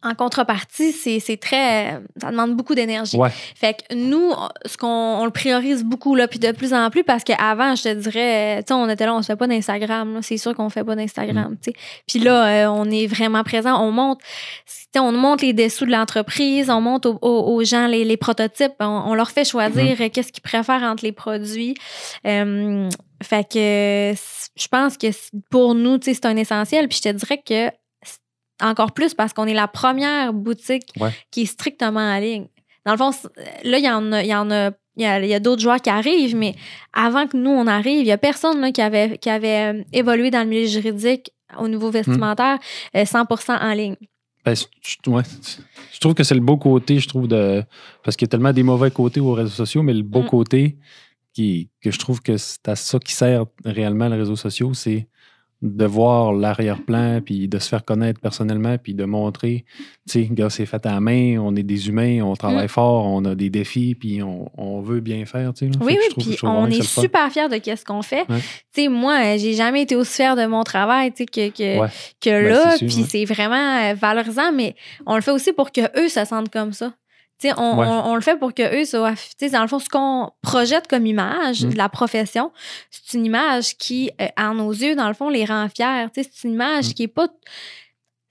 en 0.04 0.16
contrepartie, 0.16 0.94
c'est 0.94 1.38
très. 1.38 2.02
Ça 2.20 2.32
demande 2.32 2.56
beaucoup 2.56 2.74
d'énergie. 2.74 3.18
Fait 3.56 3.76
que 3.76 3.96
nous, 3.96 4.34
ce 4.66 4.76
qu'on 4.78 5.24
le 5.26 5.32
priorise 5.32 5.84
beaucoup, 5.84 6.16
là, 6.16 6.28
puis 6.28 6.40
de 6.40 6.52
plus 6.52 6.74
en 6.74 6.90
plus, 6.90 7.04
parce 7.04 7.24
qu'avant, 7.24 7.76
je 7.76 7.84
te 7.84 7.94
dirais, 7.94 8.64
tu 8.64 8.70
sais, 8.70 8.74
on 8.74 8.90
était 8.90 9.06
là, 9.06 9.14
on 9.14 9.22
se 9.22 9.28
fait 9.28 9.36
pas 9.36 9.48
d'Instagram. 9.48 10.20
C'est 10.24 10.38
sûr 10.38 10.56
qu'on 10.56 10.70
fait 10.70 10.84
pas 10.84 10.96
d'Instagram, 10.96 11.52
mm. 11.52 11.58
tu 11.62 11.72
sais. 11.72 11.78
Puis 12.08 12.20
là, 12.20 12.66
euh, 12.66 12.72
on 12.72 12.90
est 12.90 13.06
vraiment 13.06 13.44
présent. 13.44 13.80
On 13.80 13.92
monte, 13.92 14.20
on 14.98 15.12
monte 15.12 15.42
les 15.42 15.54
dessous 15.54 15.86
de 15.86 15.92
l'entreprise, 15.92 16.70
on 16.70 16.82
monte 16.82 17.06
aux, 17.06 17.64
gens 17.64 17.86
les, 17.88 18.18
prototypes, 18.18 18.74
on, 18.80 19.14
leur 19.14 19.30
fait 19.30 19.46
choisir 19.46 19.98
mm-hmm. 19.98 20.10
qu'est-ce 20.10 20.32
qu'ils 20.32 20.44
préfèrent 20.44 20.84
entre 20.84 21.04
les 21.04 21.12
produits. 21.12 21.76
Euh, 22.26 22.90
fait 23.22 23.48
que 23.48 24.14
je 24.56 24.68
pense 24.68 24.98
que 24.98 25.08
pour 25.50 25.76
nous, 25.76 25.98
tu 25.98 26.06
sais, 26.06 26.14
c'est 26.16 26.26
un 26.26 26.36
essentiel. 26.36 26.88
Puis 26.88 27.00
je 27.04 27.10
te 27.10 27.16
dirais 27.16 27.42
que 27.46 27.72
encore 28.62 28.92
plus 28.92 29.14
parce 29.14 29.34
qu'on 29.34 29.46
est 29.46 29.54
la 29.54 29.68
première 29.68 30.34
boutique 30.34 30.94
qui 31.32 31.42
est 31.42 31.46
strictement 31.46 32.00
en 32.00 32.20
ligne. 32.20 32.48
Dans 32.86 32.94
le 32.94 32.98
fond, 32.98 33.12
là, 33.64 33.78
il 33.78 33.86
y 33.86 33.90
en 33.90 34.12
a, 34.12 34.24
il 34.24 34.30
y 34.30 34.36
en 34.36 34.50
a 34.50 34.72
il 34.98 35.26
y 35.26 35.34
a, 35.34 35.40
d'autres 35.40 35.62
joueurs 35.62 35.82
qui 35.82 35.90
arrivent, 35.90 36.36
mais 36.36 36.56
avant 36.94 37.28
que 37.28 37.38
nous, 37.38 37.50
on 37.50 37.68
arrive, 37.68 38.00
il 38.00 38.06
n'y 38.06 38.12
a 38.12 38.18
personne 38.18 38.60
là, 38.60 38.72
qui 38.72 38.82
avait, 38.82 39.18
qui 39.18 39.30
avait 39.30 39.74
euh, 39.74 39.84
évolué 39.94 40.32
dans 40.32 40.42
le 40.42 40.48
milieu 40.48 40.68
juridique 40.68 41.32
au 41.58 41.68
niveau 41.68 41.90
vestimentaire 41.90 42.60
100% 42.94 43.08
hmm. 43.18 43.52
euh, 43.52 43.70
en 43.70 43.74
ligne. 43.74 43.96
Ben, 44.44 44.56
je, 44.56 46.00
trouve 46.00 46.14
que 46.14 46.24
c'est 46.24 46.36
le 46.36 46.42
beau 46.42 46.58
côté, 46.58 47.00
je 47.00 47.08
trouve, 47.08 47.28
de. 47.28 47.64
Parce 48.04 48.18
qu'il 48.18 48.26
y 48.26 48.30
a 48.30 48.32
tellement 48.32 48.54
des 48.54 48.64
mauvais 48.64 48.90
côtés 48.90 49.20
aux 49.20 49.34
réseaux 49.34 49.50
sociaux, 49.50 49.84
mais 49.84 49.94
le 49.94 50.02
beau 50.02 50.24
hmm. 50.24 50.28
côté 50.28 50.78
qui, 51.34 51.70
que 51.82 51.92
je 51.92 52.00
trouve 52.00 52.22
que 52.22 52.38
c'est 52.38 52.68
à 52.68 52.76
ça 52.76 53.00
qui 53.00 53.14
sert 53.14 53.46
réellement 53.64 54.10
les 54.10 54.18
réseaux 54.18 54.36
sociaux, 54.36 54.74
c'est 54.74 55.08
de 55.62 55.86
voir 55.86 56.34
l'arrière-plan, 56.34 57.22
puis 57.24 57.48
de 57.48 57.60
se 57.60 57.70
faire 57.70 57.86
connaître 57.86 58.20
personnellement, 58.20 58.78
puis 58.80 58.96
de 58.96 59.06
montrer, 59.06 59.64
tu 60.10 60.24
sais, 60.24 60.30
gars, 60.32 60.50
c'est 60.50 60.66
fait 60.66 60.84
à 60.88 60.94
la 60.94 61.00
main, 61.00 61.38
on 61.38 61.56
est 61.56 61.64
des 61.64 61.88
humains, 61.88 62.22
on 62.24 62.36
travaille 62.36 62.66
mm. 62.66 62.70
fort, 62.70 63.06
on 63.06 63.24
a 63.26 63.36
des 63.36 63.52
défis, 63.52 63.94
puis 63.94 64.22
on, 64.24 64.82
veut 64.82 65.00
bien 65.00 65.26
faire, 65.26 65.54
tu 65.54 65.72
sais. 65.72 65.78
Oui, 65.80 65.96
oui, 66.00 66.16
puis 66.18 66.38
on 66.44 66.66
est 66.66 66.82
super 66.82 67.32
fiers 67.32 67.48
de 67.48 67.60
ce 67.64 67.86
qu'on 67.86 68.02
fait. 68.02 68.26
Tu 68.26 68.34
sais, 68.72 68.88
moi, 68.88 69.38
j'ai 69.38 69.54
jamais 69.54 69.84
été 69.84 69.96
aussi 69.96 70.16
fière 70.16 70.36
de 70.36 70.46
mon 70.48 70.64
travail, 70.64 71.12
tu 71.12 71.24
sais, 71.24 71.26
que, 71.26 71.50
que, 71.50 71.88
que 72.20 72.30
ben, 72.30 72.50
là, 72.50 72.76
puis 72.80 73.06
c'est 73.08 73.26
vraiment 73.26 73.78
euh, 73.84 73.94
valorisant, 73.94 74.52
mais 74.52 74.76
on 75.06 75.16
le 75.16 75.22
fait 75.22 75.32
aussi 75.32 75.54
pour 75.54 75.72
que 75.72 75.82
eux 76.00 76.10
se 76.10 76.26
sentent 76.26 76.50
comme 76.50 76.74
ça. 76.74 76.94
On, 77.58 78.16
le 78.16 78.22
fait 78.22 78.38
pour 78.38 78.54
que 78.54 78.82
eux 78.82 78.86
soient. 78.86 79.14
Dans 79.52 79.62
le 79.62 79.68
fond, 79.68 79.80
ce 79.80 79.90
qu'on 79.90 80.32
projette 80.42 80.88
comme 80.88 81.06
image 81.06 81.64
mm. 81.64 81.70
de 81.70 81.78
la 81.78 81.90
profession, 81.90 82.52
c'est 82.90 83.18
une 83.18 83.26
image 83.26 83.78
qui, 83.78 84.12
euh, 84.22 84.28
à 84.36 84.54
nos 84.54 84.72
yeux, 84.72 84.96
dans 84.96 85.08
le 85.08 85.14
fond, 85.14 85.30
les 85.30 85.46
rend 85.46 85.68
fiers. 85.70 86.08
C'est 86.14 86.44
une 86.44 86.54
image 86.54 86.90
mm. 86.90 86.94
qui 86.94 87.04
est 87.04 87.08
pas 87.08 87.28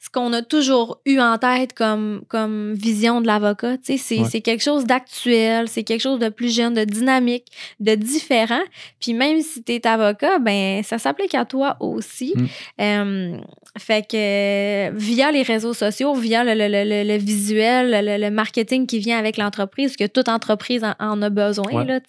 ce 0.03 0.09
qu'on 0.09 0.32
a 0.32 0.40
toujours 0.40 0.98
eu 1.05 1.20
en 1.20 1.36
tête 1.36 1.74
comme, 1.74 2.22
comme 2.28 2.72
vision 2.72 3.20
de 3.20 3.26
l'avocat. 3.26 3.76
C'est, 3.82 3.98
c'est 3.98 4.40
quelque 4.40 4.62
chose 4.62 4.86
d'actuel, 4.86 5.68
c'est 5.68 5.82
quelque 5.84 6.01
chose 6.01 6.18
de 6.18 6.30
plus 6.30 6.55
jeune, 6.55 6.72
de 6.72 6.84
dynamique, 6.84 7.44
de 7.80 7.94
différent. 7.94 8.62
Puis 8.98 9.12
même 9.12 9.42
si 9.42 9.62
tu 9.62 9.72
es 9.72 9.86
avocat, 9.86 10.38
ben 10.38 10.82
ça 10.82 10.96
s'applique 10.96 11.34
à 11.34 11.44
toi 11.44 11.76
aussi. 11.80 12.32
Mm. 12.34 12.46
Euh, 12.80 13.36
fait 13.78 14.09
que 14.11 14.90
via 14.96 15.30
les 15.30 15.42
réseaux 15.42 15.74
sociaux, 15.74 16.14
via 16.14 16.44
le, 16.44 16.55
le, 16.55 17.05
le, 17.05 17.16
visuel, 17.18 18.20
le, 18.20 18.30
marketing 18.30 18.86
qui 18.86 18.98
vient 19.01 19.18
avec 19.18 19.36
l'entreprise, 19.36 19.96
que 19.96 20.07
toute 20.07 20.28
entreprise 20.28 20.82
en, 20.98 21.22
a 21.22 21.28
besoin, 21.30 21.84
là, 21.84 22.01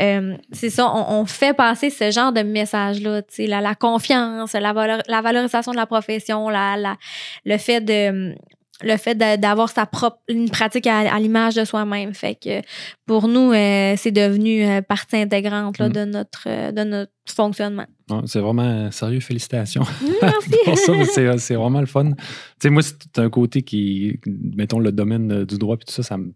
euh, 0.00 0.34
c'est 0.50 0.70
ça, 0.70 0.90
on, 0.92 1.24
fait 1.26 1.54
passer 1.54 1.90
ce 1.90 2.10
genre 2.10 2.32
de 2.32 2.40
message-là, 2.40 3.20
la, 3.38 3.60
la 3.60 3.74
confiance, 3.74 4.54
la, 4.54 4.72
la 5.06 5.20
valorisation 5.20 5.72
de 5.72 5.76
la 5.76 5.86
profession, 5.86 6.48
la, 6.48 6.76
la 6.76 6.96
le 7.44 7.58
fait 7.58 7.80
de 7.80 8.34
le 8.82 8.96
fait 8.96 9.16
d'avoir 9.16 9.70
sa 9.70 9.86
propre 9.86 10.18
une 10.28 10.50
pratique 10.50 10.86
à, 10.86 11.18
l'image 11.18 11.56
de 11.56 11.64
soi-même. 11.64 12.14
Fait 12.14 12.36
que 12.36 12.62
pour 13.06 13.26
nous 13.26 13.52
euh, 13.52 13.94
c'est 13.96 14.12
devenu 14.12 14.64
euh, 14.64 14.82
partie 14.82 15.16
intégrante 15.16 15.78
là, 15.78 15.88
mm. 15.88 15.92
de 15.92 16.04
notre 16.04 16.44
euh, 16.46 16.72
de 16.72 16.84
notre 16.84 17.12
fonctionnement. 17.26 17.86
C'est 18.24 18.40
vraiment 18.40 18.90
sérieux 18.90 19.20
félicitations. 19.20 19.82
Merci. 20.22 21.38
C'est 21.38 21.54
vraiment 21.56 21.80
le 21.80 21.86
fun. 21.86 22.12
Tu 22.12 22.16
sais 22.62 22.70
moi 22.70 22.82
c'est 22.82 23.18
un 23.18 23.28
côté 23.28 23.62
qui 23.62 24.20
mettons 24.26 24.78
le 24.78 24.92
domaine 24.92 25.44
du 25.44 25.58
droit 25.58 25.76
puis 25.76 25.86
tout 25.86 25.92
ça 25.92 26.02
ça 26.02 26.16
me 26.16 26.32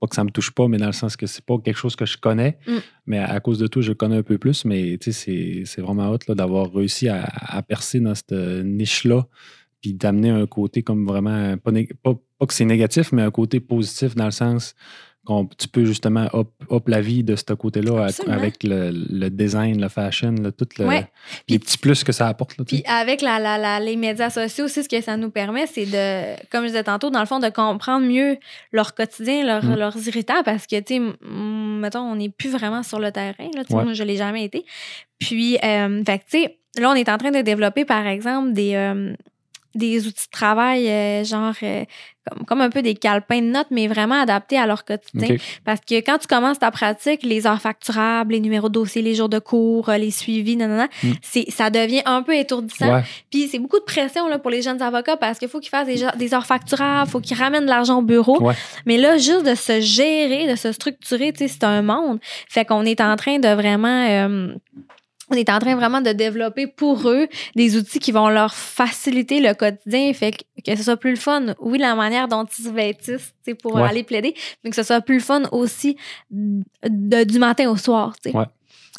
pas 0.00 0.08
que 0.08 0.16
ça 0.16 0.24
me 0.24 0.30
touche 0.30 0.50
pas 0.50 0.66
mais 0.66 0.78
dans 0.78 0.86
le 0.86 0.92
sens 0.92 1.16
que 1.16 1.26
c'est 1.26 1.44
pas 1.44 1.56
quelque 1.58 1.78
chose 1.78 1.94
que 1.94 2.06
je 2.06 2.18
connais. 2.18 2.58
Mm. 2.66 2.78
mais 3.06 3.18
à 3.18 3.38
cause 3.38 3.58
de 3.58 3.68
tout 3.68 3.82
je 3.82 3.92
connais 3.92 4.16
un 4.16 4.22
peu 4.24 4.36
plus 4.36 4.64
mais 4.64 4.98
c'est 5.00 5.64
vraiment 5.78 6.10
hot 6.10 6.18
d'avoir 6.34 6.72
réussi 6.72 7.08
à, 7.08 7.24
à 7.24 7.62
percer 7.62 8.00
dans 8.00 8.16
cette 8.16 8.32
niche 8.32 9.04
là 9.04 9.24
puis 9.80 9.94
d'amener 9.94 10.30
un 10.30 10.46
côté 10.46 10.82
comme 10.82 11.06
vraiment, 11.06 11.56
pas, 11.58 11.72
pas, 12.02 12.46
que 12.46 12.54
c'est 12.54 12.64
négatif, 12.64 13.12
mais 13.12 13.22
un 13.22 13.30
côté 13.30 13.60
positif 13.60 14.14
dans 14.14 14.24
le 14.26 14.30
sens 14.30 14.74
qu'on- 15.24 15.44
tu 15.46 15.68
peux 15.68 15.84
justement 15.84 16.26
up, 16.32 16.48
up 16.72 16.88
la 16.88 17.02
vie 17.02 17.22
de 17.22 17.36
ce 17.36 17.52
côté-là 17.52 18.06
avec 18.28 18.62
le, 18.64 18.90
le 18.92 19.28
design, 19.28 19.78
le 19.78 19.88
fashion, 19.90 20.34
tout 20.56 20.66
le- 20.78 20.86
Ouais. 20.86 21.06
les 21.48 21.58
petits 21.58 21.76
plus 21.76 22.02
que 22.02 22.12
ça 22.12 22.28
apporte. 22.28 22.56
Là, 22.56 22.64
Puis 22.64 22.82
avec 22.86 23.20
la, 23.20 23.38
la- 23.38 23.58
la- 23.58 23.78
les 23.78 23.96
médias 23.96 24.30
sociaux 24.30 24.64
aussi, 24.64 24.82
ce 24.82 24.88
que 24.88 25.00
ça 25.02 25.18
nous 25.18 25.30
permet, 25.30 25.66
c'est 25.66 25.84
de, 25.84 26.40
comme 26.50 26.62
je 26.62 26.68
disais 26.68 26.84
tantôt, 26.84 27.10
dans 27.10 27.20
le 27.20 27.26
fond, 27.26 27.40
de 27.40 27.48
comprendre 27.50 28.06
mieux 28.06 28.38
leur 28.72 28.94
quotidien, 28.94 29.44
leur- 29.44 29.64
Mm. 29.64 29.74
leurs 29.76 30.08
irritants, 30.08 30.42
parce 30.44 30.66
que, 30.66 30.80
tu 30.80 30.96
sais, 30.96 31.00
mettons, 31.30 32.00
on 32.00 32.16
n'est 32.16 32.30
plus 32.30 32.50
vraiment 32.50 32.82
sur 32.82 32.98
le 32.98 33.12
terrain. 33.12 33.50
Là, 33.54 33.64
Ouais. 33.70 33.84
Moi, 33.84 33.92
je 33.92 34.02
l'ai 34.04 34.16
jamais 34.16 34.44
été. 34.44 34.64
Puis, 35.18 35.58
euh, 35.62 36.02
fait 36.06 36.18
tu 36.20 36.24
sais, 36.42 36.58
là, 36.78 36.90
on 36.90 36.94
est 36.94 37.08
en 37.10 37.18
train 37.18 37.32
de 37.32 37.42
développer, 37.42 37.84
par 37.84 38.06
exemple, 38.06 38.54
des, 38.54 38.74
euh, 38.76 39.12
des 39.78 40.06
outils 40.06 40.26
de 40.26 40.30
travail, 40.30 40.88
euh, 40.88 41.24
genre, 41.24 41.54
euh, 41.62 41.84
comme, 42.30 42.44
comme 42.44 42.60
un 42.60 42.68
peu 42.68 42.82
des 42.82 42.94
calepins 42.94 43.40
de 43.40 43.46
notes, 43.46 43.68
mais 43.70 43.86
vraiment 43.88 44.20
adaptés 44.20 44.58
à 44.58 44.66
leur 44.66 44.84
quotidien. 44.84 45.36
Parce 45.64 45.80
que 45.80 45.94
quand 46.00 46.18
tu 46.18 46.26
commences 46.26 46.58
ta 46.58 46.70
pratique, 46.70 47.22
les 47.22 47.46
heures 47.46 47.60
facturables, 47.62 48.32
les 48.34 48.40
numéros 48.40 48.68
de 48.68 48.74
dossier, 48.74 49.00
les 49.00 49.14
jours 49.14 49.30
de 49.30 49.38
cours, 49.38 49.88
euh, 49.88 49.96
les 49.96 50.10
suivis, 50.10 50.56
nanana, 50.56 50.88
Mm. 51.02 51.12
c'est, 51.22 51.50
ça 51.50 51.70
devient 51.70 52.02
un 52.04 52.22
peu 52.22 52.36
étourdissant. 52.36 52.92
Ouais. 52.92 53.02
Puis 53.30 53.48
c'est 53.48 53.58
beaucoup 53.58 53.78
de 53.78 53.84
pression 53.84 54.28
là, 54.28 54.38
pour 54.38 54.50
les 54.50 54.60
jeunes 54.62 54.82
avocats 54.82 55.16
parce 55.16 55.38
qu'il 55.38 55.48
faut 55.48 55.60
qu'ils 55.60 55.70
fassent 55.70 55.86
des, 55.86 56.02
heures- 56.04 56.16
des 56.16 56.34
heures 56.34 56.44
facturables, 56.46 57.08
il 57.08 57.10
faut 57.10 57.20
qu'ils 57.20 57.38
ramènent 57.38 57.64
de 57.64 57.70
l'argent 57.70 57.98
au 57.98 58.02
bureau. 58.02 58.42
Ouais. 58.42 58.54
Mais 58.84 58.98
là, 58.98 59.16
juste 59.16 59.46
de 59.46 59.54
se 59.54 59.80
gérer, 59.80 60.48
de 60.50 60.56
se 60.56 60.72
structurer, 60.72 61.32
c'est 61.36 61.64
un 61.64 61.80
monde. 61.82 62.18
Fait 62.48 62.64
qu'on 62.66 62.84
est 62.84 63.00
en 63.00 63.16
train 63.16 63.38
de 63.38 63.48
vraiment... 63.48 64.06
euh, 64.08 64.54
on 65.30 65.34
est 65.34 65.50
en 65.50 65.58
train 65.58 65.74
vraiment 65.76 66.00
de 66.00 66.10
développer 66.12 66.66
pour 66.66 67.08
eux 67.08 67.28
des 67.56 67.76
outils 67.76 67.98
qui 67.98 68.12
vont 68.12 68.28
leur 68.28 68.54
faciliter 68.54 69.40
le 69.40 69.54
quotidien, 69.54 70.12
fait 70.12 70.32
que, 70.32 70.70
que 70.72 70.76
ce 70.76 70.82
soit 70.84 70.96
plus 70.96 71.10
le 71.10 71.16
fun. 71.16 71.54
Oui, 71.60 71.78
la 71.78 71.94
manière 71.94 72.28
dont 72.28 72.44
ils 72.44 72.64
se 72.64 72.68
vêtissent, 72.70 73.34
tu 73.44 73.50
sais, 73.52 73.54
pour 73.54 73.74
Ouais. 73.74 73.82
aller 73.88 74.02
plaider, 74.04 74.34
mais 74.64 74.70
que 74.70 74.76
ce 74.76 74.82
soit 74.82 75.00
plus 75.00 75.16
le 75.16 75.20
fun 75.22 75.42
aussi 75.52 75.96
de- 76.30 77.24
du 77.24 77.38
matin 77.38 77.68
au 77.70 77.76
soir, 77.76 78.14
tu 78.22 78.30
sais. 78.30 78.36
Ouais. 78.36 78.44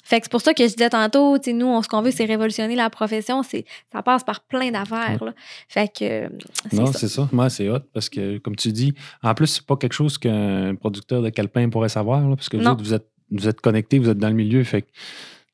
Fait 0.03 0.19
que 0.19 0.25
c'est 0.25 0.31
pour 0.31 0.41
ça 0.41 0.55
que 0.55 0.63
je 0.63 0.73
disais 0.73 0.89
tantôt, 0.89 1.37
tu 1.37 1.51
sais, 1.51 1.53
nous, 1.53 1.67
on, 1.67 1.83
ce 1.83 1.87
qu'on 1.87 2.01
veut, 2.01 2.09
c'est 2.09 2.25
révolutionner 2.25 2.75
la 2.75 2.89
profession. 2.89 3.43
C'est, 3.43 3.65
ça 3.91 4.01
passe 4.01 4.23
par 4.23 4.39
plein 4.41 4.71
d'affaires. 4.71 5.19
Fait 5.67 5.87
que 5.87 6.03
euh, 6.25 6.29
Non, 6.73 6.87
c'est 6.87 7.07
ça. 7.09 7.29
Moi, 7.31 7.47
c'est 7.51 7.69
hot 7.69 7.81
parce 7.93 8.09
que, 8.09 8.39
comme 8.39 8.55
tu 8.55 8.71
dis, 8.71 8.95
en 9.21 9.35
plus, 9.35 9.45
c'est 9.47 9.65
pas 9.65 9.75
quelque 9.75 9.93
chose 9.93 10.17
qu'un 10.17 10.73
producteur 10.73 11.21
de 11.21 11.29
calepin 11.29 11.69
pourrait 11.69 11.89
savoir, 11.89 12.27
là, 12.27 12.35
parce 12.35 12.49
que 12.49 12.57
vous, 12.57 12.63
Non. 12.63 12.71
autres, 12.71 12.83
vous 12.83 12.93
êtes, 12.95 13.07
vous 13.29 13.47
êtes 13.47 13.61
connectés, 13.61 13.99
vous 13.99 14.09
êtes 14.09 14.17
dans 14.17 14.29
le 14.29 14.33
milieu. 14.33 14.63
Fait 14.63 14.81
que 14.81 14.87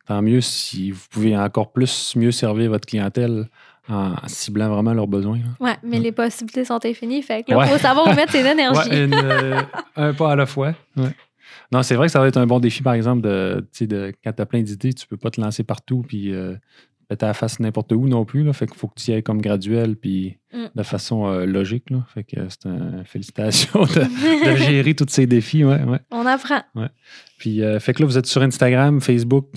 tant 0.06 0.22
mieux 0.22 0.42
si 0.42 0.92
vous 0.92 1.02
pouvez 1.10 1.38
encore 1.38 1.72
plus 1.72 2.14
mieux 2.16 2.32
servir 2.32 2.70
votre 2.70 2.86
clientèle 2.88 3.48
en 3.88 4.16
ciblant 4.28 4.70
vraiment 4.70 4.94
leurs 4.94 5.08
besoins. 5.08 5.40
Ouais, 5.60 5.76
mais 5.84 5.98
Ouais. 5.98 6.04
les 6.04 6.12
possibilités 6.12 6.66
sont 6.66 6.84
infinies. 6.86 7.22
Fait 7.22 7.44
que 7.44 7.52
là, 7.52 7.58
Ouais. 7.60 7.68
faut 7.68 7.78
savoir 7.78 8.08
où 8.08 8.16
mettre 8.16 8.32
ses 8.32 8.40
énergies. 8.46 8.90
Ouais, 8.90 9.04
une, 9.06 9.14
euh, 9.14 9.62
un 9.96 10.14
pas 10.14 10.32
à 10.32 10.36
la 10.36 10.46
fois. 10.48 10.74
Ouais. 10.98 11.10
Non, 11.72 11.84
c'est 11.84 11.96
vrai 11.96 12.08
que 12.08 12.12
ça 12.12 12.20
va 12.20 12.28
être 12.28 12.38
un 12.38 12.48
bon 12.48 12.60
défi, 12.60 12.82
par 12.82 12.94
exemple, 12.94 13.22
de, 13.22 13.66
de 13.82 14.14
quand 14.24 14.34
tu 14.34 14.42
as 14.42 14.46
plein 14.46 14.62
d'idées, 14.62 14.94
tu 14.94 15.06
peux 15.08 15.18
pas 15.18 15.30
te 15.30 15.40
lancer 15.42 15.64
partout 15.64 16.04
puis 16.08 16.32
euh, 16.34 16.56
à 17.12 17.16
la 17.22 17.34
face 17.36 17.60
n'importe 17.60 17.92
où 17.92 18.08
non 18.08 18.26
plus. 18.26 18.44
Là, 18.44 18.54
fait 18.54 18.66
qu'il 18.66 18.76
faut 18.78 18.88
que 18.88 18.96
tu 19.00 19.12
y 19.12 19.14
ailles 19.14 19.24
comme 19.24 19.42
graduel 19.42 19.96
puis 19.96 20.38
Mm. 20.54 20.68
de 20.74 20.84
façon 20.84 21.28
euh, 21.28 21.46
logique. 21.46 21.90
Là. 21.90 21.98
Fait 22.14 22.24
que 22.24 22.38
c'est 22.50 22.66
un 22.68 23.04
félicitations 23.06 23.84
de, 23.84 24.50
de 24.52 24.56
gérer 24.64 24.94
tous 24.96 25.06
ces 25.10 25.28
défis. 25.28 25.64
Ouais, 25.66 25.84
ouais. 25.84 26.00
On 26.12 26.26
apprend. 26.26 26.62
Puis 27.38 27.62
euh, 27.62 27.80
fait 27.80 27.94
que 27.94 28.02
là, 28.02 28.06
vous 28.08 28.18
êtes 28.18 28.26
sur 28.26 28.42
Instagram, 28.42 29.02
Facebook, 29.02 29.48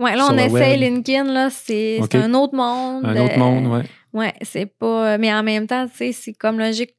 Ouais, 0.00 0.16
là, 0.16 0.28
on 0.30 0.36
web. 0.36 0.80
LinkedIn, 0.80 1.24
là, 1.24 1.50
c'est 1.50 2.00
un 2.14 2.32
autre 2.32 2.54
monde. 2.54 3.04
un 3.04 3.16
autre 3.22 3.34
euh, 3.34 3.38
monde, 3.38 3.66
ouais. 3.66 3.82
Ouais, 4.14 4.32
c'est 4.40 4.66
pas. 4.66 5.18
Mais 5.18 5.32
en 5.32 5.42
même 5.42 5.66
temps, 5.66 5.86
tu 5.86 5.96
sais, 5.96 6.12
c'est 6.12 6.32
comme 6.32 6.58
logique 6.58 6.96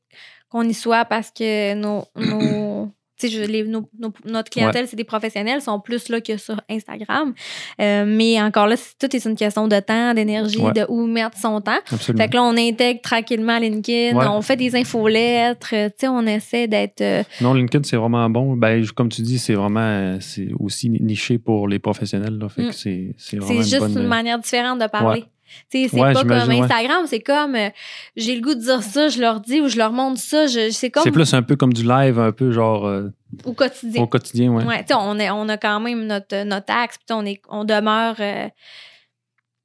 qu'on 0.50 0.62
y 0.64 0.74
soit 0.74 1.04
parce 1.06 1.32
que 1.32 1.74
nos. 1.74 2.06
nos 2.16 2.92
je- 3.30 3.42
les- 3.44 3.64
nos- 3.64 3.90
nos- 4.00 4.14
notre 4.26 4.50
clientèle, 4.50 4.88
c'est 4.88 4.96
des 4.96 5.04
professionnels, 5.04 5.62
sont 5.62 5.80
plus 5.80 6.10
là 6.10 6.22
que 6.22 6.38
sur 6.38 6.60
Instagram. 6.70 7.34
Euh, 7.82 8.06
mais 8.08 8.42
encore 8.42 8.68
là, 8.68 8.76
c'est- 8.78 8.98
tout 9.00 9.16
est 9.16 9.26
une 9.26 9.36
question 9.36 9.68
de 9.68 9.80
temps, 9.80 10.14
d'énergie, 10.14 10.60
Ouais. 10.62 10.72
de 10.74 10.86
où 10.90 11.06
mettre 11.08 11.38
son 11.38 11.62
temps. 11.62 11.72
Absolument. 11.92 12.24
Fait 12.24 12.30
que 12.30 12.36
là, 12.36 12.44
on 12.44 12.58
intègre 12.58 13.02
tranquillement 13.02 13.58
LinkedIn, 13.60 14.18
Ouais. 14.18 14.26
on 14.30 14.42
fait 14.42 14.56
des 14.56 14.76
infolettres, 14.76 15.70
euh, 15.74 15.90
tu 15.90 15.96
sais, 16.00 16.08
on 16.08 16.26
essaie 16.26 16.68
d'être. 16.68 17.02
euh, 17.02 17.24
Non, 17.42 17.54
LinkedIn, 17.54 17.84
c'est 17.84 17.98
vraiment 17.98 18.30
bon. 18.30 18.56
Ben, 18.56 18.86
comme 18.96 19.10
tu 19.10 19.22
dis, 19.22 19.40
c'est 19.40 19.54
vraiment 19.54 20.18
c'est 20.20 20.50
aussi 20.60 20.90
niché 20.90 21.38
pour 21.38 21.68
les 21.68 21.80
professionnels. 21.80 22.38
Là. 22.38 22.50
Fait 22.50 22.64
Mm. 22.64 22.68
que 22.70 22.76
c'est 22.76 23.14
vraiment 23.38 23.48
C'est 23.48 23.56
une 23.56 23.64
juste 23.64 23.80
bonne... 23.94 24.04
une 24.04 24.08
manière 24.08 24.40
différente 24.40 24.80
de 24.80 24.88
parler. 24.88 25.26
Tu 25.72 25.84
sais, 25.84 25.88
C'est 25.90 26.00
Ouais, 26.02 26.14
pas 26.14 26.22
comme 26.24 26.32
ouais. 26.50 26.60
Instagram, 26.62 27.06
c'est 27.08 27.20
comme 27.20 27.56
euh, 27.56 27.70
j'ai 28.16 28.36
le 28.36 28.42
goût 28.42 28.54
de 28.56 28.60
dire 28.62 28.82
ça, 28.84 29.08
je 29.10 29.20
leur 29.20 29.40
dis 29.40 29.62
ou 29.62 29.68
je 29.68 29.78
leur 29.78 29.92
montre 29.92 30.20
ça. 30.20 30.48
C'est 30.48 30.90
comme 30.90 31.04
C'est 31.04 31.12
plus 31.12 31.34
un 31.34 31.42
peu 31.44 31.56
comme 31.56 31.74
du 31.74 31.84
live, 31.88 32.20
un 32.20 32.32
peu 32.32 32.52
genre 32.52 32.86
euh, 32.88 33.10
au 33.46 33.54
quotidien. 33.54 34.02
au 34.04 34.08
quotidien, 34.08 34.52
ouais. 34.52 34.64
Ouais, 34.66 34.86
on, 34.94 35.20
est- 35.20 35.30
on 35.32 35.48
a 35.50 35.58
quand 35.58 35.80
même 35.80 36.06
notre, 36.06 36.44
notre 36.44 36.74
axe, 36.74 36.98
puis 36.98 37.16
on, 37.16 37.26
est, 37.26 37.42
on 37.50 37.64
demeure. 37.64 38.16
euh, 38.20 38.48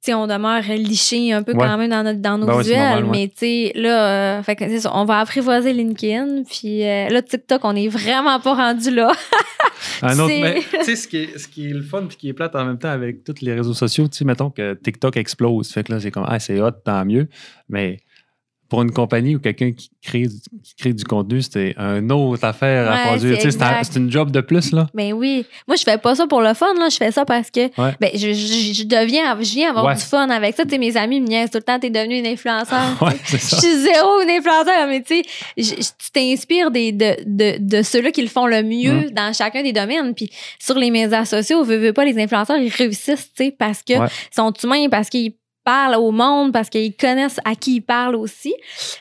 on 0.09 0.25
demeure 0.25 0.61
liché 0.69 1.33
un 1.33 1.43
peu 1.43 1.51
Ouais. 1.51 1.65
quand 1.67 1.77
même 1.77 1.89
dans, 1.89 2.01
notre, 2.01 2.19
dans 2.21 2.37
nos 2.37 2.45
Ben 2.45 2.53
ouais, 2.53 2.59
visuels. 2.63 2.79
normal, 2.79 3.03
ouais. 3.03 3.09
Mais 3.11 3.27
tu 3.27 3.33
sais, 3.39 3.71
là, 3.75 4.37
euh, 4.37 4.43
fait 4.43 4.55
que 4.55 4.65
c'est 4.69 4.79
ça, 4.79 4.91
on 4.95 5.03
va 5.03 5.19
apprivoiser 5.19 5.73
LinkedIn. 5.73 6.43
Puis 6.49 6.85
euh, 6.87 7.09
là, 7.09 7.21
TikTok, 7.21 7.59
on 7.65 7.75
est 7.75 7.89
vraiment 7.89 8.39
pas 8.39 8.53
rendu 8.53 8.89
là. 8.91 9.11
Un 10.01 10.19
autre, 10.19 10.33
mais 10.39 10.61
tu 10.69 10.83
sais, 10.83 10.95
ce 10.95 11.07
qui, 11.07 11.17
est, 11.17 11.37
ce 11.37 11.47
qui 11.47 11.69
est 11.69 11.73
le 11.73 11.81
fun 11.81 12.05
puis 12.07 12.17
qui 12.17 12.29
est 12.29 12.33
plate 12.33 12.55
en 12.55 12.65
même 12.65 12.77
temps 12.77 12.89
avec 12.89 13.23
tous 13.23 13.41
les 13.41 13.53
réseaux 13.53 13.73
sociaux, 13.73 14.07
tu 14.07 14.17
sais, 14.17 14.25
mettons 14.25 14.49
que 14.49 14.73
TikTok 14.73 15.17
explose. 15.17 15.71
Fait 15.71 15.83
que 15.83 15.93
là, 15.93 15.99
c'est 15.99 16.11
comme, 16.11 16.25
ah, 16.27 16.39
c'est 16.39 16.59
hot, 16.61 16.71
tant 16.71 17.05
mieux. 17.05 17.27
Mais 17.69 17.99
pour 18.69 18.81
une 18.81 18.91
compagnie 18.91 19.35
ou 19.35 19.39
quelqu'un 19.39 19.71
qui 19.71 19.89
crée, 20.03 20.23
du- 20.27 20.39
qui 20.63 20.75
crée 20.75 20.93
du 20.93 21.03
contenu, 21.03 21.41
c'était 21.41 21.73
une 21.77 22.11
autre 22.11 22.43
affaire 22.43 22.91
à 22.91 23.07
produire. 23.07 23.37
c'est 23.41 23.51
c'est 23.83 23.95
une 23.99 24.11
job 24.11 24.31
de 24.31 24.41
plus, 24.41 24.71
là. 24.71 24.87
Ben 24.93 25.13
oui. 25.13 25.45
Moi, 25.67 25.75
je 25.77 25.83
fais 25.83 25.97
pas 25.97 26.15
ça 26.15 26.27
pour 26.27 26.41
le 26.41 26.53
fun, 26.53 26.73
là. 26.79 26.89
Je 26.89 26.97
fais 26.97 27.11
ça 27.11 27.25
parce 27.25 27.49
que 27.51 27.61
Ouais. 27.81 27.95
ben, 27.99 28.09
je, 28.13 28.33
je, 28.33 28.73
je 28.73 28.83
deviens, 28.83 29.35
je 29.41 29.53
viens 29.53 29.69
avoir 29.69 29.85
Ouais. 29.85 29.95
du 29.95 30.01
fun 30.01 30.29
avec 30.29 30.55
ça. 30.55 30.63
Tu 30.63 30.71
sais, 30.71 30.77
mes 30.77 30.95
amis 30.97 31.21
me 31.21 31.27
niaisent 31.27 31.49
tout 31.51 31.57
le 31.57 31.63
temps, 31.63 31.79
t'es 31.79 31.89
devenu 31.89 32.17
une 32.19 32.25
c'est 33.25 33.37
Je 33.39 33.55
suis 33.55 33.75
zéro 33.81 34.21
une 34.21 34.29
influenceur, 34.29 34.87
mais 34.87 35.01
tu 35.01 35.21
t'inspires 36.13 36.71
des, 36.71 36.91
de, 36.91 37.15
de, 37.25 37.57
de 37.59 37.81
ceux-là 37.81 38.11
qui 38.11 38.21
le 38.21 38.27
font 38.27 38.45
le 38.47 38.63
mieux 38.63 39.07
Mm. 39.07 39.11
dans 39.11 39.33
chacun 39.33 39.63
des 39.63 39.73
domaines. 39.73 40.13
Puis 40.13 40.29
sur 40.59 40.77
les 40.77 40.91
médias 40.91 41.25
sociaux, 41.25 41.63
veux, 41.63 41.77
veux 41.77 41.93
pas, 41.93 42.05
les 42.05 42.17
influenceurs, 42.21 42.57
ils 42.57 42.69
réussissent, 42.69 43.31
tu 43.35 43.45
sais, 43.45 43.55
parce 43.57 43.83
que 43.83 43.93
sont 44.35 44.51
humains, 44.63 44.87
parce 44.89 45.09
qu'ils 45.09 45.33
parlent 45.67 45.95
au 45.95 46.11
monde, 46.11 46.53
parce 46.53 46.69
qu'ils 46.69 46.95
connaissent 46.95 47.39
à 47.43 47.53
qui 47.55 47.75
ils 47.75 47.81
parlent 47.81 48.15
aussi. 48.15 48.53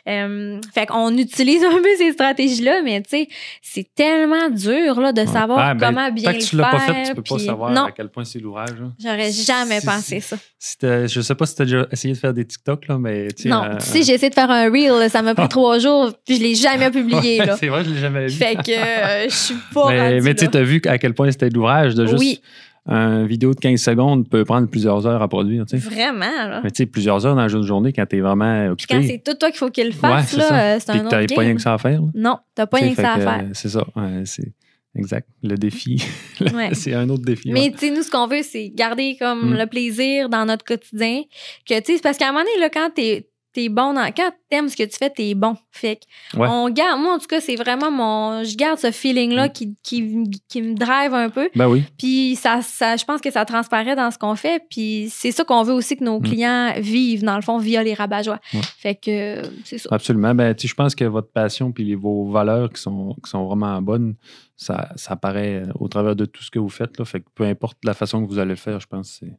Euh, 0.08 0.60
fait 0.74 0.86
qu'on 0.86 1.16
utilise 1.16 1.62
un 1.64 1.76
peu 1.80 1.88
ces 1.96 2.10
stratégies-là, 2.12 2.82
mais 2.82 3.00
tu 3.02 3.10
sais, 3.10 3.28
c'est 3.62 3.86
tellement 3.94 4.48
dur 4.50 5.00
là, 5.00 5.12
de 5.12 5.24
savoir 5.26 5.58
Ah, 5.60 5.74
ben, 5.74 5.86
comment 5.86 6.10
bien 6.10 6.32
le 6.32 6.38
tu 6.38 6.56
l'as 6.56 6.70
faire. 6.70 6.72
pas 6.86 6.92
fait, 6.92 7.08
tu 7.10 7.14
peux 7.14 7.22
pas 7.22 7.38
savoir 7.38 7.70
Non, 7.70 7.84
à 7.84 7.92
quel 7.92 8.08
point 8.08 8.24
c'est 8.24 8.40
l'ouvrage. 8.40 8.70
j'aurais 9.00 9.30
jamais 9.30 9.78
Si- 9.80 9.86
pensé 9.86 10.20
si- 10.20 10.28
ça. 10.28 10.36
Si 10.58 10.76
je 11.14 11.20
sais 11.20 11.34
pas 11.36 11.46
si 11.46 11.54
tu 11.54 11.62
as 11.62 11.64
déjà 11.66 11.86
essayé 11.92 12.14
de 12.14 12.18
faire 12.18 12.34
des 12.34 12.44
TikTok, 12.44 12.88
là, 12.88 12.98
mais 12.98 13.28
tu 13.28 13.44
sais, 13.44 13.48
Non, 13.48 13.62
euh, 13.62 13.76
tu 13.78 13.86
sais, 13.86 14.02
j'ai 14.02 14.14
essayé 14.14 14.30
de 14.30 14.34
faire 14.34 14.50
un 14.50 14.68
reel, 14.70 14.90
là, 14.98 15.08
ça 15.08 15.22
m'a 15.22 15.34
pris 15.36 15.48
trois 15.48 15.78
jours, 15.78 16.10
puis 16.26 16.36
je 16.36 16.42
l'ai 16.42 16.54
jamais 16.56 16.90
publié. 16.90 17.40
ouais, 17.40 17.46
là. 17.46 17.56
c'est 17.56 17.68
vrai, 17.68 17.84
je 17.84 17.90
l'ai 17.90 18.00
jamais 18.00 18.26
vu. 18.26 18.32
Fait 18.34 18.56
que 18.56 18.70
euh, 18.72 19.28
je 19.28 19.34
suis 19.34 19.54
pas 19.74 19.88
mais 19.90 20.20
mais 20.20 20.34
tu 20.34 20.48
t'as 20.48 20.62
vu 20.62 20.80
à 20.86 20.98
quel 20.98 21.14
point 21.14 21.30
c'était 21.30 21.48
l'ouvrage 21.50 21.94
de 21.94 22.06
juste 22.06 22.18
Oui. 22.18 22.40
Une 22.88 23.26
vidéo 23.26 23.52
de 23.54 23.58
15 23.60 23.80
secondes 23.80 24.28
peut 24.28 24.44
prendre 24.44 24.68
plusieurs 24.68 25.06
heures 25.06 25.20
à 25.22 25.28
produire. 25.28 25.64
Vraiment, 25.72 26.20
là. 26.48 26.60
Mais 26.62 26.70
tu 26.70 26.76
sais, 26.82 26.86
plusieurs 26.86 27.26
heures 27.26 27.34
dans 27.36 27.48
une 27.48 27.62
journée 27.62 27.92
quand 27.92 28.06
t'es 28.06 28.20
vraiment 28.20 28.74
Puis 28.76 28.86
quand 28.88 28.96
occupé. 28.98 29.12
c'est 29.24 29.24
tout 29.32 29.36
toi 29.38 29.48
qu'il 29.50 29.58
faut 29.58 29.70
qu'il 29.70 29.86
le 29.88 29.90
Ouais, 29.92 29.96
fasse, 29.98 30.28
c'est 30.30 30.36
là, 30.36 30.74
euh, 30.74 30.78
c'est 30.80 30.90
un 30.92 31.00
autre 31.00 31.08
t'avais 31.08 31.26
pas 31.26 31.40
rien 31.40 31.54
que 31.54 31.60
ça 31.62 31.74
à 31.74 31.78
faire. 31.78 32.00
là. 32.00 32.08
Non, 32.14 32.38
t'as 32.54 32.66
pas 32.66 32.76
rien 32.78 32.90
que 32.94 33.02
ça 33.02 33.14
à 33.14 33.18
faire. 33.20 33.44
C'est 33.54 33.68
ça. 33.68 33.84
ouais, 33.96 34.22
c'est 34.24 34.52
exact. 34.94 35.28
Le 35.42 35.56
défi. 35.56 36.02
Ouais. 36.54 36.70
c'est 36.74 36.92
un 36.94 37.08
autre 37.08 37.24
défi. 37.24 37.50
Mais 37.50 37.60
ouais. 37.62 37.70
tu 37.72 37.78
sais, 37.78 37.90
nous, 37.90 38.02
ce 38.02 38.10
qu'on 38.10 38.26
veut, 38.26 38.42
c'est 38.42 38.68
garder 38.74 39.16
comme 39.18 39.52
Mm. 39.54 39.58
le 39.58 39.66
plaisir 39.66 40.28
dans 40.28 40.44
notre 40.44 40.64
quotidien. 40.64 41.22
Que, 41.68 41.80
tu 41.80 41.94
sais, 41.96 42.00
parce 42.02 42.18
qu'à 42.18 42.28
un 42.28 42.32
moment 42.32 42.44
donné, 42.44 42.60
là, 42.60 42.68
quand 42.70 42.90
t'es 42.94 43.26
es 43.64 43.68
bon 43.68 43.94
dans. 43.94 44.06
Quand 44.16 44.30
t'aimes 44.48 44.68
ce 44.68 44.76
que 44.76 44.82
tu 44.84 44.96
fais, 44.96 45.10
t'es 45.10 45.34
bon. 45.34 45.56
Fait 45.70 45.96
que 46.32 46.38
Ouais. 46.38 46.46
on 46.50 46.68
garde. 46.70 47.00
Moi, 47.00 47.14
en 47.14 47.18
tout 47.18 47.26
cas, 47.26 47.40
c'est 47.40 47.56
vraiment 47.56 47.90
mon. 47.90 48.44
Je 48.44 48.56
garde 48.56 48.78
ce 48.78 48.90
feeling-là 48.90 49.48
Mm. 49.48 49.52
qui, 49.52 49.76
qui, 49.82 50.30
qui 50.48 50.62
me 50.62 50.74
drive 50.74 51.14
un 51.14 51.28
peu. 51.30 51.48
Ben 51.54 51.68
oui. 51.68 51.84
Puis 51.98 52.36
ça, 52.36 52.60
ça, 52.62 52.96
je 52.96 53.04
pense 53.04 53.20
que 53.20 53.30
ça 53.30 53.44
transparaît 53.44 53.96
dans 53.96 54.10
ce 54.10 54.18
qu'on 54.18 54.34
fait. 54.36 54.62
Puis 54.70 55.08
c'est 55.10 55.32
ça 55.32 55.44
qu'on 55.44 55.62
veut 55.62 55.74
aussi 55.74 55.96
que 55.96 56.04
nos 56.04 56.18
Mm. 56.20 56.22
clients 56.22 56.72
vivent, 56.78 57.24
dans 57.24 57.36
le 57.36 57.42
fond, 57.42 57.58
via 57.58 57.82
les 57.82 57.94
rabat-joie. 57.94 58.40
Ouais. 58.54 58.60
Fait 58.78 58.94
que 58.94 59.10
euh, 59.40 59.42
c'est 59.64 59.78
ça. 59.78 59.88
Absolument. 59.92 60.34
Ben, 60.34 60.54
je 60.58 60.74
pense 60.74 60.94
que 60.94 61.04
votre 61.04 61.30
passion 61.32 61.72
puis 61.72 61.94
vos 61.94 62.30
valeurs 62.30 62.72
qui 62.72 62.80
sont, 62.80 63.14
qui 63.24 63.30
sont 63.30 63.46
vraiment 63.46 63.80
bonnes, 63.82 64.14
ça, 64.56 64.88
ça 64.96 65.12
apparaît 65.12 65.62
euh, 65.66 65.72
au 65.78 65.88
travers 65.88 66.16
de 66.16 66.24
tout 66.24 66.42
ce 66.42 66.50
que 66.50 66.58
vous 66.58 66.68
faites. 66.70 66.98
Là. 66.98 67.04
Fait 67.04 67.20
que 67.20 67.26
peu 67.34 67.44
importe 67.44 67.76
la 67.84 67.92
façon 67.94 68.24
que 68.24 68.28
vous 68.30 68.38
allez 68.38 68.50
le 68.50 68.56
faire, 68.56 68.80
je 68.80 68.86
pense, 68.86 69.18
que 69.20 69.26
c'est- 69.26 69.36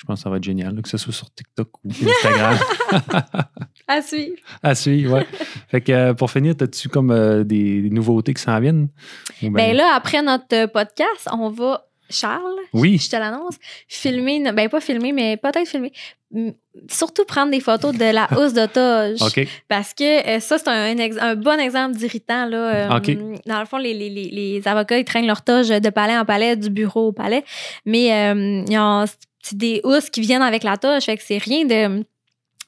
je 0.00 0.06
pense 0.06 0.20
que 0.20 0.22
ça 0.24 0.30
va 0.30 0.38
être 0.38 0.44
génial. 0.44 0.74
là, 0.74 0.80
que 0.80 0.88
ce 0.88 0.96
soit 0.96 1.12
sur 1.12 1.30
TikTok 1.30 1.68
ou 1.84 1.90
Instagram. 1.90 2.56
À 3.86 4.02
suivre. 4.02 4.36
à 4.62 4.74
suivre, 4.76 5.14
ouais. 5.16 5.26
Fait 5.68 5.80
que 5.80 5.90
euh, 5.92 6.14
pour 6.14 6.30
finir, 6.30 6.54
as-tu 6.60 6.88
comme 6.88 7.10
euh, 7.10 7.42
des, 7.42 7.82
des 7.82 7.90
nouveautés 7.90 8.32
qui 8.32 8.40
s'en 8.42 8.58
viennent? 8.60 8.88
Ou 9.42 9.50
Ben 9.50 9.76
là, 9.76 9.94
après 9.94 10.22
notre 10.22 10.54
euh, 10.54 10.66
podcast, 10.68 11.28
on 11.32 11.50
va 11.50 11.86
Charles, 12.08 12.56
Oui. 12.72 12.98
je 12.98 13.08
te 13.10 13.16
l'annonce, 13.16 13.56
filmer, 13.88 14.42
ben 14.52 14.68
pas 14.68 14.80
filmer, 14.80 15.12
mais 15.12 15.36
peut-être 15.36 15.68
filmer. 15.68 15.92
Surtout 16.88 17.24
prendre 17.24 17.50
des 17.50 17.60
photos 17.60 17.96
de 17.96 18.04
la 18.12 18.28
housse 18.38 18.52
d'otage. 18.52 19.20
OK. 19.22 19.46
Parce 19.68 19.92
que 19.94 20.36
euh, 20.36 20.40
ça, 20.40 20.58
c'est 20.58 20.68
un, 20.68 21.34
bon 21.36 21.58
exemple 21.58 21.96
d'irritant. 21.96 22.46
Là. 22.46 22.90
Euh, 22.92 22.96
OK. 22.96 23.16
Dans 23.46 23.58
le 23.60 23.66
fond, 23.66 23.78
les, 23.78 23.94
les, 23.94 24.08
les, 24.10 24.28
les 24.30 24.68
avocats, 24.68 24.98
ils 24.98 25.04
traînent 25.04 25.26
leur 25.26 25.42
toge 25.42 25.68
de 25.68 25.90
palais 25.90 26.16
en 26.16 26.24
palais, 26.24 26.56
du 26.56 26.70
bureau 26.70 27.08
au 27.08 27.12
palais. 27.12 27.44
Mais 27.86 28.12
euh, 28.12 28.64
ils 28.68 28.78
ont 28.78 29.04
des 29.52 29.80
housses 29.84 30.10
qui 30.10 30.20
viennent 30.20 30.42
avec 30.42 30.62
la 30.62 30.76
toge. 30.76 31.04
Fait 31.04 31.16
que 31.16 31.22
c'est 31.22 31.38
rien 31.38 31.64
de 31.64 32.04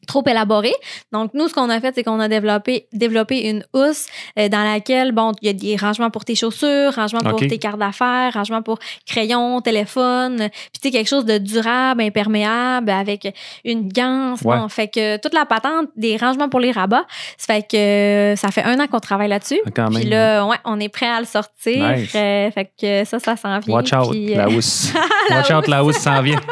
trop 0.07 0.23
élaboré. 0.27 0.73
Donc, 1.13 1.33
nous, 1.35 1.49
ce 1.49 1.55
qu'on 1.55 1.71
a 1.71 1.81
fait, 1.81 1.95
c'est 1.95 2.03
qu'on 2.03 2.21
a 2.21 2.29
développé, 2.29 2.87
développé 2.93 3.49
une 3.49 3.65
housse 3.73 4.07
euh, 4.39 4.49
dans 4.49 4.65
laquelle, 4.65 5.13
bon, 5.13 5.33
il 5.43 5.47
y 5.47 5.51
a 5.51 5.53
des 5.53 5.77
rangements 5.77 6.11
pour 6.11 6.25
tes 6.25 6.35
chaussures, 6.35 6.95
rangements 6.95 7.21
pour 7.21 7.41
tes 7.41 7.59
cartes 7.59 7.79
d'affaires, 7.79 8.33
rangements 8.35 8.63
pour 8.63 8.79
crayon, 9.07 9.61
téléphone, 9.61 10.37
puis 10.39 10.81
tu 10.81 10.89
sais, 10.89 10.91
quelque 10.91 11.09
chose 11.09 11.25
de 11.25 11.39
durable, 11.39 12.03
imperméable, 12.03 12.91
avec 12.91 13.33
une 13.65 13.89
ganse. 13.89 14.43
Ouais. 14.43 14.57
Bon, 14.57 14.69
fait 14.69 14.89
que 14.89 15.17
toute 15.19 15.35
la 15.35 15.47
patente 15.47 15.89
des 15.97 16.17
rangements 16.17 16.49
pour 16.49 16.61
les 16.61 16.73
rabats, 16.73 17.05
ça 17.37 17.55
fait 17.55 17.63
que 17.63 17.77
euh, 17.77 18.37
ça 18.37 18.51
fait 18.51 18.63
un 18.63 18.79
an 18.81 18.87
qu'on 18.87 19.01
travaille 19.01 19.29
là-dessus. 19.29 19.61
Même. 19.77 19.91
Puis 19.95 20.05
là, 20.05 20.47
ouais, 20.47 20.57
on 20.65 20.79
est 20.81 20.89
prêt 20.89 21.09
à 21.09 21.21
le 21.21 21.27
sortir. 21.27 21.97
Nice. 21.97 22.15
Euh, 22.15 22.51
fait 22.51 22.71
que 22.81 23.05
ça, 23.05 23.19
ça 23.19 23.37
s'en 23.37 23.59
vient. 23.59 23.75
Watch 23.75 23.93
out, 23.93 24.11
puis, 24.11 24.33
euh, 24.33 24.37
la 24.37 24.49
housse. 24.57 24.93
Watch 25.31 25.51
out, 25.51 25.69
la 25.69 25.85
housse 25.85 25.99
s'en 25.99 26.23
vient. 26.23 26.41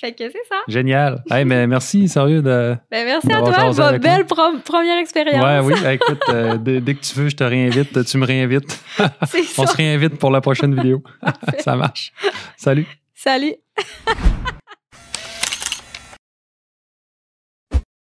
Fait 0.00 0.12
que 0.12 0.30
c'est 0.30 0.48
ça. 0.48 0.56
Génial. 0.66 1.22
Hey, 1.30 1.44
mais 1.44 1.66
merci, 1.66 2.08
sérieux. 2.08 2.40
De... 2.40 2.74
Ben, 2.90 3.04
merci 3.04 3.30
à 3.30 3.38
toi. 3.40 3.72
Bah, 3.76 3.98
belle 3.98 4.24
première 4.24 4.98
expérience. 4.98 5.44
Ouais, 5.44 5.74
oui. 5.74 5.74
Écoute, 5.92 6.22
euh, 6.30 6.56
dès, 6.56 6.80
dès 6.80 6.94
que 6.94 7.00
tu 7.00 7.18
veux, 7.18 7.28
je 7.28 7.36
te 7.36 7.44
réinvite. 7.44 8.02
Tu 8.06 8.16
me 8.16 8.24
réinvites. 8.24 8.70
Ça. 8.96 9.08
On 9.58 9.66
se 9.66 9.76
réinvite 9.76 10.18
pour 10.18 10.30
la 10.30 10.40
prochaine 10.40 10.74
vidéo. 10.74 11.02
Ça 11.58 11.76
marche. 11.76 12.12
Salut. 12.56 12.86
Salut. 13.14 13.56